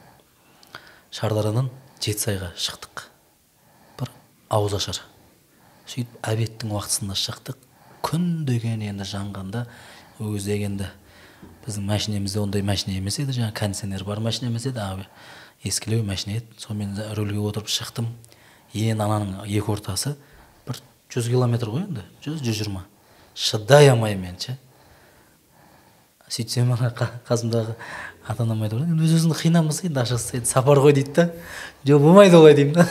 Шардарадан 1.17 1.71
жетісайға 2.03 2.53
шықтық. 2.61 3.07
Бір 4.03 4.13
ауызашар 4.53 5.01
сөйтіп 5.89 6.21
обедтің 6.29 6.77
уақытысында 6.77 7.17
шықтық. 7.19 7.57
Күн 8.05 8.45
деген 8.49 8.85
енді 8.85 9.07
жанғанда 9.09 9.65
ол 10.21 10.35
кезде 10.35 10.61
енді 10.65 10.91
біздің 11.71 11.87
машинемізде 11.89 12.41
ондай 12.43 12.63
машина 12.67 12.97
емес 12.99 13.19
еді 13.23 13.33
жаңағы 13.39 13.55
кондиционер 13.63 14.05
бар 14.05 14.21
машина 14.21 14.51
емес 14.51 14.67
еді 14.67 14.79
а 14.83 15.07
ескілеу 15.65 16.03
машина 16.05 16.37
еді 16.41 16.47
сонымен 16.59 16.99
рөлге 17.17 17.41
отырып 17.41 17.69
шықтым 17.71 18.09
енді 18.75 19.03
ананың 19.03 19.45
екі 19.47 19.71
ортасы 19.73 20.17
бір 20.67 20.81
жүз 21.13 21.31
километр 21.31 21.71
ғой 21.73 21.87
енді 21.87 22.05
жүз 22.25 22.43
жүз 22.43 22.61
жиырма 22.63 22.85
шыдай 23.35 23.89
алмаймын 23.93 24.27
мен 24.31 24.39
ше 24.41 24.57
сөйтсем 26.31 26.71
ана 26.77 26.91
қа- 26.95 27.11
қасымдағы 27.29 27.75
ата 28.29 28.43
анам 28.45 28.63
айтып 28.63 28.79
отырады 28.85 29.05
өз 29.05 29.15
өзіңді 29.19 29.39
қинамаса 29.41 29.87
енді 29.89 30.03
ашығысы 30.05 30.37
енді 30.39 30.51
сапар 30.51 30.79
ғой 30.85 30.95
дейді 30.95 31.15
да 31.17 31.25
жоқ 31.89 32.03
болмайды 32.05 32.37
олай 32.39 32.55
деймін 32.55 32.77
да 32.79 32.87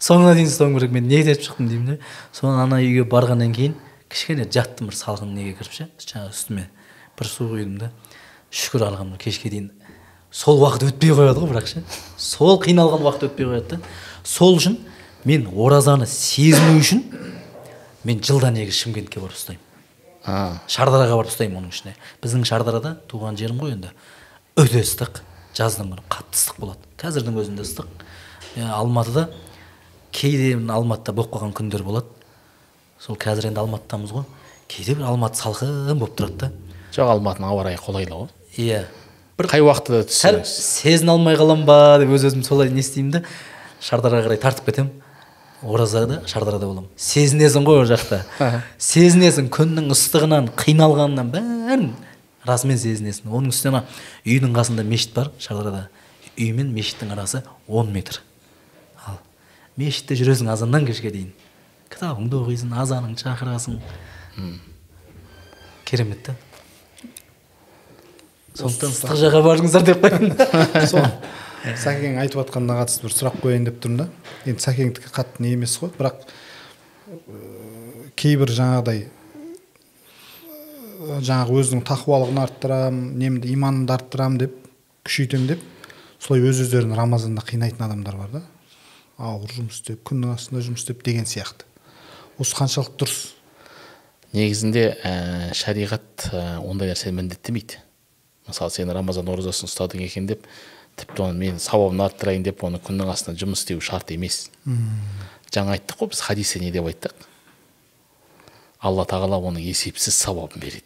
соңына 0.00 0.32
дейін 0.38 0.48
ұстауым 0.48 0.78
керек 0.78 0.94
мен 0.96 1.08
не 1.10 1.20
етіп 1.20 1.44
шықтым 1.44 1.68
деймін 1.68 1.90
да 1.92 1.98
содан 2.32 2.62
ана 2.64 2.80
үйге 2.80 3.04
барғаннан 3.12 3.52
кейін 3.56 3.76
кішкене 4.08 4.48
жаттым 4.48 4.88
бір 4.88 4.96
салқын 4.96 5.34
неге 5.36 5.52
кіріп 5.58 5.76
ше 5.76 5.88
жаңағы 6.00 6.32
үстіме 6.32 6.66
бір 7.18 7.30
су 7.30 7.48
құйдым 7.50 7.78
да. 7.78 7.90
Шүкір 8.54 8.86
алғанмын 8.88 9.18
кешке 9.18 9.50
дейін 9.50 9.70
сол 10.34 10.58
уақыт 10.62 10.88
өтпей 10.88 11.14
қояды 11.14 11.42
ғой 11.42 11.52
бірақ 11.52 11.68
ше. 11.70 11.84
Сол 12.18 12.58
қиналған 12.62 13.04
уақыт 13.06 13.28
өтпей 13.28 13.46
қояды 13.50 13.76
да. 13.76 13.80
Сол 14.24 14.56
үшін 14.58 14.78
мен 15.24 15.46
оразаны 15.54 16.06
сезіну 16.06 16.78
үшін 16.80 17.04
мен 18.04 18.22
жылда 18.22 18.50
негізі 18.54 18.84
шымкентке 18.84 19.22
барып 19.22 19.38
ұстаймын. 19.38 19.62
Шардараға 20.68 21.18
барып 21.20 21.30
ұстаймын 21.32 21.60
оның 21.60 21.72
ішіне. 21.74 21.94
Біздің 22.22 22.44
шардарада 22.48 22.96
туған 23.10 23.38
жерім 23.38 23.62
ғой 23.62 23.74
енді. 23.76 23.92
Өте 24.58 24.82
ыстық 24.82 25.22
жаздың 25.56 25.94
күні 25.94 26.04
қатты 26.10 26.38
ыстық 26.38 26.60
болады. 26.62 26.90
Қазірдің 27.00 27.38
өзінде 27.42 27.64
ыстық. 27.64 27.88
Алматыда 28.58 29.28
кейде 30.12 30.54
алматыда 30.56 31.12
болып 31.12 31.34
қалған 31.34 31.54
күндер 31.54 31.84
болады. 31.86 32.06
Сол 32.98 33.18
қазір 33.20 33.50
енді 33.50 33.60
алматыдамыз 33.62 34.14
ғой. 34.14 34.24
Кейде 34.68 34.94
бір 34.96 35.10
алматы 35.10 35.40
салқын 35.42 35.98
болып 35.98 36.16
тұрады 36.18 36.38
да. 36.40 36.52
Жоқ 36.94 37.10
алматының 37.16 37.50
ауа 37.50 37.64
райы 37.68 37.78
қолайлы 37.80 38.24
ғой. 38.24 38.28
Иә. 38.56 38.84
Бір 39.38 39.48
қай 39.50 39.64
уақытта 39.64 40.04
сәл 40.14 40.42
сезіне 40.46 41.10
алмай 41.10 41.34
қалам 41.38 41.64
ба 41.66 41.98
деп 41.98 42.12
өз 42.14 42.28
өзім 42.30 42.44
солай 42.46 42.70
не 42.70 42.84
істеймін 42.84 43.16
да 43.16 43.22
шардараға 43.82 44.28
қарай 44.28 44.40
тартып 44.42 44.70
кетемін. 44.70 44.92
Оразада 45.64 46.20
шардарада 46.28 46.68
боламын. 46.68 46.90
Сезінесің 47.00 47.64
ғой 47.66 47.80
ол 47.82 47.88
жақта. 47.88 48.20
Сезінесің 48.78 49.48
күннің 49.54 49.88
ыстығынан 49.94 50.50
қиналғанынан 50.60 51.32
бәрін 51.32 51.88
расымен 52.46 52.78
сезінесің. 52.78 53.30
Оның 53.32 53.54
үстіне 53.54 53.72
ана 53.72 53.82
үйдің 54.28 54.54
қасында 54.54 54.84
мешіт 54.86 55.14
бар 55.16 55.32
шардарада. 55.40 55.88
Үй 56.36 56.52
мен 56.52 56.70
мешіттің 56.76 57.14
арасы 57.16 57.42
10 57.66 57.92
метр. 57.94 58.20
Ал 59.06 59.18
мешітте 59.80 60.18
жүресің 60.20 60.52
азаннан 60.52 60.86
кешке 60.86 61.10
дейін. 61.14 61.32
Кітабыңды 61.90 62.42
оқисың 62.42 62.74
азаныңды 62.84 63.24
шақырасың. 63.24 63.80
Керемет 65.88 66.22
та. 66.26 66.36
Сондықтан 68.54 68.92
ыстық 68.94 69.18
жаққа 69.18 69.42
барыңыздар 69.48 69.84
деп 69.88 70.04
қояйын 70.04 70.34
сол. 70.92 71.06
Сәкең 71.64 72.18
айтып 72.22 72.42
жатқанына 72.42 72.78
қатысты 72.82 73.06
бір 73.06 73.14
сұрақ 73.16 73.38
қояйын 73.42 73.66
деп 73.66 73.80
тұрмын 73.82 74.04
да. 74.04 74.08
Енді 74.46 74.62
сәкеңдікі 74.62 75.10
қатты 75.14 75.42
не 75.42 75.54
емес 75.56 75.74
қой. 75.80 75.90
Бірақ 75.96 76.22
кейбір 78.20 78.52
жаңағыдай 78.54 79.06
жаңағы 81.04 81.60
өзінің 81.60 81.84
тақуалығын 81.88 82.42
арттырам 82.44 83.00
немді 83.20 83.50
иманымды 83.52 83.94
арттырам 83.96 84.38
деп 84.40 84.56
күшейтемін 85.04 85.50
деп 85.54 85.64
солай 86.22 86.44
өз 86.48 86.62
өздерін 86.64 86.94
рамазанда 86.96 87.44
қинайтын 87.44 87.84
адамдар 87.88 88.16
бар 88.16 88.34
да. 88.38 88.42
Ауыр 89.18 89.50
жұмыс 89.52 89.80
істеп 89.80 90.02
күннің 90.08 90.34
астында 90.34 90.62
жұмыс 90.64 90.84
істеп 90.84 91.04
деген 91.06 91.26
сияқты. 91.28 91.66
Осы 92.40 92.56
қаншалықты 92.58 93.04
дұрыс? 93.04 93.18
Негізінде 94.34 94.86
ә, 95.04 95.12
шариғат 95.54 96.30
ә, 96.32 96.58
ондай 96.64 96.90
нәрсені 96.90 97.20
міндеттемейді. 97.20 97.83
Мысалы 98.48 98.70
сен 98.74 98.90
рамазан 98.92 99.28
оразасын 99.32 99.68
ұстадың 99.68 100.04
екен 100.04 100.26
деп 100.28 100.46
тіпті 100.98 101.28
оны 101.28 101.38
мен 101.38 101.60
сауабын 101.62 102.04
арттырайын 102.06 102.44
деп 102.46 102.64
оны 102.66 102.80
күннің 102.82 103.10
астында 103.12 103.40
жұмыс 103.40 103.64
істеу 103.64 103.80
шарт 103.82 104.12
емес. 104.14 104.48
Жаңа 105.54 105.76
айттық 105.78 106.02
қой 106.02 106.12
біз 106.12 106.20
хадисте 106.26 106.60
не 106.62 106.70
деп 106.74 106.86
айттық? 106.90 107.14
Алла 108.84 109.06
тағала 109.08 109.40
оның 109.40 109.64
есепсіз 109.64 110.16
сауабын 110.20 110.62
береді. 110.62 110.84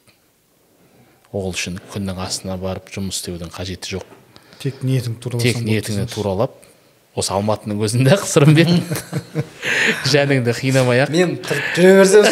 Ол 1.33 1.51
үшін 1.51 1.81
күннің 1.93 2.23
астына 2.25 2.57
барып 2.61 2.93
жұмыс 2.95 3.19
істеудің 3.21 3.53
қажеті 3.53 3.99
жоқ. 3.99 4.07
Тек 4.63 4.81
ниетің 4.83 5.19
тураласаң 5.21 5.61
тек 5.61 5.67
ниетіңді 5.67 6.09
туралап 6.15 6.57
осы 7.19 7.33
алматының 7.35 7.81
өзінде 7.83 8.15
ақ 8.15 8.25
сырымбет 8.31 8.71
жаныңды 10.13 10.55
қинамай 10.55 11.03
ақ. 11.05 11.13
Мен 11.13 11.37
тұрып 11.43 11.75
жүре 11.77 11.95
берсем 11.99 12.25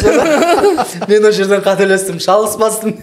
мен 1.11 1.27
ол 1.27 1.35
жерден 1.35 1.63
қателестім 1.65 2.21
шалыс 2.23 2.55
бастым 2.59 2.95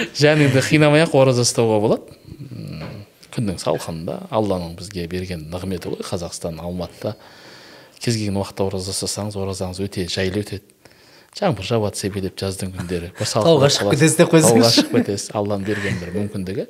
деп 0.00 0.16
жаныңды 0.20 0.62
қинамай 0.64 1.04
ақ 1.04 1.14
ораза 1.20 1.44
ұстауға 1.46 1.78
болады. 1.82 2.18
Күннің 3.30 3.60
салқынында 3.62 4.16
алланың 4.34 4.74
бізге 4.78 5.06
берген 5.10 5.46
нығметі 5.52 5.92
ғой. 5.92 6.02
Қазақстан 6.02 6.58
алматыда 6.60 7.14
кез 8.00 8.16
келген 8.16 8.40
уақытта 8.40 8.66
ораза 8.66 8.90
ұстасаңыз 8.94 9.36
оразаңыз 9.38 9.80
өте 9.84 10.06
жайлы 10.10 10.42
өтеді. 10.42 10.66
Жаңбыр 11.38 11.62
жауады 11.68 12.00
себелеп 12.00 12.34
жаздың 12.40 12.72
күндері. 12.74 13.12
Бір 13.14 13.28
Тауға 13.30 13.68
шығып 13.70 13.92
кетесіз 13.94 14.16
деп 14.18 14.32
қойсаңызшы. 14.32 14.56
тауға 14.56 14.70
шығып 14.74 14.96
кетесіз 14.98 15.30
алланың 15.38 15.66
берген 15.68 16.00
бір 16.00 16.10
мүмкіндігі. 16.16 16.64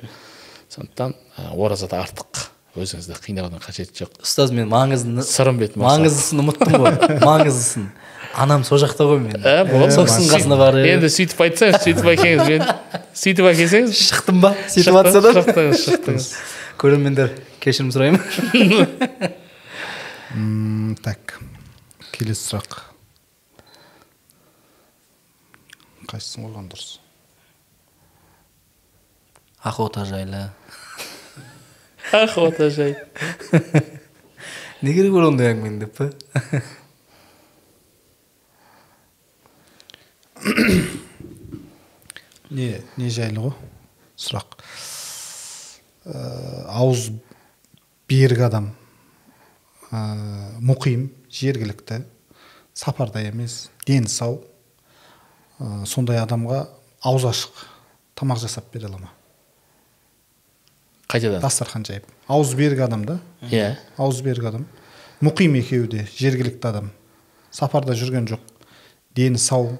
Сондықтан 0.74 1.14
оразада 1.56 2.02
артық. 2.04 2.42
Өзіңізді 2.76 3.16
қинаудың 3.24 3.62
қажеті 3.64 4.04
жоқ. 4.04 4.20
Ұстаз 4.22 4.52
мен 4.54 4.68
маңызын 4.70 5.24
сырымбет 5.26 5.78
маңыздысын 5.80 6.42
ұмыттым 6.44 6.76
ғой. 6.76 6.98
Маңыздысын. 7.24 7.88
Анам 8.34 8.64
сол 8.64 8.78
жақта 8.82 9.06
ғой 9.08 9.20
мен. 9.24 9.36
Ә, 9.42 9.64
болады 9.68 9.94
сол 9.94 10.06
кісінің 10.08 10.30
қасына 10.30 10.58
барып 10.60 10.86
енді 10.86 11.10
сөйтіп 11.12 11.42
айтсаңыз 11.46 11.82
сөйтіп 11.84 12.10
әкеңіз 12.14 12.42
мен 12.46 12.62
сөйтіп 13.20 13.50
әкелсеңіз. 13.50 14.02
Шықтым 14.10 14.40
ба? 14.44 14.54
Сөйтіп 14.70 14.98
жатса 14.98 15.22
да? 15.24 15.32
шықтыңыз 15.38 15.84
шықтыңыз. 15.86 16.28
Көрермендер 16.80 17.34
кешірім 17.62 17.90
сұраймын. 17.94 18.22
Так 21.02 21.40
келесі 22.14 22.44
сұрақ. 22.52 22.76
Қайсысын 26.10 26.44
қойған 26.46 26.68
дұрыс? 26.70 27.00
Охота 29.66 30.04
жайлы. 30.06 30.44
Охота 32.12 32.70
жай. 32.70 32.94
Не 34.82 34.94
керек 34.94 35.12
бар 35.12 35.28
ондай 35.28 35.50
әңгімені 35.52 35.82
деп 35.82 35.98
па? 35.98 36.10
не 42.50 42.80
не 42.96 43.10
жайлы 43.12 43.48
ғой 43.48 43.54
сұрақ. 44.20 44.56
Ә, 46.04 46.16
ауыз 46.80 47.10
берік 48.08 48.40
адам 48.46 48.70
ә, 49.90 49.98
мұқим 50.64 51.10
жергілікті 51.28 52.02
сапарда 52.72 53.20
емес 53.26 53.68
дені 53.86 54.08
сау 54.08 54.40
ә, 55.60 55.84
сондай 55.84 56.22
адамға 56.22 56.64
ауыз 57.04 57.28
ашық 57.30 57.64
тамақ 58.16 58.40
жасап 58.40 58.72
бере 58.72 58.88
ала 58.88 59.02
ма? 59.04 59.12
Қайтадан. 61.10 61.42
Дастархан 61.42 61.84
жайып. 61.84 62.06
Ауыз 62.30 62.54
берік 62.54 62.80
адам 62.86 63.04
да? 63.04 63.18
Иә. 63.50 63.74
Ауыз 63.98 64.22
берік 64.22 64.46
адам. 64.52 64.66
Мұқим 65.20 65.58
екеуі 65.58 65.88
де 65.90 66.06
жергілікті 66.16 66.70
адам. 66.70 66.90
Сапарда 67.50 67.96
жүрген 67.98 68.28
жоқ. 68.30 68.40
Дені 69.16 69.40
сау 69.42 69.74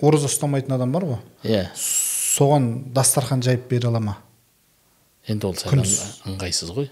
ораза 0.00 0.30
ұстамайтын 0.30 0.76
адам 0.76 0.92
бар 0.94 1.06
ғой. 1.08 1.18
Иә. 1.44 1.64
Соған 1.78 2.92
дастархан 2.94 3.42
жайып 3.44 3.68
бере 3.70 3.88
ала 3.88 4.00
ма? 4.02 4.16
Енді 5.28 5.50
ол 5.50 5.58
сәл 5.58 5.76
ыңғайсыз 5.76 6.72
ғой. 6.74 6.90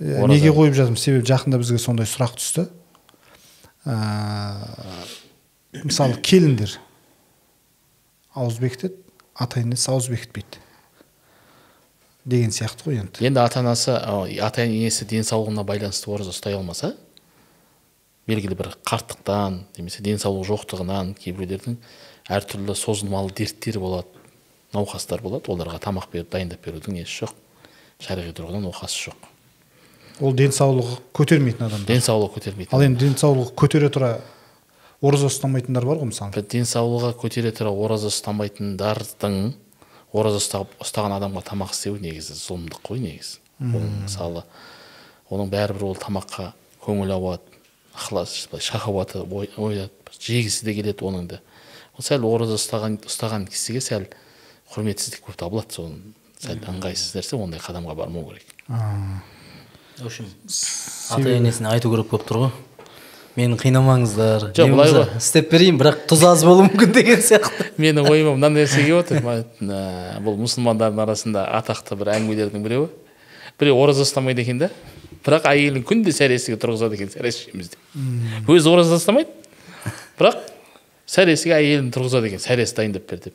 Ораза. 0.00 0.32
неге 0.32 0.50
қойып 0.54 0.74
жатырмын? 0.76 0.98
Себебі 0.98 1.28
жақында 1.30 1.60
бізге 1.62 1.78
сондай 1.78 2.08
сұрақ 2.10 2.34
түсті. 2.40 2.66
Ә, 3.86 3.94
мысалы 5.84 6.18
келіндер. 6.20 6.74
Ауыз 8.34 8.58
бекітеді 8.62 8.98
ата 9.34 9.60
енесі 9.60 9.90
ауыз 9.92 10.08
бекітпейді 10.12 10.60
деген 12.24 12.52
сияқты 12.54 12.86
ғой 12.86 13.00
енді. 13.02 13.24
Енді 13.26 13.40
ата 13.42 13.60
анасы 13.60 13.94
ата 13.94 14.64
енесі 14.64 15.06
денсаулығына 15.10 15.64
байланысты 15.66 16.10
ораза 16.12 16.30
ұстай 16.34 16.54
алмаса 16.54 16.92
белгілі 18.28 18.56
бір 18.58 18.72
қарттықтан 18.86 19.60
немесе 19.78 20.02
денсаулығы 20.06 20.48
жоқтығынан 20.52 21.14
кейбіреулердің 21.18 21.78
әртүрлі 22.32 22.76
созылмалы 22.78 23.32
дерттері 23.34 23.82
болады 23.82 24.22
науқастар 24.72 25.22
болады. 25.22 25.50
Оларға 25.52 25.80
тамақ 25.82 26.10
беріп 26.12 26.30
дайындап 26.32 26.62
берудің 26.64 27.00
несі 27.00 27.24
жоқ. 27.24 27.34
Шариғи 28.02 28.34
тұрғыдан 28.38 28.68
оқасы 28.70 29.08
жоқ. 29.08 29.26
Ол 30.22 30.36
денсаулығы 30.36 30.98
көтермейтін 31.16 31.66
адамдар. 31.66 31.88
Денсаулығы 31.88 32.36
көтермейтін 32.36 32.76
ал 32.76 32.84
енді 32.86 33.06
денсаулығы 33.06 33.52
көтере 33.58 33.90
тұра 33.92 34.12
ораза 35.02 35.28
ұстамайтындар 35.28 35.86
бар 35.88 36.00
ғой 36.00 36.10
мысалы? 36.12 36.44
Денсаулығы 36.52 37.12
көтере 37.20 37.52
тұра 37.56 37.72
ораза 37.74 38.10
ұстамайтындардың 38.12 39.38
ораза 40.12 40.42
ұстап 40.42 40.76
ұстаған 40.82 41.16
адамға 41.16 41.42
тамақ 41.48 41.72
істеу 41.74 41.96
негізі 42.00 42.36
зұлымдық 42.38 42.84
қой 42.86 43.00
негізі. 43.02 43.40
Ол 43.62 43.86
мысалы 44.04 44.44
оның 45.32 45.50
бәрібір 45.52 45.88
ол 45.88 45.96
тамаққа 45.96 46.52
көңіл 46.84 47.14
ауады. 47.16 47.51
Ықылас 47.96 48.48
былай 48.50 48.62
шахауаты 48.64 49.24
жегісі 50.22 50.66
де 50.66 50.74
келеді 50.74 51.04
оның 51.04 51.28
да. 51.28 51.40
Ол 51.96 52.04
сәл 52.06 52.24
ораза 52.28 52.56
ұстаған 52.56 52.98
ұстаған 53.06 53.46
кісіге 53.50 53.80
сәл 53.84 54.08
құрметсіздік 54.72 55.26
болып 55.26 55.38
табылады 55.40 55.76
сол 55.76 55.94
сәл 56.42 56.60
ыңғайсыз 56.72 57.16
нәрсе 57.18 57.36
ондай 57.36 57.60
қадамға 57.60 57.96
бармау 57.96 58.30
керек. 58.30 58.46
В 59.98 60.06
общем 60.06 60.26
ата 61.10 61.28
енесіне 61.30 61.68
айту 61.72 61.90
керек 61.92 62.08
болып 62.10 62.28
тұр 62.28 62.38
ғой. 62.46 62.52
Мені 63.36 63.56
қинамаңыздар 63.56 64.50
Жоқ, 64.52 64.72
былай 64.74 64.90
ғой. 64.92 65.06
істеп 65.16 65.50
берейін 65.52 65.78
бірақ 65.80 66.02
тұз 66.10 66.24
аз 66.28 66.42
болуы 66.44 66.66
мүмкін 66.66 66.92
деген 66.92 67.20
сияқты. 67.24 67.70
Менің 67.80 68.08
ойыма 68.10 68.34
мынандай 68.36 68.66
нәрсе 68.66 68.82
келіп 68.84 68.98
отыр. 69.00 69.22
Бұл 70.20 70.36
мұсылмандардың 70.42 71.00
арасында 71.00 71.46
атақты 71.56 71.96
бір 71.96 72.12
әңгімелердің 72.18 72.64
біреуі. 72.66 72.90
Біреу 73.60 73.78
ораза 73.80 74.04
ұстамайды 74.04 74.44
екен 74.44 74.60
да. 74.60 74.68
Бірақ 75.24 75.46
әйелін 75.52 75.84
күнде 75.86 76.12
сәресіге 76.16 76.58
тұрғызады 76.62 76.96
екен 76.98 77.10
сәрес 77.12 77.42
ішеміз 77.42 77.72
деп 77.74 78.50
өзі 78.50 78.72
ораза 78.72 78.98
ұстамайды 78.98 79.30
бірақ 80.20 80.38
сәресіге 81.12 81.54
әйелін 81.58 81.90
тұрғызады 81.94 82.30
екен 82.30 82.42
сәрес 82.42 82.72
дайындап 82.76 83.08
бер 83.10 83.18
деп. 83.26 83.34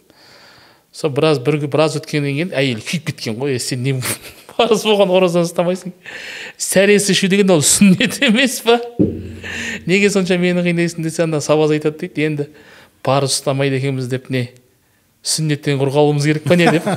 Сол 0.96 1.12
біраз 1.14 1.38
бір 1.44 1.60
біраз 1.68 1.98
өткеннен 2.00 2.34
кейін 2.38 2.54
әйелі 2.58 2.82
күйіп 2.82 3.12
кеткен 3.12 3.36
ғой 3.38 3.56
"Е, 3.56 3.60
сен 3.62 3.84
не 3.84 3.94
парыз 4.58 4.82
болған 4.88 5.12
оразаны 5.14 5.46
ұстамайсың 5.46 5.94
сәрес 6.58 7.10
ішу 7.14 7.28
деген 7.30 7.52
ол 7.54 7.62
сүннет 7.62 8.18
емес 8.26 8.62
па? 8.66 8.80
Неге 9.86 10.10
сонша 10.10 10.38
мені 10.42 10.64
қинайсың 10.66 11.04
десе 11.06 11.24
анда 11.28 11.42
сабаз 11.42 11.76
айтады 11.76 12.00
дейді 12.08 12.26
енді 12.26 12.48
парыз 13.06 13.36
ұстамайды 13.38 13.78
екенбіз 13.78 14.08
деп 14.10 14.30
не? 14.34 14.48
Сүннеттен 15.22 15.78
құр 15.78 15.92
қалуымыз 15.94 16.26
керек 16.26 16.44
па 16.48 16.56
не 16.58 16.72
деп? 16.72 16.88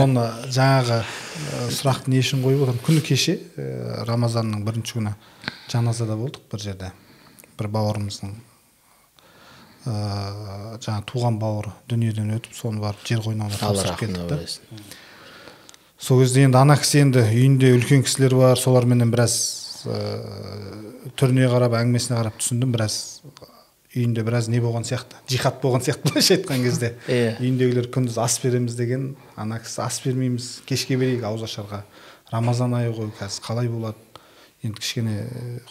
Оны 0.00 0.24
жаңағы 0.48 1.02
сұрақты 1.76 2.12
не 2.12 2.20
үшін 2.22 2.44
қойып 2.44 2.66
отырмын? 2.66 2.84
Күні 2.86 3.02
кеше 3.06 3.38
ә, 3.56 4.04
рамазанның 4.08 4.64
бірінші 4.66 4.98
күні 4.98 5.16
жаназада 5.72 6.16
болдық 6.20 6.46
бір 6.52 6.64
жерде. 6.64 6.92
Бір 7.58 7.68
бауырымыздың 7.74 8.34
ә, 9.86 9.94
жаңағы 10.80 11.04
туған 11.08 11.38
бауыры 11.40 11.72
дүниеден 11.88 12.34
өтіп 12.36 12.56
соны 12.56 12.82
барып 12.82 13.06
жер 13.08 13.22
қойнауына 13.24 13.60
тапсырып 13.60 14.02
келдік 14.02 14.98
сол 16.00 16.20
кезде 16.22 16.44
енді 16.46 16.60
ана 16.60 16.76
кісі 16.80 17.04
енді 17.04 17.24
үйінде 17.24 17.72
үлкен 17.76 18.04
кісілер 18.04 18.36
бар 18.36 18.60
соларменен 18.60 19.12
біраз 19.12 19.36
ә, 19.88 19.96
түріне 21.20 21.48
қарап 21.52 21.76
әңгімесіне 21.80 22.18
қарап 22.18 22.36
түсіндім 22.40 22.76
біраз 22.76 22.98
үйінде 23.94 24.22
біраз 24.22 24.48
не 24.48 24.60
болған 24.62 24.84
сияқты 24.86 25.18
жихад 25.30 25.60
болған 25.62 25.82
сияқты 25.82 26.10
былайша 26.10 26.36
айтқан 26.36 26.62
кезде. 26.62 26.92
Иә. 27.08 27.38
үйіндегілер 27.40 27.88
күндіз 27.90 28.18
ас 28.22 28.38
береміз 28.42 28.76
деген 28.78 29.16
ана 29.36 29.58
кісі 29.58 29.82
ас 29.82 30.00
бермейміз 30.04 30.62
кешке 30.66 30.96
берейік 30.96 31.24
ауызашарға 31.26 31.82
рамазан 32.30 32.76
айы 32.78 32.92
ғой 32.94 33.10
қазір 33.18 33.42
қалай 33.48 33.68
болады? 33.68 33.98
Енді 34.62 34.78
кішкене 34.78 35.16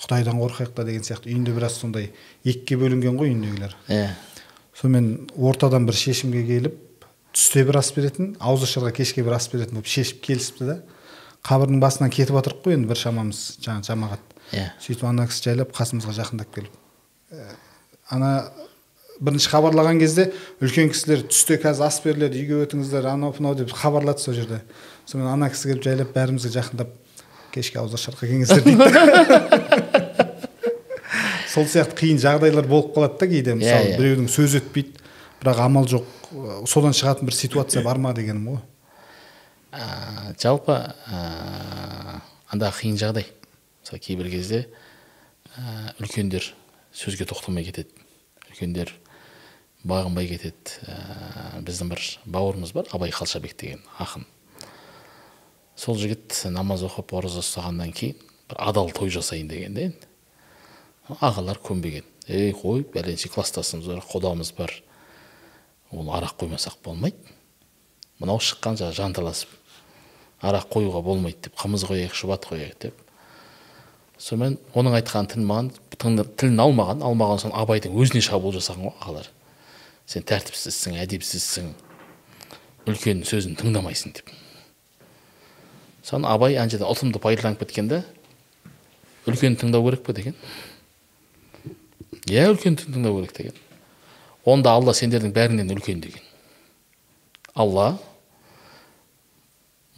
құдайдан 0.02 0.40
қорқайық 0.42 0.74
та 0.76 0.84
деген 0.84 1.06
сияқты. 1.06 1.30
Үйінде 1.30 1.54
біраз 1.56 1.78
сондай 1.80 2.10
екіге 2.44 2.80
бөлінген 2.82 3.20
ғой 3.22 3.32
үйіндегілер. 3.32 3.76
Иә 3.88 4.10
сонымен 4.80 5.30
ортадан 5.38 5.86
бір 5.86 5.96
шешімге 6.00 6.44
келіп 6.48 7.06
түсте 7.36 7.64
бір 7.68 7.80
ас 7.80 7.92
беретін 7.94 8.34
ауызашарға 8.40 8.94
кешке 8.98 9.24
бір 9.24 9.38
ас 9.38 9.48
беретін 9.52 9.78
болып 9.78 9.92
шешіп 9.92 10.24
келісіпті 10.26 10.70
да. 10.70 10.78
Қабірдің 11.46 11.80
басынан 11.84 12.12
кетіп 12.12 12.36
жатырық 12.40 12.64
қой 12.66 12.76
енді 12.80 12.90
бір 12.90 13.00
шамамыз 13.00 13.42
жаңағы 13.64 13.88
жамағат. 13.92 14.24
Иә 14.56 14.70
сөйтіп 14.82 15.06
ана 15.08 15.28
кісі 15.30 15.46
жайлап 15.50 15.76
қасымызға 15.78 16.16
жақындап 16.18 16.50
келіп 16.56 16.74
«Ә, 17.30 17.54
ана 18.10 18.52
бірінші 19.20 19.50
хабарлаған 19.52 20.00
кезде 20.00 20.30
үлкен 20.64 20.90
кісілер 20.94 21.26
түсте 21.28 21.60
қазір 21.62 21.88
ас 21.90 22.00
беріледі 22.04 22.40
үйге 22.40 22.62
өтіңіздер 22.66 23.10
анау 23.12 23.34
мынау 23.38 23.56
деп 23.60 23.74
хабарлады 23.76 24.24
сол 24.24 24.34
жерде. 24.38 24.62
Сонымен 25.06 25.34
ана 25.34 25.50
кісі 25.52 25.74
келіп 25.74 25.84
жайлап 25.84 26.14
бәрімізге 26.16 26.54
жақындап 26.56 26.94
кешке 27.54 27.80
ауызашарға 27.82 28.30
келіңіздер 28.30 28.64
дейді 28.64 28.84
сол 31.50 31.66
сияқты 31.66 31.98
қиын 31.98 32.20
жағдайлар 32.22 32.68
болып 32.70 32.94
қалады 32.96 33.20
да 33.20 33.28
кейде 33.28 33.56
мысалы 33.58 33.92
иә. 33.92 33.98
біреудің 34.00 34.30
сөзі 34.32 34.62
өтпейді 34.62 34.92
бірақ 35.42 35.62
амал 35.66 35.88
жоқ 35.90 36.06
содан 36.70 36.94
шығатын 36.94 37.28
бір 37.30 37.36
ситуация 37.36 37.84
бар 37.84 37.98
ма 37.98 38.14
дегенім 38.14 38.54
ғой. 38.54 38.62
Ә, 39.74 40.36
жалпы 40.42 40.76
ә, 40.78 42.22
анда 42.54 42.72
қиын 42.74 42.98
жағдай. 43.02 43.26
Мысалы 43.82 44.00
кейбір 44.06 44.30
кезде 44.30 44.68
ә, 45.58 45.96
үлкендер 46.00 46.54
сөзге 46.94 47.26
тоқтамай 47.30 47.66
кетеді. 47.66 47.99
Үлкендер 48.60 48.92
бағынбай 49.88 50.28
кетеді. 50.28 50.76
Ә, 50.84 51.62
біздің 51.64 51.94
бір 51.94 52.04
бауырымыз 52.28 52.74
бар 52.76 52.90
абай 52.92 53.12
қалшабек 53.16 53.56
деген 53.58 53.80
ақын. 53.98 54.26
Сол 55.80 55.96
жігіт 55.96 56.36
намаз 56.52 56.84
оқып 56.84 57.14
ораза 57.16 57.40
ұстағаннан 57.40 57.94
кейін 57.96 58.20
бір 58.52 58.60
адал 58.60 58.92
той 58.92 59.10
жасайын 59.10 59.48
деген 59.48 59.78
енді. 59.78 60.08
Ағалар 61.08 61.58
көнбеген. 61.64 62.04
Ей 62.28 62.52
қой 62.54 62.84
бәленше 62.84 63.32
класстасымыз 63.32 63.88
бар 63.88 64.04
құдамыз 64.04 64.52
бар. 64.58 64.74
Ол 65.92 66.12
арақ 66.12 66.36
қоймасақ 66.44 66.84
болмайды. 66.84 67.18
Мынау 68.20 68.44
шыққан 68.44 68.76
жаңағы 68.76 69.00
жанталасып 69.00 69.56
арақ 70.44 70.68
қоюға 70.76 71.02
болмайды 71.04 71.48
деп 71.48 71.56
қымыз 71.60 71.88
қояйық 71.88 72.16
шұбат 72.16 72.46
қояйық 72.52 72.76
деп 72.84 73.09
сонымен 74.20 74.58
оның 74.76 74.98
айтқан 75.00 75.30
тілін 75.32 75.48
маған 75.48 75.70
тілін 76.00 76.60
алмаған 76.60 77.04
алмаған 77.08 77.40
соң 77.46 77.54
абайдың 77.56 77.96
өзіне 77.96 78.22
шабуыл 78.24 78.58
жасаған 78.58 78.90
ғой 78.90 78.96
ағалар. 79.00 79.30
Сен 80.10 80.26
тәртіпсізсің 80.28 81.00
әдепсізсің 81.06 81.72
үлкеннің 82.90 83.28
сөзін 83.30 83.56
тыңдамайсың 83.60 84.16
деп. 84.18 84.32
Соны 86.04 86.28
абай 86.28 86.58
ана 86.58 86.72
жерде 86.72 86.88
ұтымды 86.90 87.22
пайдаланып 87.22 87.64
кеткен 87.64 87.88
да 87.92 88.04
үлкенді 89.30 89.64
тыңдау 89.64 89.86
керек 89.88 90.04
па 90.04 90.16
деген? 90.18 90.36
Иә 92.28 92.50
үлкенді 92.52 92.90
тыңдау 92.90 93.22
керек 93.22 93.36
деген. 93.38 93.58
Онда 94.44 94.74
алла 94.76 94.96
сендердің 94.98 95.32
бәріңнен 95.36 95.72
үлкен 95.76 96.04
деген. 96.04 96.24
Алла 97.54 97.92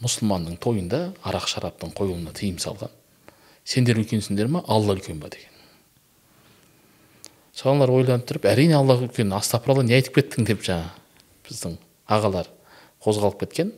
мұсылманның 0.02 0.58
тойында 0.62 1.12
арақ 1.22 1.46
шараптың 1.48 1.94
қойылуына 1.96 2.34
тыйым 2.36 2.58
салған. 2.62 2.90
Сендер 3.64 4.00
үлкенсіңдер 4.00 4.50
ма? 4.50 4.64
Алла 4.66 4.96
үлкен 4.96 5.20
ба 5.22 5.30
деген. 5.32 5.50
Соналар 7.54 7.92
ойланып 7.92 8.26
тұрып 8.28 8.48
әрине 8.48 8.78
алла 8.78 8.96
үлкен 9.00 9.32
астапыралла 9.36 9.84
не 9.84 9.96
айтып 9.98 10.18
кеттің 10.18 10.48
деп 10.48 10.64
жаңа 10.66 10.90
біздің 11.48 11.76
ағалар 12.08 12.48
қозғалып 13.04 13.42
кеткен. 13.44 13.72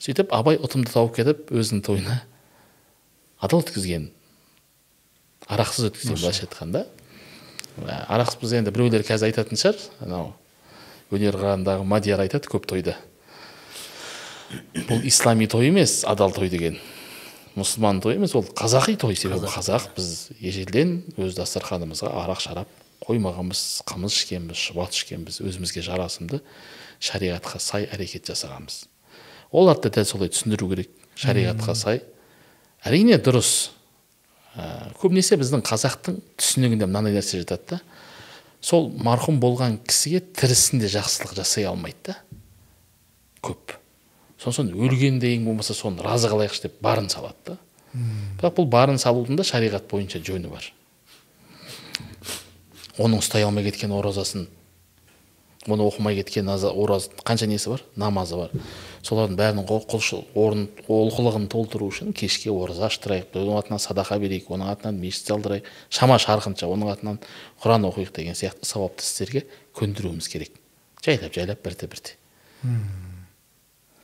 Сөйтіп 0.00 0.32
абай 0.32 0.60
ұтымды 0.60 0.92
тауып 0.92 1.18
кетіп 1.18 1.50
өзінің 1.52 1.84
тойына 1.84 2.20
адал 3.40 3.64
өткізген 3.64 4.10
арақсыз 5.50 5.90
өткізген 5.90 6.20
былайша 6.20 6.46
айтқанда. 6.46 6.84
Ә, 7.80 8.04
арақсыз 8.14 8.40
біз 8.40 8.54
енді 8.60 8.72
біреулер 8.74 9.04
қазір 9.06 9.30
айтатын 9.30 9.60
шығар. 9.60 9.80
Анау 10.04 10.32
өнер 11.10 11.36
қырағындағы 11.38 11.86
мадияр 11.88 12.22
айтады 12.22 12.50
көп 12.50 12.68
тойда. 12.70 12.96
Бұл 14.88 15.04
ислами 15.06 15.48
той 15.50 15.70
емес 15.70 16.04
адал 16.06 16.32
той 16.34 16.48
деген. 16.52 16.78
Мұсылман 17.58 18.00
той 18.02 18.16
емес 18.18 18.34
ол 18.38 18.44
қазақи 18.44 18.96
той 19.00 19.16
себебі 19.16 19.48
қазақ. 19.50 19.90
біз 19.96 20.30
ежелден 20.40 21.02
өз 21.18 21.34
дастарханымызға 21.38 22.12
арақ 22.24 22.40
шарап 22.40 22.68
қоймағанбыз 23.06 23.82
қымыз 23.88 24.14
ішкенбіз 24.14 24.60
шұбат 24.60 24.94
ішкенбіз 24.94 25.40
өзімізге 25.42 25.82
жарасымды 25.82 26.40
шариғатқа 27.00 27.58
сай 27.58 27.88
әрекет 27.90 28.30
жасағанбыз. 28.30 28.84
Оларды 29.50 29.88
да 29.88 30.00
дәл 30.00 30.08
солай 30.08 30.30
түсіндіру 30.30 30.68
керек 30.74 30.90
шариғатқа 31.18 31.74
сай. 31.74 32.02
Әрине 32.84 33.18
дұрыс. 33.18 33.70
Ә, 34.54 34.92
көбінесе 35.00 35.38
біздің 35.40 35.64
қазақтың 35.66 36.20
түсінігінде 36.38 36.86
мынандай 36.86 37.14
нәрсе 37.16 37.40
жатады 37.42 37.76
да 37.76 37.80
сол 38.60 38.90
марқұм 39.00 39.40
болған 39.40 39.78
кісіге 39.86 40.20
тірісінде 40.36 40.90
жақсылық 40.92 41.36
жасай 41.38 41.66
алмайды 41.70 42.12
да. 42.12 42.16
Көп. 43.40 43.76
Сосын 44.40 44.70
өлгенде 44.72 45.34
ең 45.36 45.48
болмаса 45.48 45.74
соны 45.76 46.02
разы 46.04 46.30
қылайықшы 46.32 46.64
деп 46.66 46.78
барын 46.82 47.10
салады 47.12 47.52
да. 47.52 47.56
Бірақ 48.40 48.56
бұл 48.56 48.68
барын 48.70 49.00
салудың 49.02 49.36
да 49.36 49.44
шариғат 49.44 49.88
бойынша 49.90 50.22
жөні 50.24 50.48
бар. 50.52 50.70
Оның 53.00 53.20
ұстай 53.20 53.44
алмай 53.44 53.66
кеткен 53.66 53.92
оразасын 53.96 54.46
оны 55.68 55.84
оқымай 55.84 56.16
кеткен 56.16 56.48
ораз 56.48 57.10
қанша 57.24 57.48
несі 57.50 57.74
бар? 57.74 57.82
Намазы 57.96 58.38
бар. 58.38 58.54
Солардың 59.04 59.36
бәрінің 59.36 59.68
құлшыл 59.68 60.24
орын 60.38 60.66
олқылығын 60.88 61.48
толтыру 61.52 61.90
үшін 61.90 62.14
кешке 62.16 62.52
ораза 62.52 62.88
аштырайық 62.88 63.36
оның 63.36 63.60
атынан 63.60 63.82
садақа 63.82 64.18
берейік 64.20 64.48
оның 64.52 64.72
атынан 64.72 65.00
мешіт 65.00 65.32
салдырайық 65.32 65.68
шама 65.88 66.16
шарқынша 66.20 66.68
оның 66.68 66.92
атынан 66.94 67.20
құран 67.64 67.88
оқиық 67.90 68.12
деген 68.16 68.36
сияқты 68.36 68.68
сауапты 68.68 69.04
істерге 69.04 69.46
көндіруіміз 69.76 70.28
керек. 70.32 70.52
Жайлап 71.04 71.32
жайлап 71.32 71.64
бірте 71.64 71.88
бірте 71.88 72.16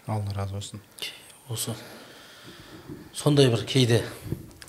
алла 0.07 0.34
разы 0.34 0.54
болсын. 0.54 0.80
Осы 1.48 1.74
сондай 3.14 3.48
бір 3.50 3.64
кейде 3.66 4.02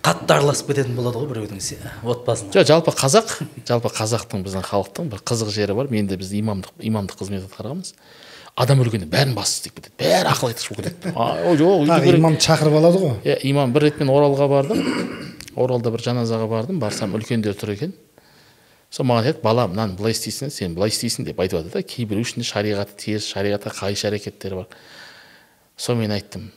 қатты 0.01 0.37
араласып 0.37 0.71
кететін 0.71 0.95
болады 0.97 1.19
ғой 1.21 1.29
біреудің 1.31 1.59
отбасына. 2.03 2.53
Жоқ 2.55 2.67
жалпы 2.69 2.93
қазақ 2.95 3.35
жалпы 3.67 3.91
қазақтың 3.93 4.45
біздің 4.45 4.65
халықтың 4.65 5.11
бір 5.11 5.21
қызық 5.27 5.51
жері 5.53 5.75
бар. 5.77 5.91
Мен 5.91 6.07
де 6.07 6.17
біз 6.17 6.31
имамдық 6.33 6.79
имамдық 6.79 7.21
қызмет 7.21 7.45
атқарғанбыз 7.49 7.93
адам 8.57 8.81
өлгенде 8.81 9.05
бәрін 9.11 9.35
бас 9.37 9.57
істеп 9.59 9.77
кетеді 9.77 9.93
бәрі 9.99 10.31
ақыл 10.31 10.49
айтқыш 10.49 10.71
болып 10.71 10.87
кетеді 10.87 11.13
жоқ 11.61 12.17
имамды 12.17 12.41
шақырып 12.41 12.79
алады 12.79 13.01
ғой. 13.03 13.15
Иә 13.21 13.37
имам 13.51 13.73
бір 13.73 13.89
рет 13.89 13.99
мен 13.99 14.09
оралға 14.09 14.47
бардым. 14.49 14.79
Оралда 15.57 15.91
бір 15.93 16.01
жаназаға 16.01 16.47
бардым. 16.49 16.79
Барсам 16.79 17.13
үлкендер 17.17 17.53
тұр 17.57 17.75
екен. 17.75 17.93
Сол 18.89 19.05
маған 19.05 19.27
айтады 19.27 19.43
бала 19.43 19.67
мынаны 19.67 19.97
былай 19.99 20.13
істейсің 20.15 20.49
сен 20.53 20.73
былай 20.73 20.89
істейсің 20.89 21.25
деп 21.27 21.39
айтып 21.43 21.59
жатыр 21.59 21.73
да 21.73 21.81
кейбіреу 21.83 22.23
ішінде 22.23 22.45
шариғаты 22.47 22.95
теріс 22.97 23.27
шариғатқа 23.33 23.73
қайшы 23.75 24.07
әрекеттер 24.07 24.55
бар. 24.61 24.67
Сол 25.77 25.95
мен 25.99 26.11
айттым 26.11 26.49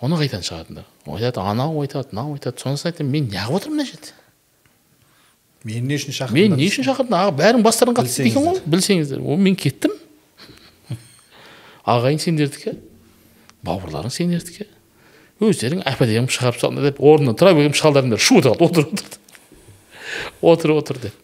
оны 0.00 0.18
қайдан 0.20 0.44
шығардыңдар? 0.46 0.86
Айтады 1.06 1.42
анау 1.42 1.80
айтады 1.82 2.14
мынау 2.14 2.34
айтады. 2.36 2.60
Сонысын 2.62 2.92
айттым 2.92 3.10
мен 3.12 3.28
неғып 3.32 3.58
отырмын 3.58 3.82
мына 3.82 3.88
жерде? 3.88 4.14
Мені 5.64 5.88
не 5.88 5.98
үшін 5.98 6.14
шақырдыңдар 6.14 6.38
мен 6.38 6.56
не 6.56 6.68
үшін 6.70 6.86
шақырдың 6.86 7.16
аға 7.18 7.34
бәрің 7.40 7.64
бастарың 7.66 7.96
қатысты 7.98 8.28
екен 8.28 8.46
ғой. 8.46 8.60
Білсеңіздер. 8.62 9.24
Ол 9.26 9.40
мен 9.42 9.56
кеттім. 9.58 9.96
Ағайын 11.88 12.22
сендердікі 12.22 12.76
бауырларың 13.66 14.12
сендердікі 14.14 14.68
өздерің 15.42 15.82
әп 15.86 16.02
әдемі 16.04 16.30
шығарып 16.30 16.60
салыңдар 16.62 16.88
деп 16.88 17.02
орнынан 17.02 17.36
тұра 17.38 17.54
берген 17.56 17.74
шалдарыңдар 17.78 18.22
шу 18.22 18.38
ете 18.38 18.52
қалды 18.52 18.64
отыр 18.66 18.86
отыр. 18.86 19.18
Отыр 20.42 20.74
отыр 20.76 20.98
деп. 21.02 21.14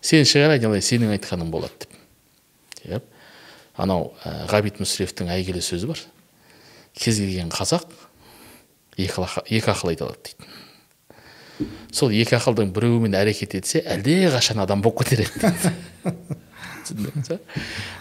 Сен 0.00 0.24
шығар 0.28 0.56
айналайын 0.56 0.84
сенің 0.84 1.14
айтқаның 1.16 1.52
болады 1.52 1.88
деп. 2.84 3.04
Анау 3.76 4.14
ә, 4.24 4.46
ғабит 4.48 4.80
мүсіревтің 4.80 5.32
әйгілі 5.32 5.60
сөзі 5.64 5.88
бар. 5.90 6.00
Кез 6.96 7.20
келген 7.20 7.52
қазақ 7.52 7.84
екі, 8.96 9.26
екі 9.52 9.68
ақыл 9.72 9.92
айта 9.92 10.08
алады 10.08 10.30
дейді. 10.30 10.48
Сол 11.92 12.12
екі 12.12 12.36
ақылдың 12.36 12.72
біреуімен 12.76 13.16
әрекет 13.16 13.54
етсе 13.58 13.82
әлдеқашан 13.84 14.60
адам 14.64 14.80
болып 14.84 15.04
кетер 15.04 15.26
еді 15.26 15.42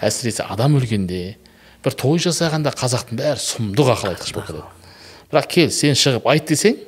әсіресе 0.04 0.44
адам 0.48 0.76
өлгенде 0.80 1.22
бір 1.86 1.94
той 2.00 2.20
жасағанда 2.24 2.74
қазақтың 2.76 3.20
бәрі 3.20 3.42
сұмдық 3.42 3.92
ақыл 3.96 4.14
айтқыш 4.14 4.32
болып 4.36 4.50
кетеді. 4.50 4.66
Бірақ 5.32 5.50
кел 5.52 5.70
сен 5.74 5.96
шығып 5.98 6.28
айт 6.32 6.46
десең 6.50 6.80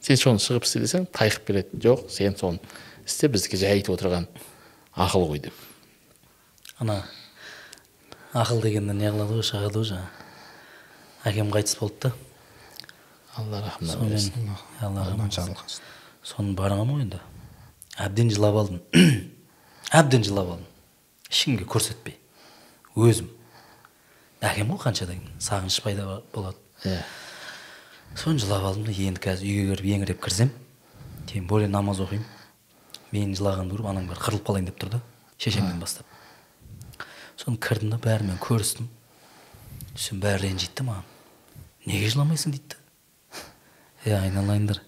сен 0.00 0.20
соны 0.20 0.42
шығып 0.42 0.64
істе 0.66 0.78
десең 0.84 1.02
тайқып 1.14 1.42
береді. 1.48 1.80
Жоқ 1.84 2.06
сен 2.12 2.36
соны 2.38 2.58
істе 3.06 3.28
біздікі 3.28 3.60
жай 3.60 3.70
айтып 3.78 3.96
отырған 3.96 4.24
ақыл 4.96 5.22
ғой 5.30 5.38
деп. 5.46 5.56
Ана 6.78 7.02
ақыл 8.32 8.62
дегеннен 8.64 9.00
не 9.00 9.12
қылады 9.12 9.40
ғой 9.40 9.46
шығады 9.46 9.80
ғой 9.80 9.86
жаңағы 9.92 10.19
әкем 11.24 11.50
қайтыс 11.52 11.78
болды 11.80 12.08
да. 12.08 12.12
Алла 13.36 13.62
алланың 14.80 15.30
жарылқасын 15.32 15.90
соны 16.26 16.54
барғанмын 16.56 16.96
ғой 16.96 17.04
енді? 17.04 17.20
Әбден 18.00 18.30
жылап 18.32 18.56
алдым. 18.60 18.80
Әбден 20.00 20.24
жылап 20.24 20.52
алдым. 20.54 20.66
Ешкімге 21.30 21.66
көрсетпей. 21.68 22.16
Өзім. 22.96 23.30
Әкем 24.44 24.72
ғой 24.72 24.80
қаншадан 24.84 25.20
кейін. 25.20 25.40
Сағыныш 25.40 25.80
пайда 25.84 26.20
болады. 26.34 26.58
Иә. 26.84 27.00
Соны 28.18 28.42
жылап 28.42 28.66
алдым 28.68 28.86
да 28.88 28.94
енді 28.94 29.22
қазір 29.22 29.48
үйге 29.48 29.74
кіріп 29.74 29.90
еңіреп 29.94 30.22
кірсем 30.24 30.52
тем 31.30 31.46
более 31.46 31.68
намаз 31.68 32.00
оқимын. 32.04 32.26
Мен 33.12 33.34
жылағанды 33.34 33.74
көріп 33.74 33.90
ананың 33.90 34.10
бәрі 34.10 34.24
қырылып 34.24 34.46
қалайын 34.46 34.70
деп 34.70 34.80
тұр 34.80 34.96
да 34.96 35.02
шешемнен 35.38 35.80
бастап. 35.82 36.06
Соны 37.36 37.58
кірдім 37.58 37.94
да 37.94 38.00
бәрімен 38.02 38.38
көрістім. 38.42 38.88
Сөйтсем 39.94 40.20
бәрі 40.22 40.46
ренжиді 40.46 40.80
да 40.80 40.86
маған. 40.90 41.09
Неге 41.90 42.08
жыламайсың 42.14 42.54
дейді 42.54 42.76
да 42.76 42.80
е 44.06 44.16
айналайындар 44.22 44.80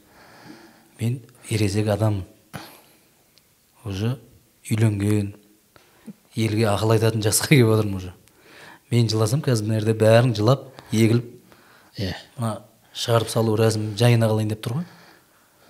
мен 1.01 1.21
ересек 1.51 1.89
адаммын 1.91 2.25
уже 3.85 4.19
үйленген 4.71 5.35
елге 6.39 6.69
ақыл 6.71 6.95
айтатын 6.95 7.25
жасқа 7.25 7.51
келіп 7.53 7.73
отырмын 7.75 7.99
уже. 7.99 8.13
Мен 8.91 9.09
жыласам 9.09 9.43
қазір 9.45 9.67
мына 9.67 9.81
жерде 9.81 9.95
бәрің 9.99 10.35
жылап 10.39 10.69
егіліп 10.93 11.27
иә 11.99 12.13
мына 12.39 12.53
шығарып 12.95 13.33
салу 13.33 13.57
рәсімі 13.59 13.97
жайына 13.99 14.29
қалайын 14.31 14.53
деп 14.53 14.63
тұр 14.65 14.79
ғой. 14.79 14.87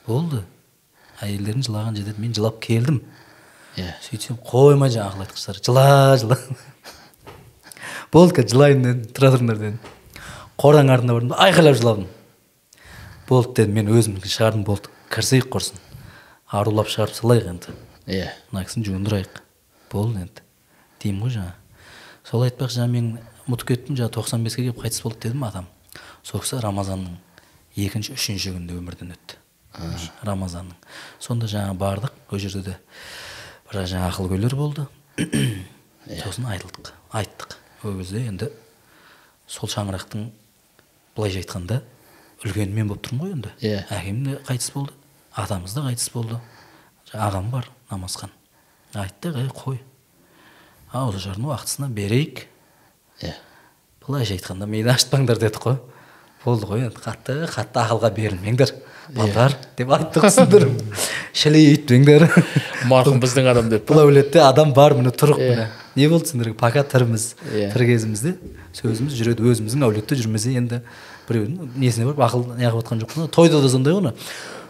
Болды. 0.06 0.42
Әйелдерің 1.22 1.66
жылаған 1.66 1.98
жетеді 1.98 2.22
мен 2.22 2.36
жылап 2.36 2.60
келдім. 2.62 3.00
Иә 3.78 3.94
сөйтсем 4.04 4.38
қоймай 4.42 4.92
жаңағы 4.92 5.14
ақыл 5.14 5.26
айтқыштар 5.26 5.62
жыла 5.64 6.18
жыла. 6.20 6.38
Болды 8.12 8.38
қазір 8.38 8.54
жылайын 8.56 8.86
дедім 8.86 9.04
тұра 9.16 9.32
тұрыңдар 9.36 9.62
дедім. 9.62 9.78
Қораның 10.62 10.92
артына 10.94 11.16
бардым. 11.16 11.32
Да 11.32 11.40
айқайлап 11.42 11.78
жыладым. 11.80 12.06
Болды 13.26 13.56
дедім 13.58 13.74
мен 13.80 13.90
өзімдікін 13.90 14.30
шығардым 14.30 14.62
болды. 14.66 14.92
Кірісейік 15.10 15.50
құрсын 15.50 15.80
арулап 16.52 16.90
шығарып 16.92 17.16
салайық 17.16 17.48
енді. 17.50 17.74
Иә. 18.06 18.30
Мына 18.52 18.64
кісіні 18.68 18.86
жуындырайық. 18.86 19.42
Болды 19.90 20.22
енді. 20.22 20.44
Деймін 21.02 21.26
ғой 21.26 21.34
жаңа. 21.34 21.54
Сол 22.28 22.44
айтпақшы 22.46 22.78
жаңа 22.78 22.92
мен 22.92 23.08
ұмытып 23.48 23.72
кеттім 23.72 23.98
жаңа 23.98 24.14
тоқсан 24.14 24.44
беске 24.46 24.62
келіп 24.62 24.82
қайтыс 24.84 25.02
болды 25.02 25.26
дедім 25.26 25.46
атам. 25.48 25.66
Сол 26.22 26.44
кісі 26.44 26.60
рамазанның 26.62 27.16
екінші 27.74 28.14
үшінші 28.14 28.52
күнінде 28.54 28.76
өмірден 28.78 29.14
өтті. 29.16 29.40
Рамазанның. 30.22 30.76
Сонда 31.18 31.48
жаңа 31.50 31.74
бардық 31.78 32.14
ол 32.30 32.38
жерде 32.42 32.62
де 32.66 32.76
біраз 33.70 33.90
жаңа 33.90 34.12
ақылгөйлер 34.12 34.54
болды. 34.54 34.86
Сосын 36.22 36.46
айтылдық 36.52 36.92
айттық. 37.16 37.56
Ол 37.82 37.98
кезде 37.98 38.26
енді 38.28 38.50
сол 39.48 39.70
шаңырақтың 39.72 40.28
былайша 41.16 41.42
айтқанда 41.42 41.80
үлкені 42.44 42.74
мен 42.74 42.88
болып 42.90 43.06
тұрмын 43.06 43.22
ғой 43.22 43.32
енді. 43.36 43.52
Иә. 43.62 43.84
әкем 43.90 44.24
де 44.26 44.36
қайтыс 44.48 44.72
болды 44.74 44.92
атамыз 45.36 45.74
да 45.74 45.84
қайтыс 45.86 46.10
болды. 46.12 46.38
Ағам 47.12 47.50
бар 47.52 47.68
намазхан. 47.90 48.30
Айттық 48.94 49.36
ей 49.42 49.48
қой 49.52 49.78
ауызашардың 50.92 51.48
уақытысына 51.48 51.88
берейік 51.92 52.46
иә. 53.22 53.34
Былайша 54.06 54.34
айтқанда 54.36 54.66
мені 54.66 54.88
ашытпаңдар 54.92 55.38
дедік 55.40 55.62
қой. 55.62 55.76
Болды 56.44 56.66
ғой 56.66 56.86
енді 56.88 56.98
қатты 57.04 57.36
қатты 57.52 57.78
ақылға 57.84 58.10
берілмеңдер 58.16 58.72
балдар 59.14 59.54
деп 59.78 59.92
айттық 59.94 60.24
түсіндіріп 60.26 60.96
шілей 61.38 61.68
өйтпеңдер 61.76 62.24
марқұм 62.90 63.20
біздің 63.22 63.48
адам 63.52 63.68
деп 63.70 63.86
бұл 63.88 64.02
әулетте 64.02 64.42
адам 64.42 64.72
бар 64.74 64.96
міне 64.98 65.12
тұрық 65.14 65.38
Иә. 65.38 65.50
міне. 65.52 65.68
Не 65.96 66.08
болды 66.08 66.28
сендерге 66.30 66.54
пока 66.54 66.82
тіріміз 66.82 67.34
Иә. 67.52 67.72
тірі 67.74 67.86
кезімізде 67.92 68.34
сөзіміз 68.76 69.16
жүреді 69.18 69.46
өзіміздің 69.52 69.86
әулетте 69.86 70.18
жүрмесе 70.18 70.54
енді 70.56 70.80
біреудің 71.28 71.76
несіне 71.76 72.08
барып 72.08 72.24
ақыл 72.26 72.46
неғып 72.58 72.82
жатқан 72.82 73.04
жоқпын 73.04 73.30
тойда 73.32 73.62
да 73.62 73.70
сондай 73.72 73.94
ғой 73.94 74.12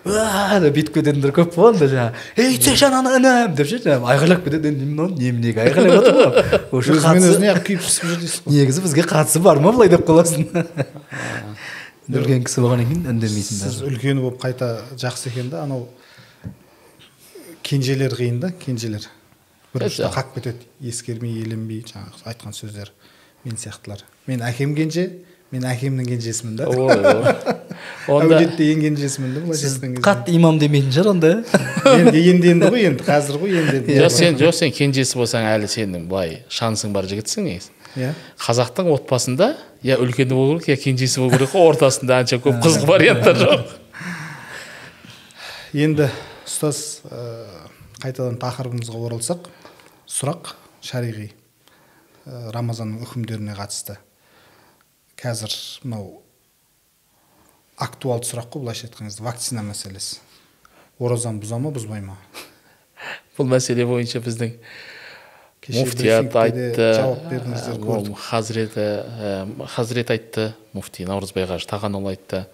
деп 0.03 0.75
бүйтіп 0.75 0.97
кететіндер 0.97 1.31
көп 1.37 1.55
қой 1.55 1.69
анда 1.71 1.87
жаңағы 1.87 2.43
ей 2.43 2.57
сешан 2.59 2.97
ана 2.99 3.15
інім 3.19 3.55
деп 3.55 3.69
ше 3.71 3.79
жаңағы 3.85 4.11
айқайлап 4.17 4.43
кетеді 4.49 4.73
енді 4.73 4.89
мынау 4.91 5.13
неменеге 5.15 5.63
айқайлап 5.63 5.95
жатыр 5.95 6.17
ғой. 6.19 6.59
Уже 6.73 6.97
өзіне 6.99 7.55
күйіп 7.63 7.85
пісіп 7.87 8.09
жүр 8.11 8.19
дейсіз 8.19 8.43
ғой. 8.43 8.57
Негізі 8.57 8.83
бізге 8.83 9.07
қатысы 9.07 9.39
бар 9.47 9.63
ма 9.63 9.71
былай 9.71 9.93
деп 9.95 10.03
қаласың? 10.09 10.49
Үлкен 12.11 12.43
кісі 12.43 12.65
болғаннан 12.65 12.89
кейін 12.91 13.07
үндемейсің 13.15 13.61
сіз 13.63 13.77
үлкені 13.87 14.25
болып 14.25 14.43
қайта 14.43 14.73
жақсы 14.99 15.31
екен 15.31 15.53
да 15.53 15.63
анау 15.63 15.87
кенжелер 17.63 18.17
қиын 18.19 18.41
да 18.43 18.51
кенжелер. 18.51 19.07
Ұшта 19.75 20.13
қалып 20.13 20.35
кетеді 20.37 20.69
ескермей 20.93 21.43
еленбей 21.43 21.85
жаңағы 21.89 22.27
айтқан 22.33 22.57
сөздер. 22.57 22.93
Мен 23.45 23.57
сияқтылар. 23.59 24.05
Мен 24.27 24.45
әкем 24.47 24.75
кенже 24.77 25.09
мен 25.53 25.67
әкемнің 25.69 26.09
кенжесімін 26.09 26.57
да. 26.57 26.69
Ой 26.73 26.89
ой. 26.89 27.33
онда 28.13 28.39
әулетте 28.39 28.69
ең 28.73 28.87
кенжесімін 28.87 29.35
да 29.35 29.43
былайша 29.45 29.69
айтқан 29.69 29.97
кезде. 29.97 30.05
қатты 30.07 30.37
имам 30.39 30.59
демейтін 30.61 30.95
шығар 30.97 31.11
онда. 31.13 31.33
Енді 31.93 32.23
енді 32.31 32.53
енді 32.55 32.71
ғой 32.73 32.87
енді 32.89 33.05
қазір 33.05 33.39
ғой 33.43 33.59
енді 33.61 33.77
енді. 33.83 33.99
Жоқ 34.01 34.15
сен 34.17 34.39
жоқ 34.41 34.57
сен 34.57 34.73
кенжесі 34.73 35.21
болсаң 35.21 35.49
әлі 35.51 35.69
сенің 35.69 36.07
былай 36.09 36.39
шансың 36.49 36.95
бар 36.97 37.09
жігітсің 37.11 37.49
негізі. 37.51 37.77
Иә. 38.01 38.15
Қазақтың 38.41 38.89
отбасында 38.95 39.51
я 39.85 39.99
үлкені 40.01 40.33
болу 40.33 40.57
керек 40.57 40.73
я 40.73 40.85
кенжесі 40.87 41.21
болу 41.21 41.37
керек 41.37 41.53
қой 41.53 41.69
ортасында 41.75 42.23
анша 42.23 42.41
көп 42.41 42.63
қызық 42.65 42.89
варианттар 42.89 43.37
жоқ. 43.43 43.75
Енді 45.77 46.09
ұстаз 46.49 47.03
ә, 47.05 47.27
қайтадан 48.01 48.41
тақырыбымызға 48.41 49.05
оралсақ 49.11 49.53
сұрақ 50.09 50.55
шариғи. 50.85 51.31
Ә, 52.23 52.51
рамазанның 52.55 53.03
үкімдеріне 53.07 53.55
қатысты. 53.59 53.99
Қазір 55.19 55.55
мынау 55.85 56.23
актуалды 57.83 58.29
сұрақ 58.31 58.51
қой 58.53 58.65
былайша 58.65 58.87
айтқан 58.89 59.09
кезде 59.09 59.25
вакцина 59.27 59.65
мәселесі. 59.67 60.21
Оразаны 61.03 61.43
бұза 61.43 61.59
ма 61.59 61.73
бұзбай 61.75 62.03
ма? 62.05 62.17
Бұл 63.37 63.49
мәселе 63.51 63.87
бойынша 63.89 64.23
біздің 64.23 64.55
муфтият 65.71 66.35
айтты. 66.37 66.89
жауап 66.99 67.23
бердіңіздер, 67.31 67.79
көрдік. 67.83 68.19
хазіреті 68.19 68.87
хазірет 69.75 70.11
айтты. 70.11 70.53
Муфти 70.73 71.07
наурызбай 71.07 71.47
қажы 71.47 71.69
тағанұлы 71.71 72.15
айтты. 72.15 72.45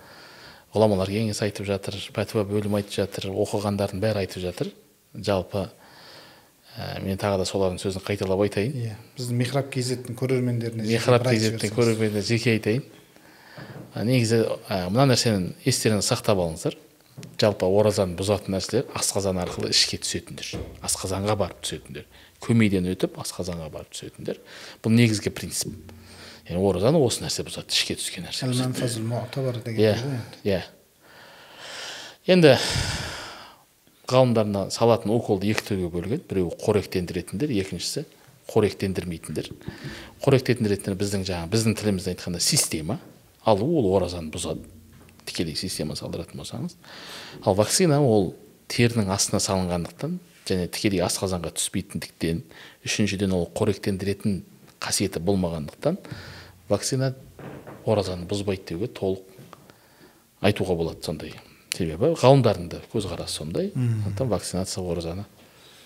Ғұламалар 0.75 1.09
кеңесі 1.13 1.47
айтып 1.49 1.67
жатыр 1.69 1.97
пәтуа 2.13 2.45
бөлім 2.49 2.77
айтып 2.81 2.99
жатыр 3.01 3.31
оқығандардың 3.33 4.03
бәрі 4.05 4.25
айтып 4.25 4.43
жатыр. 4.45 4.73
Жалпы 5.15 5.69
ә, 6.79 7.01
мен 7.03 7.19
тағы 7.19 7.41
да 7.43 7.47
солардың 7.49 7.81
сөзін 7.83 8.05
қайталап 8.07 8.45
айтайын. 8.47 8.77
Иә 8.79 8.95
біздің 9.19 9.41
михраб 9.43 9.71
кейзеттің 9.75 10.19
көрермендеріне 10.19 10.87
михраб 10.87 11.27
жіберсеңіз. 11.27 11.75
көрерменіне 11.75 12.23
жеке 12.23 12.55
айтайын. 12.55 12.85
Ә, 13.95 14.05
негізі 14.07 14.45
ә, 14.71 14.87
мына 14.93 15.09
нәрсені 15.11 15.57
естеріңізде 15.67 16.15
сақтап 16.15 16.39
алыңыздар. 16.39 16.79
Жалпы 17.39 17.67
оразаны 17.67 18.15
бұзатын 18.15 18.55
нәрселер 18.55 18.87
асқазан 18.95 19.41
арқылы 19.43 19.73
ішке 19.75 19.99
түсетіндер. 19.99 20.55
Асқазанға 20.87 21.35
барып 21.41 21.65
түсетіндер. 21.67 22.07
Көмейден 22.45 22.87
өтіп 22.93 23.19
асқазанға 23.19 23.73
барып 23.75 23.91
түсетіндер. 23.91 24.39
Бұл 24.85 24.95
негізгі 24.95 25.33
принцип. 25.35 25.75
Яғни 26.47 26.63
оразаны 26.63 27.01
осы 27.03 27.25
нәрсе 27.25 27.43
бұзады 27.45 27.75
ішке 27.75 27.99
түскен 27.99 28.29
нәрсе 28.29 28.47
иә 29.75 29.97
иә. 30.47 30.63
Енді 32.29 32.55
ғалымдар 34.09 34.71
салатын 34.73 35.13
уколды 35.13 35.51
екі 35.53 35.67
түрге 35.69 35.91
бөлген. 35.93 36.23
Біреуі 36.29 36.57
қоректендіретіндер 36.63 37.53
екіншісі 37.61 38.07
қоректендірмейтіндер. 38.49 39.51
Қоректендіретіндер 40.25 40.97
біздің 40.99 41.27
жаңағы 41.29 41.53
біздің 41.53 41.77
тілімізде 41.77 42.15
айтқанда 42.15 42.41
система. 42.41 42.99
Алу 43.45 43.69
ол 43.79 43.91
оразаны 43.99 44.33
бұзады. 44.33 44.65
Тікелей 45.29 45.57
система 45.57 45.97
салдыратын 45.97 46.41
болсаңыз. 46.41 46.79
Ал 47.45 47.57
вакцина 47.59 48.01
ол 48.01 48.33
терінің 48.73 49.13
астына 49.13 49.43
салынғандықтан 49.45 50.17
және 50.49 50.69
тікелей 50.73 51.05
асқазанға 51.05 51.53
түспейтіндіктен 51.59 52.41
үшіншіден 52.89 53.35
ол 53.37 53.45
қоректендіретін 53.57 54.41
қасиеті 54.81 55.21
болмағандықтан 55.21 55.99
вакцина 56.73 57.13
оразаны 57.85 58.29
бұзбайды 58.31 58.73
деуге 58.73 58.89
толық 58.89 59.21
айтуға 60.41 60.77
болады 60.79 61.05
сондай. 61.05 61.35
Себебі 61.79 62.13
ғалымдардың 62.21 62.69
да 62.73 62.81
көзқарасы 62.93 63.39
сондай. 63.41 63.71
Сондықтан 63.75 64.29
вакцинация 64.33 64.83
оразаны 64.85 65.25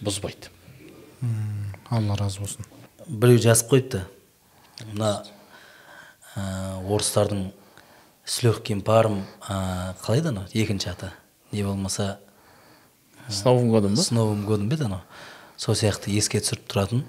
бұзбайды. 0.03 0.51
Алла 1.91 2.17
разы 2.17 2.41
болсын. 2.41 2.65
Біреу 3.07 3.39
жазып 3.43 3.71
қойыпты. 3.73 4.03
Мына 4.93 5.23
ә, 6.35 6.43
орыстардың 6.89 7.51
с 8.25 8.43
легким 8.43 8.81
паром 8.83 9.23
ә, 9.49 9.95
қалай 10.03 10.21
еді 10.23 10.33
анау? 10.33 10.45
Екінші 10.53 10.91
аты. 10.91 11.11
Не 11.53 11.63
болмаса 11.65 12.19
с 13.29 13.45
новым 13.45 13.71
годом 13.71 13.95
ба 13.95 14.03
с 14.03 14.11
новым 14.11 14.45
годом 14.47 14.69
ба 14.69 14.75
еді 14.75 14.85
анау? 14.89 15.01
Сол 15.57 15.75
сияқты 15.79 16.11
еске 16.11 16.41
түсіріп 16.41 16.67
тұратын 16.73 17.05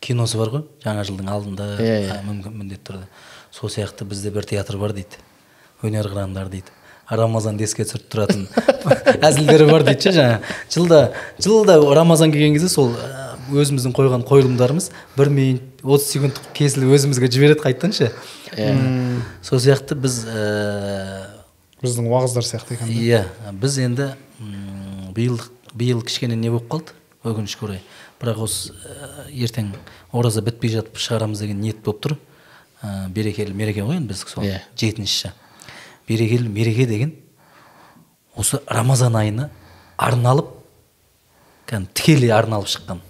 киносы 0.00 0.38
бар 0.38 0.52
ғой 0.52 0.66
жаңа 0.84 1.02
жылдың 1.08 1.30
алдында 1.32 1.70
Иә, 1.80 1.96
иә. 2.04 2.18
ә, 2.20 2.22
мүмкін 2.26 2.54
міндетті 2.60 2.92
түрде. 2.92 3.08
Сол 3.50 3.70
сияқты 3.72 4.04
бізде 4.04 4.30
бір 4.30 4.44
театр 4.46 4.78
бар 4.78 4.92
дейді. 4.92 5.18
Өнер 5.82 6.06
қырандар 6.12 6.48
дейді. 6.52 6.70
Рамазанды 7.10 7.64
еске 7.66 7.84
түсіріп 7.84 8.06
тұратын 8.12 8.46
әзілдері 9.26 9.66
бар 9.70 9.84
дейді 9.86 10.08
ше 10.08 10.12
жаңа. 10.14 10.38
Жылда 10.70 11.00
жылда 11.42 11.78
рамазан 11.96 12.32
келген 12.32 12.54
кезде 12.54 12.70
сол 12.70 12.92
ә, 12.94 13.34
өзіміздің 13.50 13.94
қойған 13.96 14.24
қойылымдарымыз 14.28 14.90
бір 15.16 15.32
минут 15.34 15.82
отыз 15.82 16.06
секунд 16.14 16.38
кесіліп 16.54 16.94
өзімізге 16.96 17.30
жібереді 17.32 17.64
қайтадан 17.64 17.94
ше. 17.96 18.12
Сол 19.42 19.58
сияқты 19.62 19.98
біз 19.98 20.22
ә, 20.30 21.26
біздің 21.82 22.08
уағыздар 22.10 22.46
сияқты 22.46 22.78
екен 22.78 22.94
иә 22.94 23.24
біз 23.58 23.78
енді 23.82 24.12
биыл 25.16 25.40
биыл 25.74 26.02
кішкене 26.02 26.36
не 26.36 26.50
болып 26.50 26.70
қалды? 26.70 26.96
Өкінішке 27.24 27.66
орай 27.66 27.82
бірақ 28.22 28.38
осы 28.46 28.72
ә, 28.72 29.26
ертең 29.32 29.74
ораза 30.12 30.42
бітпей 30.44 30.72
жатып 30.72 30.96
шығарамыз 31.00 31.42
деген 31.42 31.60
ниет 31.60 31.82
болып 31.84 32.00
тұр. 32.06 32.16
Ә, 32.80 33.08
берекелі 33.12 33.52
мереке 33.52 33.82
ғой 33.84 33.98
енді 34.00 34.14
біздікі 34.14 34.32
сол 34.32 34.44
Иә. 34.46 34.62
жетіншісі 34.76 35.32
берекелі 36.10 36.50
мереке 36.50 36.86
деген 36.90 37.14
осы 38.34 38.58
рамазан 38.66 39.16
айына 39.16 39.50
арналып 39.96 40.50
кәдімгі 41.70 41.94
тікелей 41.94 42.34
арналып 42.34 42.70
шыққан 42.72 43.02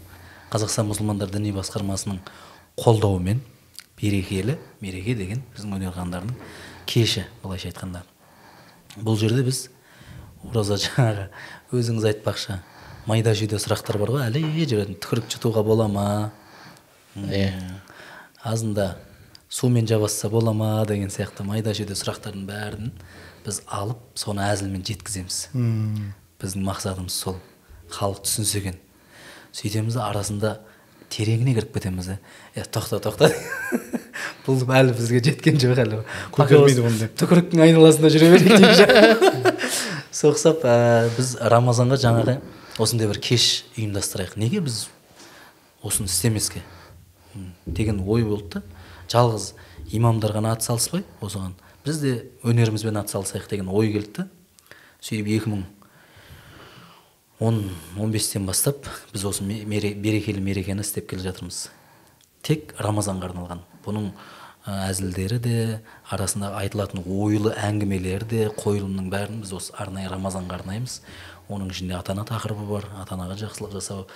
қазақстан 0.52 0.90
мұсылмандар 0.90 1.32
діни 1.32 1.54
басқармасының 1.56 2.20
қолдауымен 2.76 3.40
берекелі 4.00 4.58
мереке 4.80 5.14
деген 5.16 5.44
біздің 5.54 5.76
өнер 5.78 6.34
кеші 6.90 7.24
былайша 7.42 7.70
айтқанда. 7.70 8.02
Бұл 8.98 9.16
жерде 9.20 9.44
біз 9.46 9.68
ораза 10.42 10.76
жаңағы 10.80 11.28
өзіңіз 11.76 12.06
айтпақшы 12.10 12.58
майда 13.06 13.34
жүйде 13.36 13.60
сұрақтар 13.62 14.00
бар 14.00 14.10
ғой. 14.16 14.24
Әлі 14.26 14.66
жүретін 14.66 14.98
түкірік 14.98 15.30
жұтуға 15.30 15.62
бола 15.62 15.86
ма? 15.88 16.06
Иә 17.14 17.52
азында 18.42 18.96
сумен 19.50 19.86
жабасса 19.86 20.28
бола 20.30 20.52
ма? 20.52 20.84
деген 20.86 21.10
сияқты 21.10 21.42
майда 21.44 21.74
жүйде 21.74 21.96
сұрақтардың 21.98 22.46
бәрін 22.46 22.92
біз 23.44 23.60
алып 23.66 23.98
соны 24.14 24.44
әзілмен 24.46 24.84
жеткіземіз. 24.86 25.38
Біздің 26.40 26.66
мақсатымыз 26.68 27.16
сол. 27.16 27.40
Халық 27.90 28.22
түсінсе 28.24 28.60
екен. 28.60 28.78
Сөйтеміз 29.52 29.98
да 29.98 30.06
арасында 30.06 30.52
тереңіне 31.10 31.56
кіріп 31.56 31.74
кетеміз 31.74 32.12
да 32.12 32.18
е 32.54 32.62
тоқта 32.62 33.00
тоқта. 33.02 33.32
Бұл 34.46 34.62
әлі 34.70 34.94
бізге 34.94 35.20
жеткен 35.26 35.58
жоқ 35.58 35.82
әлі. 35.82 36.02
Көтермейді 36.36 36.86
деп 37.02 37.18
түкіріктің 37.18 37.64
айналасында 37.66 38.10
жүре 38.14 38.30
берейік 38.36 38.62
деймін 38.62 39.58
соқсап 40.20 40.62
ә, 40.62 41.08
біз 41.16 41.34
рамазанға 41.40 41.98
жаңағы 42.02 42.38
осындай 42.78 43.10
бір 43.10 43.18
кеш 43.22 43.64
ұйымдастырайық. 43.74 44.38
Неге 44.40 44.62
біз 44.64 44.84
осыны 45.82 46.06
істемеске? 46.06 46.62
Деген 47.66 48.02
ой 48.06 48.24
болды 48.24 48.60
да. 48.60 48.79
Жалғыз 49.10 49.52
имамдар 49.96 50.36
ғана 50.38 50.54
атсалыспай 50.56 51.04
осыған 51.20 51.56
біз 51.84 52.00
де 52.04 52.14
өнерімізбен 52.46 53.00
атсалысайық 53.02 53.48
деген 53.50 53.68
ой 53.68 53.92
келді 53.92 54.22
да 54.22 54.28
сөйтіп 55.00 55.30
екі 55.36 55.52
мың 55.54 55.64
он 57.40 57.70
он 57.98 58.12
бестен 58.12 58.46
бастап 58.46 58.84
біз 59.12 59.24
осы 59.24 59.44
берекелі 59.44 60.40
мерекені 60.44 60.84
істеп 60.84 61.08
келе 61.08 61.24
жатырмыз. 61.24 61.70
Тек 62.44 62.74
рамазанға 62.78 63.30
арналған. 63.30 63.62
Бұның 63.84 64.10
әзілдері 64.68 65.38
де 65.40 65.56
арасында 66.12 66.52
айтылатын 66.60 67.00
ойлы 67.08 67.54
әңгімелер 67.56 68.26
де 68.28 68.50
қойылымның 68.60 69.08
бәрін 69.12 69.40
біз 69.40 69.54
осы 69.56 69.72
арнайы 69.72 70.12
рамазанға 70.12 70.60
арнаймыз. 70.60 71.00
Оның 71.50 71.72
ішінде 71.74 71.96
ата 71.98 72.14
ана 72.14 72.24
тақырыбы 72.28 72.66
бар 72.68 72.86
ата 73.00 73.16
анаға 73.16 73.36
жақсылық 73.40 73.74
жасау. 73.74 74.06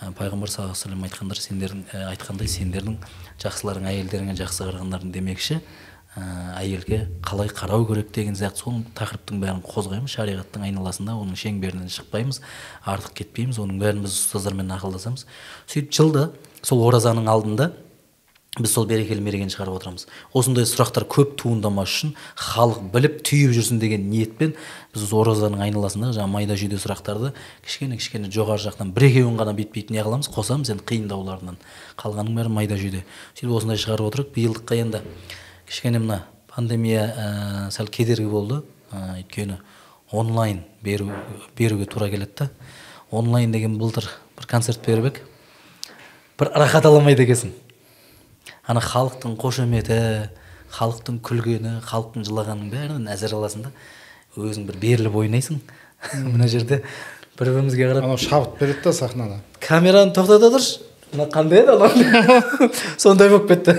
Ә, 0.00 0.12
пайғамбар 0.16 0.50
саллаллаху 0.52 0.88
алейhi 0.88 1.08
айтқандар 1.08 1.40
сендердің 1.42 1.84
ә, 1.92 2.02
айтқандай 2.12 2.48
сендердің 2.48 2.96
жақсыларың 3.42 3.88
әйелдеріңе 3.92 4.36
жақсы 4.38 4.66
қарағандарың 4.66 5.12
демекші. 5.14 5.60
Ә, 6.16 6.26
әйелге 6.62 7.06
қалай 7.26 7.50
қарау 7.52 7.86
керек 7.88 8.12
деген 8.14 8.36
сияқты 8.38 8.64
сол 8.64 8.82
тақырыптың 8.96 9.40
бәрін 9.42 9.64
қозғаймыз. 9.66 10.14
Шариғаттың 10.16 10.64
айналасында 10.68 11.16
оның 11.16 11.36
шеңберінен 11.36 11.90
шықпаймыз 11.92 12.40
артық 12.88 13.18
кетпейміз 13.20 13.60
оның 13.60 13.82
бәрін 13.82 14.06
біз 14.06 14.16
ұстаздармен 14.16 14.72
ақылдасамыз. 14.78 15.26
Сөйтіп 15.68 15.92
жылда 15.92 16.30
сол 16.64 16.86
оразаның 16.88 17.28
алдында 17.28 17.72
біз 18.56 18.72
сол 18.72 18.86
берекелі 18.88 19.20
мерекені 19.20 19.52
шығарып 19.52 19.76
отырамыз. 19.76 20.06
Осындай 20.32 20.64
сұрақтар 20.64 21.04
көп 21.12 21.34
туындамас 21.40 21.92
үшін 21.92 22.14
халық 22.40 22.86
біліп 22.94 23.18
түйіп 23.26 23.52
жүрсін 23.52 23.80
деген 23.82 24.06
ниетпен 24.08 24.54
біз 24.96 25.12
оразаның 25.16 25.62
айналасында 25.66 26.10
жаңағы 26.16 26.32
майда 26.32 26.56
жүйде 26.58 26.78
сұрақтарды 26.80 27.32
кішкене 27.64 27.98
кішкене 28.00 28.30
жоғары 28.32 28.62
жақтан 28.64 28.92
бір 28.96 29.08
екеуін 29.10 29.36
ғана 29.40 29.52
бүйтіп 29.56 29.92
не 29.92 30.02
қыламыз? 30.02 30.30
Қосамыз 30.32 30.72
енді 30.72 30.86
қиындауларынан. 30.88 31.58
Қалғанының 32.00 32.38
бәрі 32.40 32.52
майда 32.56 32.78
жүйде. 32.80 33.04
Сөйтіп 33.36 33.54
осындай 33.58 33.80
шығарып 33.82 34.10
отырдық 34.10 34.32
биылдыққа 34.36 34.80
енді 34.80 35.02
кішкене 35.68 36.00
мына 36.00 36.22
пандемия 36.48 37.04
ә, 37.06 37.70
сәл 37.74 37.92
кедергі 37.92 38.30
болды. 38.30 38.62
Ә, 38.90 39.20
өйткені 39.20 39.60
онлайн 40.12 40.64
беру, 40.82 41.10
беруге 41.58 41.86
тура 41.86 42.08
келеді 42.10 42.50
онлайн 43.10 43.52
деген 43.52 43.78
былтыр 43.78 44.08
бір 44.36 44.46
концерт 44.46 44.80
беріп 44.86 45.10
едік. 45.10 45.22
Бір 46.38 46.50
рахат 46.54 46.86
ала 46.86 46.98
алмайды 46.98 47.24
екенсің. 47.24 47.52
Ана 48.66 48.80
халықтың 48.82 49.36
қошеметі 49.38 50.28
халықтың 50.74 51.20
күлгені 51.24 51.78
халықтың 51.86 52.26
жылағанының 52.26 52.72
бәрінен 52.72 53.12
әсер 53.12 53.36
аласың 53.36 53.68
да. 53.68 53.70
Өзің 54.36 54.66
бір 54.68 54.78
беріліп 54.82 55.16
ойнайсың. 55.16 55.60
Мына 56.26 56.48
жерде 56.48 56.82
бір 57.38 57.52
бірімізге 57.52 57.88
қарап 57.90 58.04
анау 58.04 58.20
шабыт 58.20 58.58
береді 58.60 58.84
да 58.84 58.92
сахнада. 58.92 59.40
Камераны 59.60 60.12
тоқтата 60.16 60.50
тұршы. 60.52 60.84
Мына 61.12 61.28
қандай 61.32 61.62
еді 61.62 61.76
анау? 61.76 62.70
Сондай 63.02 63.30
болып 63.32 63.48
кетті. 63.50 63.76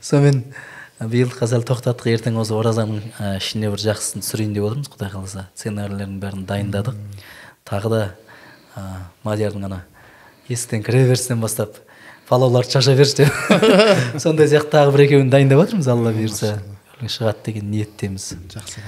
Сонымен 0.00 0.44
биыл 1.10 1.30
сәл 1.34 1.64
тоқтаттық. 1.66 2.10
Ертең 2.14 2.38
осы 2.42 2.54
оразаның 2.56 3.02
ішіне 3.38 3.70
бір 3.72 3.84
жақсысын 3.84 4.24
түсірейін 4.24 4.56
деп 4.56 4.66
отырмыз. 4.68 4.90
Құдай 4.94 5.12
қаласа 5.14 5.46
сценарийлердің 5.54 6.18
бәрін 6.22 6.46
дайындадық. 6.48 6.98
Тағы 7.68 7.94
да 7.94 8.02
мадиярдың 9.24 9.68
ана 9.70 9.84
есіктен 10.48 10.82
кіре 10.86 11.06
берістен 11.08 11.40
бастап 11.40 11.78
палауларды 12.28 12.76
шаша 12.76 12.94
берші 12.98 13.24
деп. 13.24 13.32
Сондай 14.22 14.50
сияқты 14.50 14.76
тағы 14.76 14.94
бір 14.96 15.06
екеуін 15.08 15.30
дайындап 15.32 15.64
жатырмыз 15.64 15.88
алла 15.90 16.12
бұйырса. 16.14 16.58
шығады 17.00 17.46
деген 17.46 17.70
ниеттеміз. 17.70 18.34
Жақсы. 18.52 18.84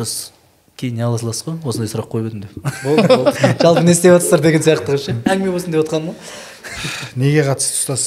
Просто 0.00 0.36
кейін 0.80 0.96
не 0.96 1.04
аласыз 1.04 1.42
ғой? 1.44 1.58
Осындай 1.68 1.90
сұрақ 1.92 2.08
қойып 2.08 2.30
едім 2.30 2.44
деп. 2.46 2.54
Болды 2.86 3.04
болды. 3.10 3.34
Жалпы 3.60 3.82
не 3.84 3.92
істеп 3.92 4.14
жатырсыздар 4.16 4.40
деген 4.46 4.64
сияқты 4.64 4.94
ғой 4.94 5.02
ше 5.02 5.14
әңгіме 5.32 5.52
болсын 5.52 5.74
деп 5.76 5.84
отқаным 5.84 6.14
ғой 6.14 7.20
неге 7.20 7.42
қатысты 7.44 7.76
ұстаз? 7.76 8.04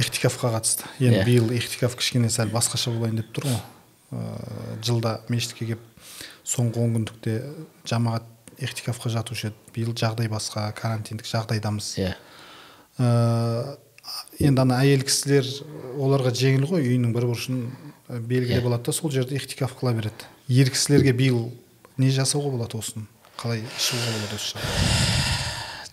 Ихтикафқа 0.00 0.52
қатысты. 0.54 0.88
Енді 1.02 1.20
Иә. 1.20 1.24
биыл 1.28 1.50
ихтикаф 1.56 1.96
кішкене 1.98 2.30
сәл 2.32 2.48
басқаша 2.54 2.92
болайын 2.94 3.20
деп 3.20 3.28
тұр 3.36 3.48
ғой. 3.50 3.58
Ыыы 4.14 4.78
жылда 4.86 5.16
мешітке 5.28 5.66
келіп 5.66 5.82
соңғы 6.46 6.80
он 6.84 6.94
күндікте 6.98 7.34
жамағат 7.90 8.28
ихтикафқа 8.62 9.10
жатушы 9.12 9.50
еді. 9.50 9.56
Биыл 9.74 9.92
жағдай 9.98 10.30
басқа 10.32 10.68
карантиндік 10.78 11.26
жағдайдамыз. 11.28 11.90
Иә. 12.00 12.14
Ыыы 13.00 13.76
енді 14.44 14.62
ана 14.64 14.78
әйел 14.84 15.02
кісілер 15.08 15.48
оларға 15.98 16.32
жеңіл 16.36 16.68
ғой 16.70 16.84
үйінің 16.86 17.12
бір 17.16 17.26
бұрышын 17.32 17.64
белгілеп 18.28 18.62
Иә. 18.62 18.68
алады 18.68 18.84
да. 18.88 18.92
Сол 18.96 19.10
жерде 19.10 19.36
ихтикаф 19.40 19.74
қыла 19.80 19.94
береді. 19.96 20.28
Ер 20.48 20.70
кісілерге 20.70 21.12
биыл 21.16 21.50
не 21.96 22.10
жасауға 22.12 22.50
болады 22.56 22.78
осыны? 22.78 23.06
Қалай 23.40 23.62
шығуға 23.78 24.12
болады 24.18 24.38
осы 24.38 24.58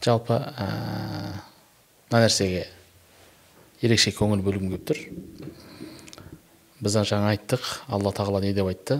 жалпы 0.01 0.33
ә, 0.33 0.67
мына 2.09 2.23
нәрсеге 2.25 2.65
ерекше 3.85 4.13
көңіл 4.17 4.41
бөлгім 4.45 4.71
келіп 4.73 4.87
тұр. 4.89 5.01
Біз 6.81 6.95
жаңа 7.05 7.35
айттық 7.35 7.67
алла 7.87 8.11
тағала 8.17 8.41
не 8.41 8.53
деп 8.57 8.71
айтты? 8.71 8.97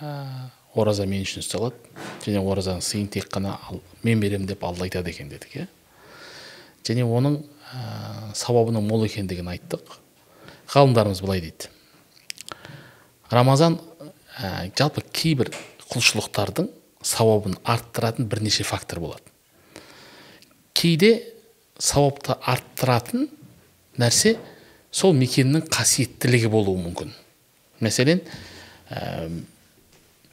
Ә, 0.00 0.50
ораза 0.78 1.06
мен 1.10 1.24
үшін 1.26 1.42
ұсталады 1.42 1.74
және 2.22 2.38
оразаның 2.44 2.84
сыйын 2.86 3.10
тек 3.10 3.26
қана 3.34 3.56
ал- 3.66 3.82
мен 4.06 4.20
беремін 4.22 4.46
деп 4.46 4.62
алла 4.64 4.86
айтады 4.86 5.10
екен 5.10 5.28
дедік 5.28 5.56
иә? 5.58 5.66
Және 6.86 7.02
оның 7.04 7.40
ә, 7.74 8.30
сауабының 8.38 8.86
мол 8.86 9.04
екендігін 9.04 9.50
айттық. 9.50 9.98
Ғалымдарымыз 10.70 11.20
былай 11.22 11.42
дейді. 11.42 11.66
Рамазан 13.30 13.80
ә, 14.40 14.70
жалпы 14.76 15.04
кейбір 15.12 15.52
құлшылықтардың 15.90 16.70
сауабын 17.02 17.56
арттыратын 17.64 18.28
бірнеше 18.28 18.64
фактор 18.64 19.00
болады. 19.00 19.22
Кейде 20.74 21.12
сауапты 21.78 22.36
арттыратын 22.40 23.28
нәрсе 24.00 24.36
сол 24.92 25.14
мекеннің 25.16 25.66
қасиеттілігі 25.70 26.50
болуы 26.52 26.80
мүмкін. 26.80 27.12
Мәселен 27.80 28.22
ә, 28.90 29.30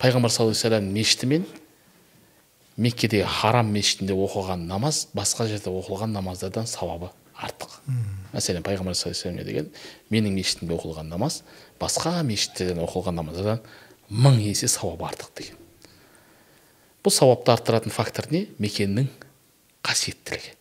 пайғамбар 0.02 0.32
саллаллаху 0.34 0.58
алейхи 0.58 0.68
вассалам 0.68 0.92
мешіті 0.94 1.32
мен 1.32 1.46
меккедегі 2.78 3.26
харам 3.26 3.72
мешітінде 3.74 4.14
оқылған 4.14 4.68
намаз 4.70 5.08
басқа 5.18 5.48
жерде 5.50 5.72
оқылған 5.72 6.14
намаздардан 6.14 6.68
сауабы 6.70 7.10
артық. 7.38 7.80
Мәселен 8.34 8.66
пайғамбар 8.66 8.98
саллаллаху 8.98 9.30
алейхи 9.30 9.48
деген 9.48 9.72
менің 10.12 10.38
мешітімде 10.38 10.76
оқылған 10.78 11.10
намаз 11.10 11.42
басқа 11.80 12.22
мешіттерден 12.28 12.84
оқылған 12.86 13.18
намаздардан 13.22 13.62
мың 14.12 14.40
есе 14.42 14.70
сауабы 14.72 15.08
артық 15.08 15.34
деген. 15.38 15.58
Бұл 17.04 17.14
сауапты 17.14 17.54
арттыратын 17.54 17.94
фактор 17.94 18.30
не? 18.32 18.48
Мекеннің 18.60 19.10
қасиеттілігі. 19.86 20.56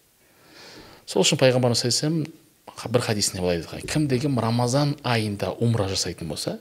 Сол 1.07 1.23
үшін 1.23 1.41
пайғамбарымыз 1.41 1.83
саллаллаху 1.83 2.27
алейхи 2.27 2.33
вассалам 2.67 2.93
бір 2.93 3.01
хадисінде 3.07 3.43
былай 3.43 3.61
айтқан. 3.61 3.87
Кімде 3.89 4.19
кім 4.21 4.39
рамазан 4.43 4.97
айында 5.07 5.53
умра 5.63 5.89
жасайтын 5.89 6.29
болса 6.29 6.59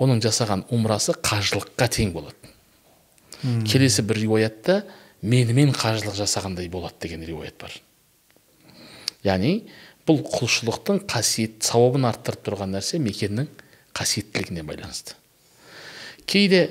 оның 0.00 0.20
жасаған 0.24 0.64
умрасы 0.74 1.14
қажылыққа 1.22 1.88
тең 1.88 2.12
болады 2.16 2.54
келесі 3.68 4.02
бір 4.02 4.18
риуаятта 4.24 4.80
менімен 5.22 5.72
қажылық 5.76 6.16
жасағандай 6.18 6.68
болады 6.72 6.96
деген 7.04 7.22
риуаят 7.26 7.56
бар. 7.60 7.74
Яғни 9.24 9.68
бұл 10.08 10.22
құлшылықтың 10.24 11.04
қасиет 11.08 11.62
сауабын 11.64 12.08
арттырып 12.10 12.42
тұрған 12.48 12.74
нәрсе 12.74 12.98
мекеннің 13.00 13.48
қасиеттілігіне 13.94 14.64
байланысты. 14.66 15.14
Кейде 16.26 16.66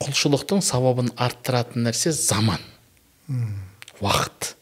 құлшылықтың 0.00 0.62
сауабын 0.64 1.10
арттыратын 1.20 1.84
нәрсе 1.88 2.12
заман. 2.14 2.62
Уақыт. 4.00 4.54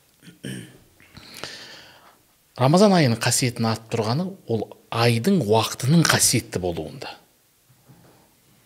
Рамазан 2.58 2.94
айының 2.96 3.20
қасиетін 3.22 3.68
арттырғаны 3.70 4.24
ол 4.50 4.64
айдың 4.90 5.38
уақытының 5.46 6.02
қасиетті 6.08 6.58
болуында. 6.62 7.12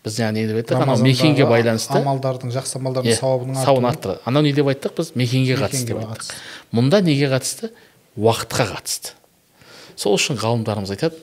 Біз 0.03 0.16
жаңа 0.18 0.32
не 0.34 0.47
деп 0.49 0.57
айттық? 0.62 0.80
Анау 0.82 1.03
мекенге 1.05 1.45
байланысты 1.47 1.99
амалдардың 2.01 2.51
жақсы 2.57 2.78
амалдардың 2.80 3.12
Иә, 3.12 3.18
сауабының 3.20 3.59
артуы. 3.61 3.90
арттырады 3.93 4.22
анау 4.26 4.43
не 4.43 4.53
деп 4.57 4.66
айттық 4.72 4.97
біз? 4.99 5.12
Мекенге 5.14 5.59
қатысты 5.61 5.93
деп 5.93 6.01
айттық. 6.01 6.32
мұнда 6.72 7.03
неге 7.05 7.28
қатысты? 7.30 7.70
Уақытқа 8.16 8.66
қатысты. 8.72 9.12
Сол 9.95 10.16
үшін 10.16 10.40
ғалымдарымыз 10.40 10.90
айтады 10.97 11.20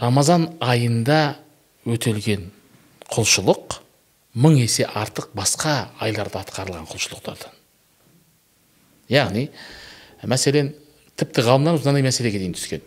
рамазан 0.00 0.50
айында 0.60 1.36
өтелген 1.86 2.50
құлшылық 3.12 3.80
мың 4.36 4.58
есе 4.60 4.84
артық 4.84 5.30
басқа 5.36 5.88
айларда 6.02 6.42
атқарылған 6.44 6.88
құлшылықтардан. 6.90 7.52
Яғни 9.08 9.48
мәселен 10.26 10.74
тіпті 11.16 11.46
ғалымдарымыз 11.46 11.86
мынандай 11.86 12.04
мәселеге 12.04 12.42
дейін 12.42 12.56
түскен. 12.56 12.82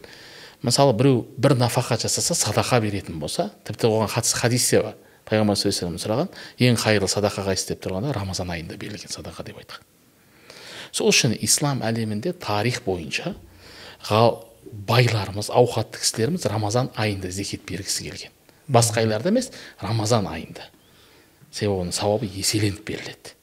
Мысалы 0.62 0.94
біреу 0.94 1.24
бір 1.38 1.56
нафақа 1.58 1.98
жасаса 1.98 2.36
садақа 2.36 2.82
беретін 2.84 3.20
болса 3.20 3.50
тіпті 3.66 3.88
оған 3.88 4.12
қатысты 4.12 4.42
хадис 4.44 4.70
те 4.70 4.84
бар. 4.84 4.98
Пайғамбар 5.30 5.58
саллаллаху 5.58 6.02
сұраған 6.02 6.30
ең 6.60 6.78
қайырлы 6.82 7.08
садақа 7.10 7.46
қайсысы 7.46 7.74
деп 7.74 7.84
тұрғанда 7.86 8.14
рамазан 8.18 8.50
айында 8.50 8.78
берілген 8.82 9.14
садақа 9.14 9.46
деп 9.46 9.60
айтқан. 9.62 9.82
Сол 10.92 11.12
үшін 11.14 11.36
ислам 11.46 11.84
әлемінде 11.86 12.34
тарих 12.34 12.82
бойынша 12.86 13.36
байларымыз 14.72 15.50
ауқатты 15.54 16.02
кісілеріміз 16.02 16.46
рамазан 16.50 16.90
айында 16.96 17.32
зекет 17.32 17.66
бергісі 17.68 18.06
келген. 18.10 18.34
Басқа 18.70 19.02
айларда 19.04 19.32
емес 19.32 19.52
рамазан 19.82 20.28
айында. 20.30 20.68
Себебі 21.52 21.86
оның 21.86 21.96
сауабы 21.96 22.30
еселеніп 22.30 22.84
беріледі. 22.86 23.34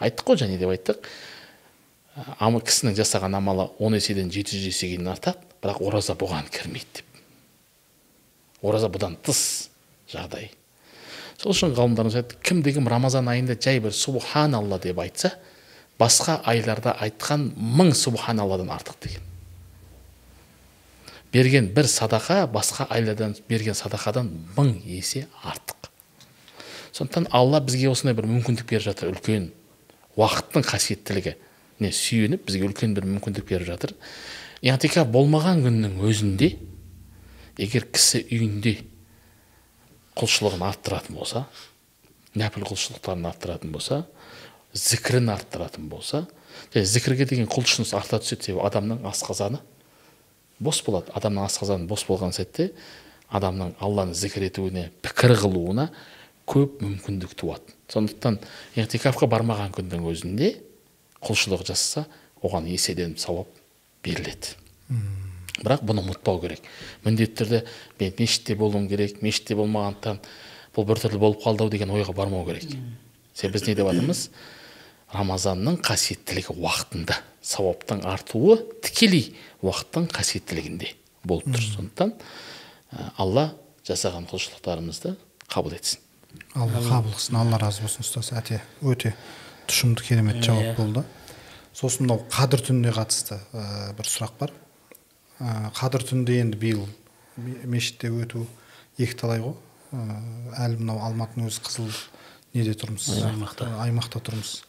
Айттық 0.00 0.28
қой 0.28 0.40
және 0.42 0.58
деп 0.60 0.72
айттық. 0.74 1.08
Ама 2.38 2.60
кісінің 2.60 2.96
жасаған 2.98 3.38
амалы 3.38 3.70
он 3.78 3.96
еседен 3.96 4.30
жеті 4.32 4.58
жүз 4.58 4.68
есеге 4.72 4.96
дейін 4.96 5.12
артады 5.12 5.40
бірақ 5.62 5.80
ораза 5.84 6.16
бұған 6.16 6.48
кірмейді 6.52 7.00
деп. 7.00 7.20
Ораза 8.62 8.88
бұдан 8.92 9.16
тыс 9.24 9.70
жағдай. 10.12 10.50
Сол 11.36 11.52
үшін 11.52 11.76
ғалымдарымыз 11.76 12.36
кімде 12.44 12.72
кім 12.76 12.88
рамазан 12.88 13.28
айында 13.28 13.56
жай 13.60 13.80
бір 13.84 13.92
субханалла 13.96 14.80
деп 14.80 15.00
айтса 15.00 15.34
басқа 16.00 16.40
айларда 16.48 16.96
айтқан 17.00 17.50
мың 17.56 17.92
субханалладан 17.96 18.72
артық 18.72 19.00
деген 19.04 19.35
берген 21.36 21.68
бір 21.76 21.88
садақа 21.90 22.46
басқа 22.48 22.86
айлардан 22.90 23.36
берген 23.48 23.76
садақадан 23.76 24.30
мың 24.56 24.72
есе 24.88 25.26
артық. 25.44 25.90
Сондықтан 26.96 27.28
алла 27.30 27.60
бізге 27.60 27.90
осындай 27.90 28.16
бір 28.16 28.28
мүмкіндік 28.30 28.64
беріп 28.70 28.86
жатыр 28.88 29.12
үлкен 29.12 29.50
уақыттың 30.16 30.64
қасиеттілігі. 30.64 31.36
Не 31.84 31.92
сүйеніп 31.92 32.46
бізге 32.48 32.70
үлкен 32.70 32.96
бір 32.96 33.04
мүмкіндік 33.10 33.44
беріп 33.50 33.68
жатыр. 33.68 33.92
Болмаған 35.12 35.60
күннің 35.66 36.00
өзінде 36.08 36.54
егер 37.60 37.84
кісі 37.92 38.22
үйінде 38.24 38.78
құлшылығын 40.16 40.64
арттыратын 40.70 41.16
болса 41.16 41.44
нәпіл 42.36 42.64
құлшылықтарын 42.68 43.28
арттыратын 43.28 43.72
болса 43.72 44.02
зікірін 44.72 45.30
арттыратын 45.32 45.88
болса 45.92 46.24
зікірге 46.74 47.28
деген 47.28 47.48
құлшыныс 47.52 47.92
арта 47.96 48.20
түседі 48.20 48.48
себебі 48.48 48.64
адамның 48.68 49.04
асқазаны 49.08 49.60
бос 50.60 50.82
болады. 50.86 51.12
Адамның 51.14 51.46
асқазаны 51.46 51.86
бос 51.90 52.04
болған 52.08 52.34
сәтте 52.36 52.70
адамның 53.28 53.74
алланы 53.82 54.14
зікір 54.14 54.48
етуіне 54.48 54.90
пікір 55.02 55.36
қылуына 55.42 55.88
көп 56.46 56.80
мүмкіндік 56.84 57.34
туады. 57.38 57.74
Сондықтан 57.90 58.38
иғтикафқа 58.78 59.28
бармаған 59.30 59.74
күннің 59.74 60.06
өзінде 60.12 60.52
құлшылық 61.26 61.66
жасаса 61.66 62.06
оған 62.42 62.68
еседен 62.70 63.16
сауап 63.18 63.50
беріледі. 64.04 64.54
Бірақ 65.62 65.82
бұны 65.88 66.04
ұмытпау 66.04 66.40
керек. 66.42 66.60
Міндетті 67.04 67.42
түрде 67.42 67.62
мен 68.00 68.12
мешітте 68.18 68.54
болуым 68.54 68.88
керек 68.90 69.22
мешітте 69.24 69.56
болмағандықтан 69.58 70.20
бұл 70.76 70.86
біртүрлі 70.90 71.18
болып 71.18 71.42
қалды 71.42 71.64
ау 71.64 71.72
деген 71.72 71.94
ойға 71.96 72.14
бармау 72.14 72.44
керек. 72.46 72.76
Себебі 73.34 73.58
біз 73.58 73.66
не 73.66 73.74
деп 73.74 73.88
жатырмыз? 73.88 74.28
Рамазанның 75.16 75.80
қасиеттілігі 75.86 76.58
уақытында. 76.60 77.16
Сауаптың 77.46 78.02
артуы 78.10 78.56
тікелей 78.82 79.28
уақыттың 79.62 80.08
қасиеттілігінде 80.14 80.92
болып 81.26 81.46
тұр. 81.52 81.62
Сондықтан 81.76 82.12
ә, 82.16 83.10
алла 83.22 83.46
жасаған 83.86 84.26
құлшылықтарымызды 84.30 85.14
қабыл 85.52 85.76
етсін. 85.78 86.00
Алла 86.58 86.82
қабыл 86.82 87.14
қылсын. 87.14 87.38
Алла 87.38 87.58
разы 87.62 87.82
болсын 87.86 88.02
ұстаз. 88.04 88.32
Әте 88.36 88.60
өте 88.82 89.14
тұшымды 89.70 90.02
керемет 90.06 90.42
жауап 90.44 90.72
Иә. 90.72 90.76
болды. 90.76 91.04
Сосын 91.76 92.06
мынау 92.06 92.22
қадір 92.32 92.62
түніне 92.66 92.92
қатысты 92.96 93.38
ә, 93.52 93.92
бір 93.96 94.10
сұрақ 94.10 94.36
бар. 94.40 94.52
Ә, 95.40 95.70
қадір 95.76 96.04
түнінде 96.08 96.40
енді 96.42 96.56
биыл 96.60 96.86
ме- 97.36 97.62
мешітте 97.76 98.08
өту 98.10 98.46
екіталай 98.98 99.42
ғой. 99.44 99.54
Ә, 99.92 100.20
әлі 100.66 100.80
мынау 100.82 101.02
алматының 101.06 101.50
өзі 101.50 101.62
қызыл 101.66 101.90
неде 102.54 102.72
тұрмыз? 102.74 103.10
Аймақта. 103.28 103.68
Аймақта 103.84 104.20
тұрмыз. 104.24 104.62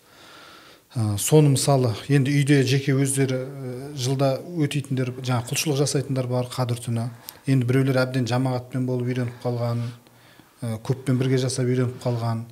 Соны 0.98 1.52
мысалы 1.54 1.92
енді 2.10 2.32
үйде 2.34 2.64
жеке 2.66 2.96
өздері 2.98 3.38
ә, 3.38 3.72
жылда 4.02 4.32
өтейтіндер 4.66 5.12
жаңағы 5.20 5.52
құлшылық 5.52 5.78
жасайтындар 5.84 6.26
бар 6.32 6.48
қадір 6.50 6.80
түні. 6.82 7.04
Енді 7.46 7.68
біреулер 7.70 8.00
әбден 8.02 8.26
жамағатпен 8.30 8.88
болып 8.90 9.12
үйреніп 9.12 9.36
қалған 9.44 9.84
ә, 9.86 10.80
көппен 10.82 11.20
бірге 11.22 11.38
жасап 11.44 11.70
үйреніп 11.70 12.00
қалған. 12.02 12.48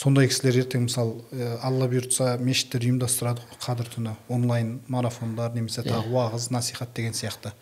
Сондай 0.00 0.30
кісілер 0.30 0.62
ертең 0.62 0.86
мысалы 0.86 1.18
ә, 1.28 1.58
алла 1.66 1.90
бұйыртса 1.92 2.38
мешіттер 2.40 2.86
ұйымдастырады 2.88 3.44
ғой 3.44 3.60
қадір 3.66 3.92
түні 3.92 4.16
онлайн 4.32 4.78
марафондар 4.88 5.52
немесе 5.52 5.84
тағы 5.84 6.08
уағыз 6.14 6.48
насихат 6.54 6.94
деген 6.96 7.12
сияқты. 7.12 7.52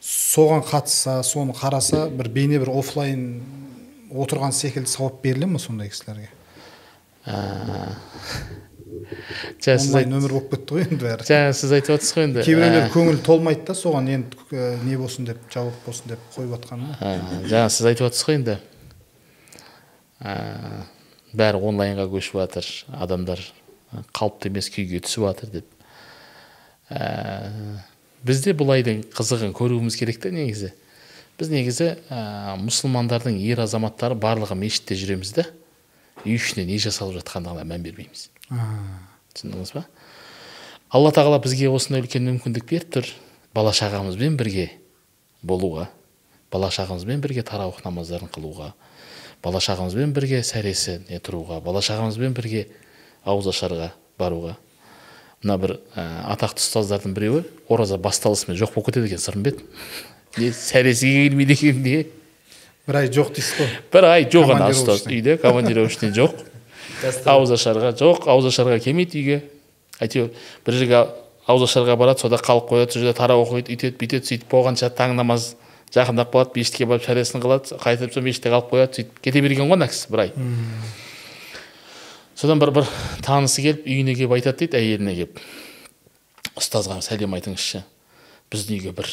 Соған 0.00 0.64
қатысса 0.64 1.20
соны 1.24 1.52
қараса 1.52 2.06
бір 2.08 2.32
бейне 2.32 2.62
бір 2.62 2.72
оффлайн 2.72 3.42
отырған 4.12 4.56
секілді 4.56 4.88
сауап 4.88 5.20
беріле 5.24 5.46
ма 5.50 5.60
сондай 5.60 5.92
кісілерге? 5.92 6.30
Жаңа 9.64 9.78
сіз, 9.78 9.88
онлайн 9.88 10.10
нөмір 10.14 10.34
болып 10.36 10.50
кетті 10.54 10.76
ғой 10.76 10.84
енді 10.84 10.98
бәрі. 11.02 11.26
жаңа 11.28 11.52
сіз 11.56 11.72
айтып 11.76 11.94
отырсыз 11.96 12.16
ғой 12.16 12.26
енді. 12.28 12.44
Кейбіреулер 12.46 12.84
ә, 12.86 12.92
көңіл 12.94 13.18
толмайды 13.24 13.64
да 13.68 13.76
соған 13.78 14.10
енді 14.14 14.40
ә, 14.50 14.70
не 14.84 14.98
болсын 15.00 15.28
деп 15.28 15.40
жауап 15.52 15.76
болсын 15.86 16.12
деп 16.12 16.22
қойып 16.36 16.54
жатқан 16.56 16.84
ғой. 16.84 16.94
Ә, 17.00 17.42
жаңа 17.50 17.72
сіз 17.74 17.90
айтып 17.90 18.08
отырсыз 18.08 18.28
ғой 18.28 18.38
енді. 18.40 18.56
Бәрі 21.34 21.60
онлайнға 21.70 22.06
көшіп 22.12 22.38
жатыр 22.42 22.70
адамдар 23.04 23.42
қалыпты 24.14 24.50
емес 24.52 24.70
күйге 24.72 25.02
түсіп 25.04 25.26
жатыр 25.28 25.52
деп. 25.58 25.68
Ә, 26.90 27.80
бізде 28.24 28.54
бұл 28.56 28.74
айдың 28.76 29.04
қызығын 29.14 29.54
көруіміз 29.56 29.98
керек 29.98 30.20
та 30.22 30.30
негізі. 30.34 30.72
Біз 31.38 31.50
негізі 31.50 31.96
ә, 32.14 32.54
мұсылмандардың 32.62 33.40
ер 33.42 33.64
азаматтары 33.64 34.14
барлығы 34.14 34.54
мешітте 34.58 34.94
жүреміз 34.98 35.34
да 35.34 35.46
үй 36.22 36.36
ішінде 36.36 36.62
не 36.68 36.78
жасалып 36.78 37.18
жатқандығына 37.18 37.66
мән 37.66 37.82
бермейміз. 37.82 38.28
Түсіндіңіз 38.50 39.74
ба? 39.74 39.84
Алла 40.94 41.10
тағала 41.14 41.40
бізге 41.42 41.72
осындай 41.72 42.04
үлкен 42.04 42.26
мүмкіндік 42.28 42.68
беріп 42.70 42.96
тұр. 42.98 43.10
Бала 43.54 43.72
шағамызбен 43.74 44.38
бірге 44.38 44.70
болуға 45.42 45.88
бала 46.54 46.70
шағамызбен 46.70 47.18
бірге 47.22 47.42
тарауых 47.42 47.82
намаздарын 47.82 48.30
қылуға 48.30 48.70
бала 49.42 49.60
шағамызбен 49.64 50.12
бірге 50.14 50.42
сәресі 50.46 51.00
тұруға 51.26 51.58
бала 51.64 51.82
шағамызбен 51.82 52.36
бірге 52.36 52.68
ауызашарға 53.26 53.90
баруға. 54.20 54.54
Мына 55.42 55.56
бір 55.58 55.74
ә, 55.98 56.04
атақты 56.30 56.62
ұстаздардың 56.62 57.16
біреуі 57.16 57.42
ораза 57.68 57.98
басталысымен 57.98 58.56
жоқ 58.60 58.76
болып 58.76 58.92
кетеді 58.92 59.10
екен 59.10 59.20
сырымбет 59.24 59.64
не 60.38 60.52
сәресіге 60.54 61.26
келмейді 61.28 61.56
екен 61.58 61.82
не? 61.82 61.98
Бір 62.86 63.00
ай 63.02 63.10
жоқ 63.10 63.34
дейсіз 63.34 63.58
ғой. 63.58 63.74
Бір 63.92 64.08
ай 64.12 64.28
жоқ 64.30 64.54
ана 64.54 64.70
ұстаз 64.70 65.04
үйде 65.10 65.36
командировочный 65.42 66.14
жоқ. 66.14 66.38
Ауызашарға 67.04 67.92
жоқ 67.98 68.28
ауызашарға 68.32 68.78
келмейді 68.84 69.20
үйге. 69.20 69.38
Әйтеуір 70.02 70.30
бір 70.66 70.78
жерге 70.80 71.02
ауызашарға 71.46 71.96
барады 72.00 72.24
сода 72.24 72.38
қалып 72.40 72.70
қояды 72.70 72.94
сол 72.94 73.04
жерде 73.04 73.18
тарау 73.18 73.44
оқиды 73.44 73.74
үйтеді 73.74 73.98
бүйтеді 74.00 74.30
сөйтіп 74.30 74.50
болғанша 74.50 74.90
таң 74.96 75.14
намаз 75.18 75.54
жақындап 75.94 76.32
қалады 76.32 76.58
мешітке 76.58 76.86
барып 76.88 77.04
шәресін 77.06 77.42
қылады 77.44 77.78
қайтып 77.82 78.14
сол 78.14 78.24
мешітте 78.24 78.50
қалып 78.50 78.72
қояды 78.72 78.98
сөйтіп 78.98 79.20
кете 79.22 79.42
берген 79.44 79.68
ғой 79.68 79.76
ана 79.76 79.88
кісі 79.90 80.10
бір 80.10 80.24
ай. 80.24 80.32
Содан 82.34 82.58
бір 82.58 82.72
бір 82.74 82.88
танысы 83.22 83.62
келіп 83.62 83.84
үйіне 83.86 84.16
келіп 84.16 84.34
айтады 84.38 84.64
дейді 84.64 84.80
әйеліне 84.80 85.14
келіп. 85.20 85.42
Ұстазға 86.58 86.98
сәлем 87.04 87.36
айтыңызшы 87.36 87.84
біздің 88.50 88.80
үйге 88.80 88.94
бір 88.96 89.10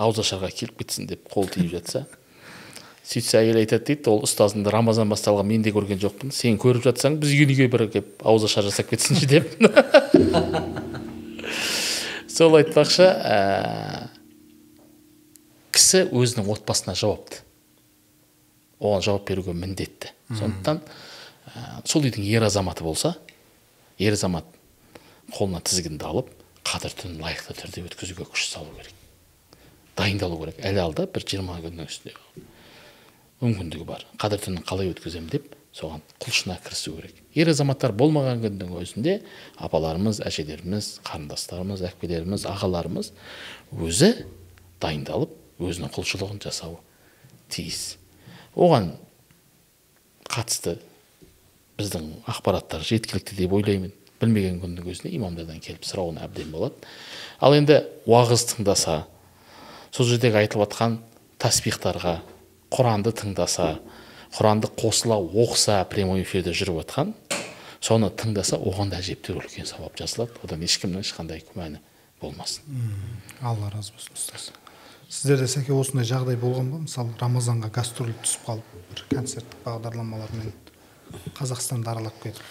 ауызашарға 0.00 0.52
келіп 0.54 0.80
кетсін 0.80 1.10
деп 1.10 1.28
қол 1.32 1.50
тиіп 1.52 1.74
жатса. 1.74 2.06
Сөйтсе 3.06 3.38
әйел 3.38 3.60
айтады 3.60 3.92
дейді 3.92 4.10
ол 4.10 4.24
ұстазыңды 4.26 4.70
рамазан 4.72 5.10
басталған 5.10 5.46
мен 5.46 5.62
де 5.62 5.70
көрген 5.74 6.00
жоқпын. 6.02 6.32
Сен 6.34 6.56
көріп 6.58 6.82
жатсаң 6.88 7.20
біз 7.22 7.30
үйге 7.36 7.68
бір 7.70 7.86
келіп 7.92 8.24
ауызашар 8.26 8.66
жасап 8.66 8.90
кетсінші 8.90 9.28
деп 9.30 9.46
сол 12.36 12.56
айтпақшы 12.58 13.06
ә, 13.06 14.10
кісі 15.70 16.10
өзінің 16.10 16.50
отбасына 16.56 16.96
жауапты. 16.98 17.44
Оған 18.82 19.06
жауап 19.06 19.24
беруге 19.30 19.54
міндетті. 19.54 20.10
Сондықтан 20.34 20.82
ә, 20.82 21.86
сол 21.86 22.10
үйдің 22.10 22.26
ер 22.26 22.42
азаматы 22.50 22.82
болса 22.84 23.14
ер 24.02 24.18
азамат 24.18 24.50
қолына 25.30 25.62
тізгінді 25.62 26.10
алып 26.10 26.34
қадір 26.66 26.98
түнін 26.98 27.22
лайықты 27.22 27.54
түрде 27.54 27.86
өткізуге 27.86 28.26
күш 28.26 28.50
салу 28.50 28.74
керек 28.74 28.92
дайындалу 29.96 30.36
керек. 30.42 30.58
Әлі 30.66 30.82
алда 30.82 31.06
бір 31.08 31.24
жиырма 31.24 31.56
күннің 31.62 31.88
үстінде 31.88 32.12
мүмкіндігі 33.42 33.86
бар. 33.86 34.04
Қадір 34.20 34.42
түнін 34.46 34.64
қалай 34.66 34.90
өткіземін 34.94 35.30
деп 35.32 35.54
соған 35.76 36.00
құлшына 36.22 36.56
кірісу 36.64 36.94
керек. 36.96 37.16
Ер 37.36 37.50
азаматтар 37.52 37.92
болмаған 37.92 38.40
күннің 38.40 38.72
өзінде 38.80 39.18
апаларымыз 39.60 40.22
әжелеріміз 40.24 41.02
қарындастарымыз 41.04 41.82
әпкелеріміз 41.90 42.46
ағаларымыз 42.48 43.10
өзі 43.76 44.12
дайындалып 44.80 45.34
өзінің 45.60 45.92
құлшылығын 45.92 46.40
жасауы 46.46 46.80
тиіс. 47.52 47.98
Оған 48.56 48.94
қатысты 50.24 50.78
біздің 51.76 52.08
ақпараттар 52.32 52.84
жеткілікті 52.86 53.36
деп 53.36 53.52
ойлаймын. 53.52 53.92
Білмеген 54.16 54.62
күннің 54.62 54.88
өзінде 54.88 55.12
имамдардан 55.18 55.60
келіп 55.60 55.84
сұрауына 55.84 56.24
әбден 56.24 56.48
болады. 56.54 56.88
Ал 57.36 57.52
енді 57.52 57.82
уағыз 58.08 58.46
тыңдаса 58.54 59.02
сол 59.92 60.08
жердегі 60.08 60.40
айтылып 60.40 60.70
жатқан 60.70 60.96
тәсбихтарға 61.42 62.14
құранды 62.74 63.12
тыңдаса 63.16 63.76
құранды 64.36 64.70
қосыла 64.76 65.18
оқыса 65.20 65.80
прямой 65.90 66.22
эфирде 66.22 66.52
жүріп 66.56 66.82
жатқан 66.82 67.14
соны 67.80 68.10
тыңдаса 68.10 68.58
оған 68.58 68.90
да 68.90 69.00
әжептәуір 69.00 69.44
үлкен 69.44 69.68
сауап 69.68 69.96
жазылады. 69.98 70.34
Одан 70.44 70.64
ешкімнің 70.66 71.04
ешқандай 71.04 71.42
күмәні 71.46 71.80
болмасын. 72.20 72.64
Алла 73.40 73.70
разы 73.70 73.94
болсын 73.94 74.16
ұстаз. 74.16 74.50
Сіздерде 75.06 75.46
сәке 75.46 75.74
осындай 75.76 76.08
жағдай 76.08 76.38
болған 76.40 76.72
ба? 76.72 76.82
Мысалы 76.82 77.14
рамазанға 77.20 77.70
гастроль 77.76 78.14
түсіп 78.24 78.48
қалып 78.48 78.72
бір 78.90 79.04
концерттік 79.12 79.60
бағдарламалармен 79.64 80.54
қазақстанды 81.38 81.92
аралап 81.92 82.16
кетіп? 82.24 82.42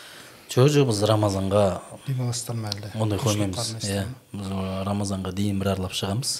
Жоқ 0.55 0.70
жоқ 0.72 0.88
біз 0.91 1.01
рамазанға 1.09 1.63
демаласыздар 2.05 2.55
ма 2.55 2.72
әлде? 2.72 2.93
Ондай 3.01 3.20
қоймаймыз. 3.20 3.74
иә 3.84 4.05
біз 4.32 4.53
рамазанға 4.88 5.34
дейін 5.36 5.59
бір 5.59 5.74
аралап 5.74 5.97
шығамыз. 5.97 6.38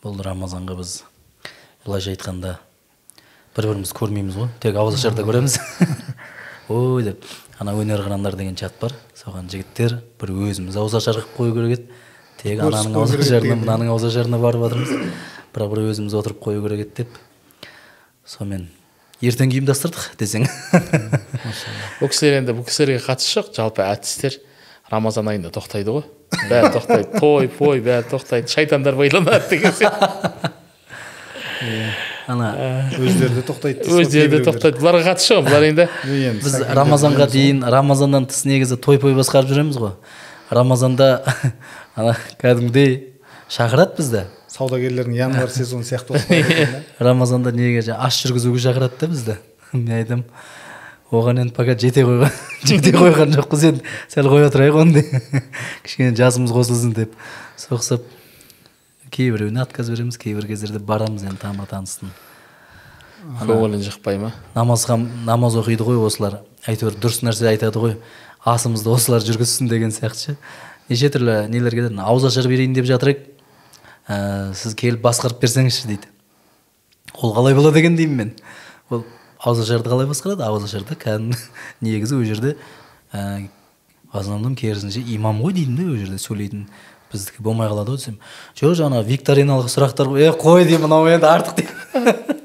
Бұл 0.00 0.22
рамазанға 0.24 0.78
біз 0.80 1.02
былайша 1.84 2.14
айтқанда 2.14 2.56
бір 3.54 3.68
бірімізді 3.70 3.94
көрмейміз 3.98 4.36
ғой. 4.38 4.48
Тек 4.62 4.76
ауызашарда 4.76 5.24
көреміз. 5.26 5.58
Ой 6.74 7.04
деп. 7.06 7.26
Ана 7.62 7.74
өнер 7.78 8.02
қырандар 8.02 8.34
деген 8.38 8.56
чат 8.58 8.74
бар. 8.80 8.94
Соған 9.14 9.46
жігіттер 9.52 10.00
бір 10.20 10.32
өзіміз 10.48 10.78
ауызашар 10.80 11.20
қылып 11.20 11.36
қою 11.38 11.54
керек 11.58 11.76
еді. 11.78 12.00
Тек 12.40 12.62
ананың 12.64 12.96
ауызашарына 12.98 13.58
мынаның 13.60 13.92
ауызашарына 13.94 14.40
барып 14.42 14.64
жатырмыз 14.66 15.12
бірақ 15.54 15.70
бір 15.70 15.84
өзіміз 15.92 16.16
отырып 16.18 16.40
қою 16.42 16.64
керек 16.64 16.82
еді 16.82 17.04
деп. 17.04 17.20
Сонымен 18.26 18.66
ертеңге 19.22 19.60
ұйымдастырдық 19.60 20.16
десең. 20.18 20.48
Бұл 22.00 22.10
кісілер 22.10 22.40
енді 22.40 22.56
бұл 22.58 22.66
кісілерге 22.66 23.04
қатысы 23.06 23.38
жоқ. 23.38 23.52
Жалпы 23.54 23.84
әртістер 23.86 24.40
рамазан 24.90 25.30
айында 25.30 25.52
тоқтайды 25.54 25.94
ғой. 25.94 26.08
Бәрі 26.50 26.72
тоқтайды. 26.74 27.20
Той 27.20 27.48
пой 27.52 27.80
бәрі 27.84 28.08
тоқтайды. 28.10 28.50
Шайтандар 28.50 28.98
байланады 28.98 29.46
деген 29.52 29.72
сияқты. 29.78 30.32
Ана 32.30 32.50
өздері 32.96 33.34
де 33.36 33.42
тоқтайды 33.44 33.88
өздері 33.88 34.30
де 34.32 34.40
тоқтайды. 34.46 34.80
Бұларға 34.80 35.10
қатысы 35.10 35.34
жоқ 35.34 35.44
бұлар 35.48 35.66
енді. 35.68 35.86
Біз 36.40 36.56
рамазанға 36.76 37.26
дейін 37.32 37.64
рамазаннан 37.70 38.28
тыс 38.30 38.44
негізі 38.48 38.78
той 38.80 38.98
пой 39.02 39.16
басқарып 39.18 39.50
жүреміз 39.52 39.78
ғой. 39.80 39.92
Рамазанда 40.54 41.10
ана 41.98 42.16
кәдімгідей 42.40 42.96
шақырады 43.52 43.98
бізді. 44.00 44.24
Саудагерлердің 44.54 45.18
январь 45.18 45.52
сезоны 45.58 45.84
сияқты 45.84 46.20
рамазанда 47.02 47.52
неге 47.52 47.84
жаңа 47.84 48.08
ас 48.08 48.20
жүргізуге 48.24 48.62
шақырады 48.64 49.00
да 49.00 49.10
бізді. 49.12 49.38
Мен 49.72 49.94
айтамын 50.00 50.26
оған 51.14 51.44
енді 51.44 51.54
пока 51.54 51.76
жете 51.78 52.02
қойған 52.06 52.32
жете 52.64 52.94
қойған 52.96 53.36
жоқпыз 53.36 53.68
енді. 53.70 53.84
Сәл 54.10 54.30
қоя 54.32 54.50
тұрайық 54.54 54.80
оны 54.80 55.04
кішкене 55.84 56.14
жасымыз 56.18 56.54
қосылсын 56.54 56.94
деп 56.96 57.12
соқсап 57.60 58.06
кейбіреуіне 59.14 59.62
отказ 59.62 59.90
береміз 59.92 60.18
кейбір 60.20 60.48
кездерде 60.50 60.82
барамыз 60.82 61.24
енді 61.24 61.40
тамыр 61.42 61.70
таныстың. 61.70 62.10
Көңілің 63.40 63.84
жықпай 63.86 64.18
ма? 64.20 64.32
намазға 64.54 64.98
намаз 65.24 65.56
оқиды 65.56 65.86
ғой 65.86 66.02
осылар. 66.04 66.42
Әйтеуір 66.66 66.98
дұрыс 67.00 67.22
нәрсе 67.24 67.48
айтады 67.48 67.80
ғой. 67.80 67.94
Асымызды 68.44 68.90
осылар 68.92 69.24
жүргізсін 69.24 69.70
деген 69.70 69.94
сияқты 69.94 70.34
ше. 70.34 70.36
Неше 70.90 71.08
түрлі 71.14 71.46
нелер 71.48 71.72
келеді 71.72 72.02
ауыз 72.04 72.26
ашар 72.28 72.48
берейін 72.50 72.74
деп 72.76 72.84
жатыр 72.90 73.14
едік 73.14 73.30
ә, 74.08 74.52
сіз 74.52 74.74
келіп 74.76 75.02
басқарып 75.04 75.40
берсеңізші 75.40 75.88
дейді. 75.88 76.10
Ол 77.14 77.34
қалай 77.36 77.56
болады 77.56 77.80
екен 77.80 77.96
деймін 77.96 78.16
мен. 78.16 78.32
Ол 78.90 79.04
ауыз 79.40 79.62
ашарды 79.64 79.88
қалай 79.88 80.08
басқарады? 80.10 80.44
Ауыз 80.44 80.66
ашарды 80.68 80.96
кәдімгі 81.00 81.38
негізі 81.84 82.18
ол 82.18 82.24
жерде 82.28 82.56
ә, 83.12 83.48
в 84.12 84.18
основном 84.18 84.56
керісінше 84.56 85.00
имам 85.14 85.40
ғой 85.42 85.56
деймін 85.56 85.76
да 85.80 85.88
ол 85.92 85.96
жерде 86.02 86.20
сөйлейтін. 86.20 86.68
Біздікі 87.14 87.42
болмай 87.46 87.70
қалады 87.70 87.94
ғой 87.94 88.00
десем. 88.02 88.18
Жоқ 88.58 88.76
жаңа 88.82 89.02
викториналық 89.06 89.70
сұрақтар 89.72 90.10
е 90.20 90.30
қой 90.36 90.66
деймін 90.68 90.88
мынау 90.88 91.08
енді 91.08 91.30
артық 91.30 91.60
деймін 91.62 92.42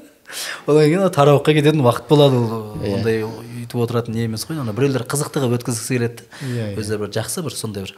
одан 0.70 0.84
кейін 0.86 1.06
тарауыққа 1.14 1.54
кететін 1.58 1.82
уақыт 1.84 2.08
болады 2.10 2.38
ол 2.38 2.76
ондай 2.94 3.24
өйтіп 3.26 3.80
отыратын 3.82 4.14
не 4.14 4.26
емес 4.28 4.46
қой. 4.46 4.60
Ана 4.62 4.72
біреулер 4.72 5.04
қызықты 5.10 5.42
қылып 5.42 5.58
өткізгісі 5.60 5.96
келеді 5.98 6.26
Иә, 6.46 6.70
иә. 6.72 6.78
өздері 6.78 7.04
бір 7.06 7.14
жақсы 7.18 7.42
бір 7.42 7.56
сондай 7.56 7.86
бір 7.86 7.94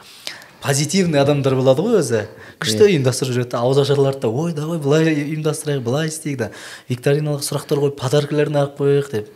позитивный 0.63 1.19
адамдар 1.19 1.55
болады 1.59 1.83
ғой 1.83 1.99
өзі. 1.99 2.23
Күшті 2.63 2.87
ұйымдастырып 2.87 3.35
жүреді 3.35 3.51
да. 3.51 3.63
Ауызашарларды 3.65 4.23
да 4.23 4.29
ой 4.31 4.53
давай 4.55 4.79
былай 4.79 5.11
ұйымдастырайық 5.11 5.83
былай 5.83 6.07
істейік 6.07 6.39
да 6.39 6.49
викториналық 6.89 7.43
сұрақтар 7.43 7.81
қойып 7.83 7.99
подаркілерін 7.99 8.61
алып 8.61 8.79
қояйық 8.79 9.11
деп 9.11 9.29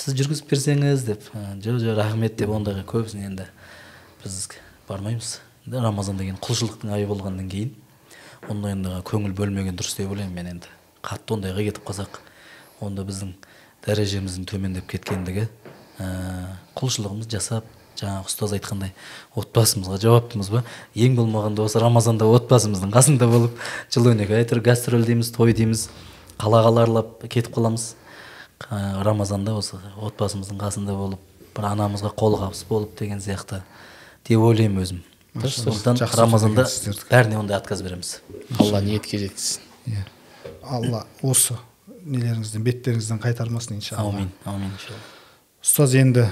сіз 0.00 0.16
жүргізіп 0.16 0.48
берсеңіз 0.48 1.04
деп. 1.04 1.28
«А, 1.36 1.52
жоқ 1.60 1.82
жоқ 1.84 2.00
рахмет 2.00 2.38
деп 2.40 2.48
ондайға 2.56 2.86
көбісін 2.88 3.26
енді 3.28 3.48
біз 4.24 4.48
бармаймыз. 4.88 5.38
Рамазан 5.66 6.16
деген 6.16 6.38
құлшылықтың 6.40 6.94
айы 6.94 7.06
болғаннан 7.10 7.48
кейін 7.50 7.74
ондайға 8.48 9.02
көңіл 9.04 9.34
бөлмеген 9.36 9.76
дұрыс 9.76 9.98
деп 9.98 10.10
ойлаймын 10.10 10.34
мен 10.34 10.46
енді. 10.54 10.70
Қатты 11.04 11.36
ондайға 11.36 11.66
кетіп 11.66 11.84
қалсақ 11.88 12.20
онда 12.80 13.04
біздің 13.04 13.34
дәрежеміздің 13.84 14.46
төмендеп 14.48 14.88
кеткендігі 14.88 15.46
ә, 16.00 16.56
құлшылығымыз 16.78 17.28
жасап 17.30 17.68
жаңағы 18.00 18.30
ұстаз 18.30 18.54
айтқандай 18.56 18.94
отбасымызға 19.36 19.98
жауаптымыз 20.00 20.50
ба? 20.52 20.62
Ең 20.94 21.18
болмағанда 21.18 21.66
осы 21.68 21.80
рамазанда 21.82 22.28
отбасымыздың 22.32 22.92
қасында 22.94 23.28
болып 23.28 23.60
жыл 23.92 24.08
он 24.12 24.24
екі 24.24 24.38
ай 24.38 24.44
әйтеуір 24.44 24.64
гастроль 24.64 25.04
дейміз 25.04 25.32
той 25.36 25.52
дейміз 25.52 25.88
қала 26.40 26.62
қала 26.64 26.86
аралап 26.86 27.26
кетіп 27.28 27.52
қаламыз. 27.56 27.94
Ә, 28.70 29.02
рамазанда 29.04 29.54
осы 29.56 29.80
отбасымыздың 30.00 30.60
қасында 30.60 30.96
болып 30.96 31.20
бір 31.56 31.70
анамызға 31.74 32.12
қолғабыс 32.16 32.64
болып 32.68 32.96
деген 32.98 33.20
сияқты 33.20 33.62
деп 34.28 34.40
ойлаймын 34.40 34.84
өзім. 34.84 35.04
Сондықтан 35.34 36.00
рамазанда 36.18 36.64
бәріне 37.10 37.38
ондай 37.38 37.56
отказ 37.58 37.82
береміз 37.82 38.20
алла 38.58 38.80
ниетке 38.82 39.18
жеткізсін 39.18 39.62
иә 39.92 40.04
алла 40.62 41.04
осы 41.22 41.56
нелеріңізден 42.04 42.64
беттеріңізден 42.66 43.20
қайтармасын 43.22 43.78
иншалла 43.78 44.08
аумин 44.08 44.30
аумин 44.44 44.72
иншалла 44.74 45.00
ұстаз 45.62 45.94
енді 46.00 46.26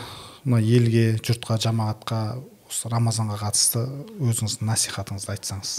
мына 0.44 0.60
елге 0.62 1.04
жұртқа 1.22 1.60
жамағатқа 1.62 2.22
осы 2.68 2.90
рамазанға 2.90 3.38
қатысты 3.44 3.84
өзіңіздің 4.18 4.72
насихатыңызды 4.72 5.34
айтсаңыз 5.36 5.74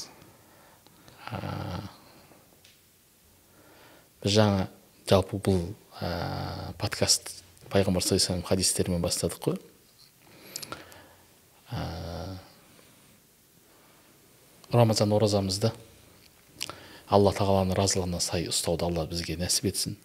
біз 4.24 4.36
жаңа 4.38 4.70
жалпы 5.10 5.42
бұл 5.44 5.66
ә, 6.00 6.72
подкаст 6.80 7.36
пайғамбар 7.70 8.04
саллаллаху 8.06 8.34
алейхи 8.34 8.50
хадистерімен 8.54 9.04
бастадық 9.04 9.44
қой 9.44 9.60
Ә, 11.70 12.38
рамазан 14.74 15.14
оразамызды 15.16 15.72
алла 17.10 17.32
тағаланың 17.34 17.78
разылығына 17.78 18.20
сай 18.22 18.46
ұстауды 18.52 18.86
алла 18.86 19.08
бізге 19.10 19.38
нәсіп 19.40 19.72
етсін 19.72 19.96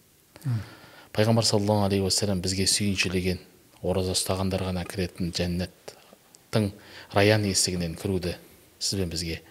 пайғамбар 1.12 1.44
саллаллаху 1.44 1.84
алейхи 1.90 2.06
уассалам 2.06 2.40
бізге 2.44 2.64
сүйіншілеген 2.70 3.42
ораза 3.84 4.14
ұстағандар 4.16 4.64
ғана 4.64 4.86
кіретін 4.88 5.34
жәннаттың 5.36 6.70
раян 7.12 7.44
есігінен 7.50 7.98
кіруді 8.00 8.38
сіз 8.78 9.02
бен 9.02 9.12
бізге 9.12 9.42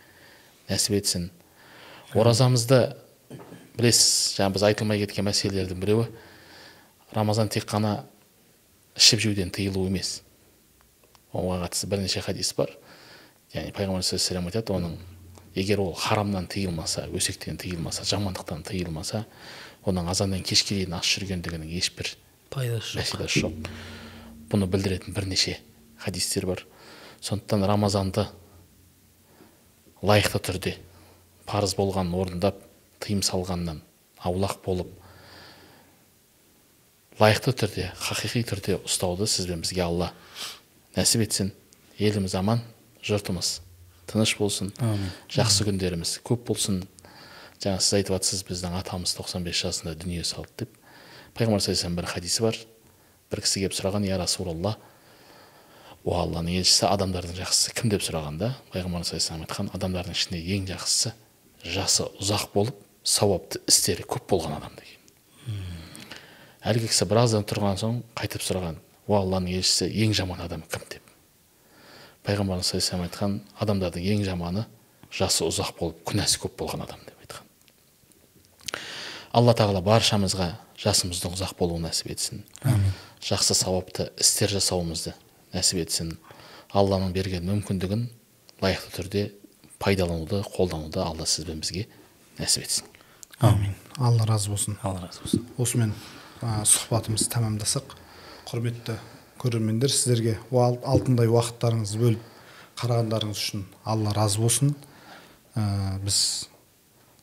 нәсіп 0.72 0.98
етсін 0.98 1.30
оразамызды 2.18 2.82
білесіз 3.78 4.40
жаңа 4.40 4.58
біз 4.58 4.66
айтылмай 4.72 5.04
кеткен 5.06 5.30
мәселелердің 5.30 5.82
біреуі 5.84 6.10
рамазан 7.14 7.54
тек 7.54 7.70
қана 7.70 8.00
ішіп 8.98 9.28
жеуден 9.28 9.54
тыйылу 9.54 9.86
емес 9.86 10.24
оған 11.34 11.68
қатысты 11.68 11.90
бірнеше 11.94 12.22
хадис 12.26 12.54
бар 12.58 12.74
яғни 13.54 13.74
пайғамбар 13.76 14.04
саллаллаху 14.04 14.50
айтады 14.50 14.74
оның 14.74 14.98
егер 15.56 15.82
ол 15.84 15.94
харамнан 15.94 16.48
тыйылмаса 16.50 17.06
өсектен 17.14 17.58
тыйылмаса 17.62 18.06
жамандықтан 18.10 18.64
тыйылмаса 18.66 19.26
оның 19.86 20.10
азаннан 20.10 20.44
кешке 20.44 20.80
дейін 20.80 20.98
аш 20.98 21.12
жүргендігінің 21.18 21.70
ешбір 21.78 22.16
пайдасы 22.50 22.98
жоқ. 22.98 23.02
мәселесі 23.02 23.44
жоқ. 23.44 23.70
Бұны 24.50 24.68
білдіретін 24.70 25.14
бірнеше 25.14 25.58
хадистер 25.98 26.48
бар. 26.48 26.66
Сондықтан 27.22 27.66
рамазанды 27.68 28.28
лайықты 30.02 30.42
түрде 30.42 30.76
парыз 31.46 31.76
болғанын 31.78 32.18
орындап 32.18 32.60
тыйым 33.04 33.22
салғаннан 33.24 33.82
аулақ 34.24 34.60
болып 34.66 34.90
лайықты 37.20 37.54
түрде 37.54 37.92
хақиқи 38.00 38.44
түрде 38.50 38.80
ұстауды 38.82 39.28
сіз 39.30 39.48
бен 39.48 39.62
бізге 39.64 39.84
алла 39.86 40.14
нәсіп 40.98 41.28
етсін. 41.28 41.54
Еліміз 42.00 42.36
аман. 42.36 42.64
Жұртымыз. 43.04 43.60
Тыныш 44.10 44.36
болсын. 44.40 44.72
Жақсы 45.32 45.68
күндеріміз. 45.68 46.18
Көп 46.26 46.48
болсын. 46.50 46.84
Жаңа 47.64 47.80
сіз 47.80 48.00
айтып 48.00 48.18
жатсыз 48.18 48.44
біздің 48.48 48.78
атамыз 48.80 49.16
95 49.18 49.62
жасында 49.68 49.96
дүние 50.00 50.24
салды 50.28 50.64
деп. 50.64 50.74
Пайғамбар 51.38 51.64
саллаллаху 51.64 52.00
бір 52.00 52.10
хадисі 52.12 52.44
бар. 52.44 52.58
Бір 53.32 53.44
кісі 53.44 53.64
келіп 53.64 53.76
сұраған 53.78 54.08
я 54.08 54.18
расулалла 54.20 54.76
о 56.04 56.18
алланың 56.20 56.60
елшісі 56.60 56.90
адамдардың 56.90 57.38
жақсысы. 57.40 57.74
Кім 57.78 57.94
деп 57.94 58.04
сұрағанда 58.04 58.52
пайғамбар 58.74 59.08
саллаллаху 59.08 59.48
айтқан 59.48 59.72
адамдардың 59.78 60.18
ішінде 60.18 60.42
ең 60.58 60.68
жақсысы 60.74 61.14
жасы 61.64 62.10
ұзақ 62.20 62.50
болып 62.54 62.82
сауапты 63.04 63.64
істері 63.68 64.04
көп 64.08 64.28
болған 64.32 64.58
адам 64.60 64.76
деген. 64.80 65.00
Әлгі 66.64 66.92
кісі 66.92 67.08
біраздан 67.08 67.48
тұрған 67.48 67.80
соң 67.80 68.02
қайтып 68.20 68.44
сұраған 68.44 68.78
о 69.08 69.18
алланың 69.20 69.58
елшісі 69.58 69.90
ең 70.04 70.14
жаман 70.20 70.44
адам 70.44 70.64
кім? 70.68 70.84
деп. 70.92 71.03
Пайғамбарымыз 72.28 72.70
саллаллаху 72.72 73.08
айтқан 73.08 73.38
адамдардың 73.64 74.06
ең 74.14 74.24
жаманы 74.28 74.66
жасы 75.14 75.46
ұзақ 75.46 75.74
болып 75.80 76.04
күнәсі 76.08 76.40
көп 76.44 76.56
болған 76.62 76.86
адам 76.86 77.02
деп 77.06 77.20
айтқан. 77.24 78.82
Алла 79.34 79.54
тағала 79.58 79.82
баршамызға 79.86 80.50
жасымыздың 80.80 81.36
ұзақ 81.38 81.56
болуын 81.60 81.88
нәсіп 81.88 82.14
етсін. 82.14 82.44
Жақсы 83.24 83.58
сауапты 83.58 84.10
істер 84.20 84.52
жасауымызды 84.54 85.14
нәсіп 85.54 85.84
етсін. 85.84 86.16
Алланың 86.74 87.14
берген 87.14 87.46
мүмкіндігін 87.50 88.08
лайықты 88.64 88.96
түрде 88.98 89.24
пайдалануды 89.84 90.42
қолдануды 90.56 91.04
алла 91.04 91.28
сіз 91.30 91.46
бен 91.50 91.62
бізге 91.62 91.86
нәсіп 92.40 92.66
етсін. 92.66 92.90
Әмин 93.44 93.76
алла 94.00 94.26
разы 94.26 94.50
болсын. 94.50 94.80
Алла 94.82 95.06
разы 95.06 95.22
болсын. 95.22 95.46
Осымен 95.58 95.94
ә, 96.42 96.64
сұхбатымызды 96.66 97.30
тәмамдасақ 97.36 97.96
құрметті 98.50 98.98
көрермендер 99.44 99.92
сіздерге 99.92 100.38
алтындай 100.52 101.28
уақыттарыңызды 101.28 102.00
бөліп 102.00 102.32
қарағандарыңыз 102.80 103.44
үшін 103.44 103.68
алла 103.84 104.14
разы 104.16 104.42
болсын. 104.42 104.74
Ә, 105.54 106.00
біз 106.04 106.18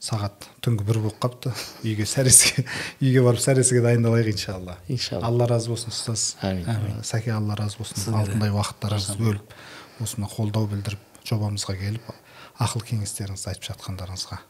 сағат 0.00 0.46
түнгі 0.64 0.86
бір 0.88 1.00
болып 1.04 1.18
қалыпты. 1.22 1.52
Үйге 1.84 2.06
сәресіге 2.08 2.64
үйге 3.00 3.24
барып 3.24 3.42
сәресіге 3.42 3.82
дайындалайық 3.84 4.32
иншалла. 4.32 4.78
Иншалла. 4.88 5.26
алла 5.28 5.48
разы 5.50 5.72
болсын 5.72 5.92
ұстаз. 5.92 6.26
Әмин. 6.44 7.00
Сәке 7.04 7.34
алла 7.36 7.56
разы 7.58 7.80
болсын. 7.80 8.14
Алтындай 8.20 8.52
уақыттарыңызды 8.54 9.18
бөліп 9.20 9.56
осыны 10.04 10.28
қолдау 10.32 10.68
білдіріп 10.70 11.24
жобамызға 11.28 11.76
келіп 11.80 12.12
ақыл 12.60 12.84
кеңестеріңізді 12.84 13.52
айтып 13.52 13.66
жатқандарыңызға. 13.70 14.40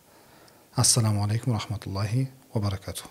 Ассаламу 0.79 1.25
алейкум 1.25 1.55
рахматуллахи 1.55 2.29
уа 2.55 2.63
баракатух. 2.63 3.11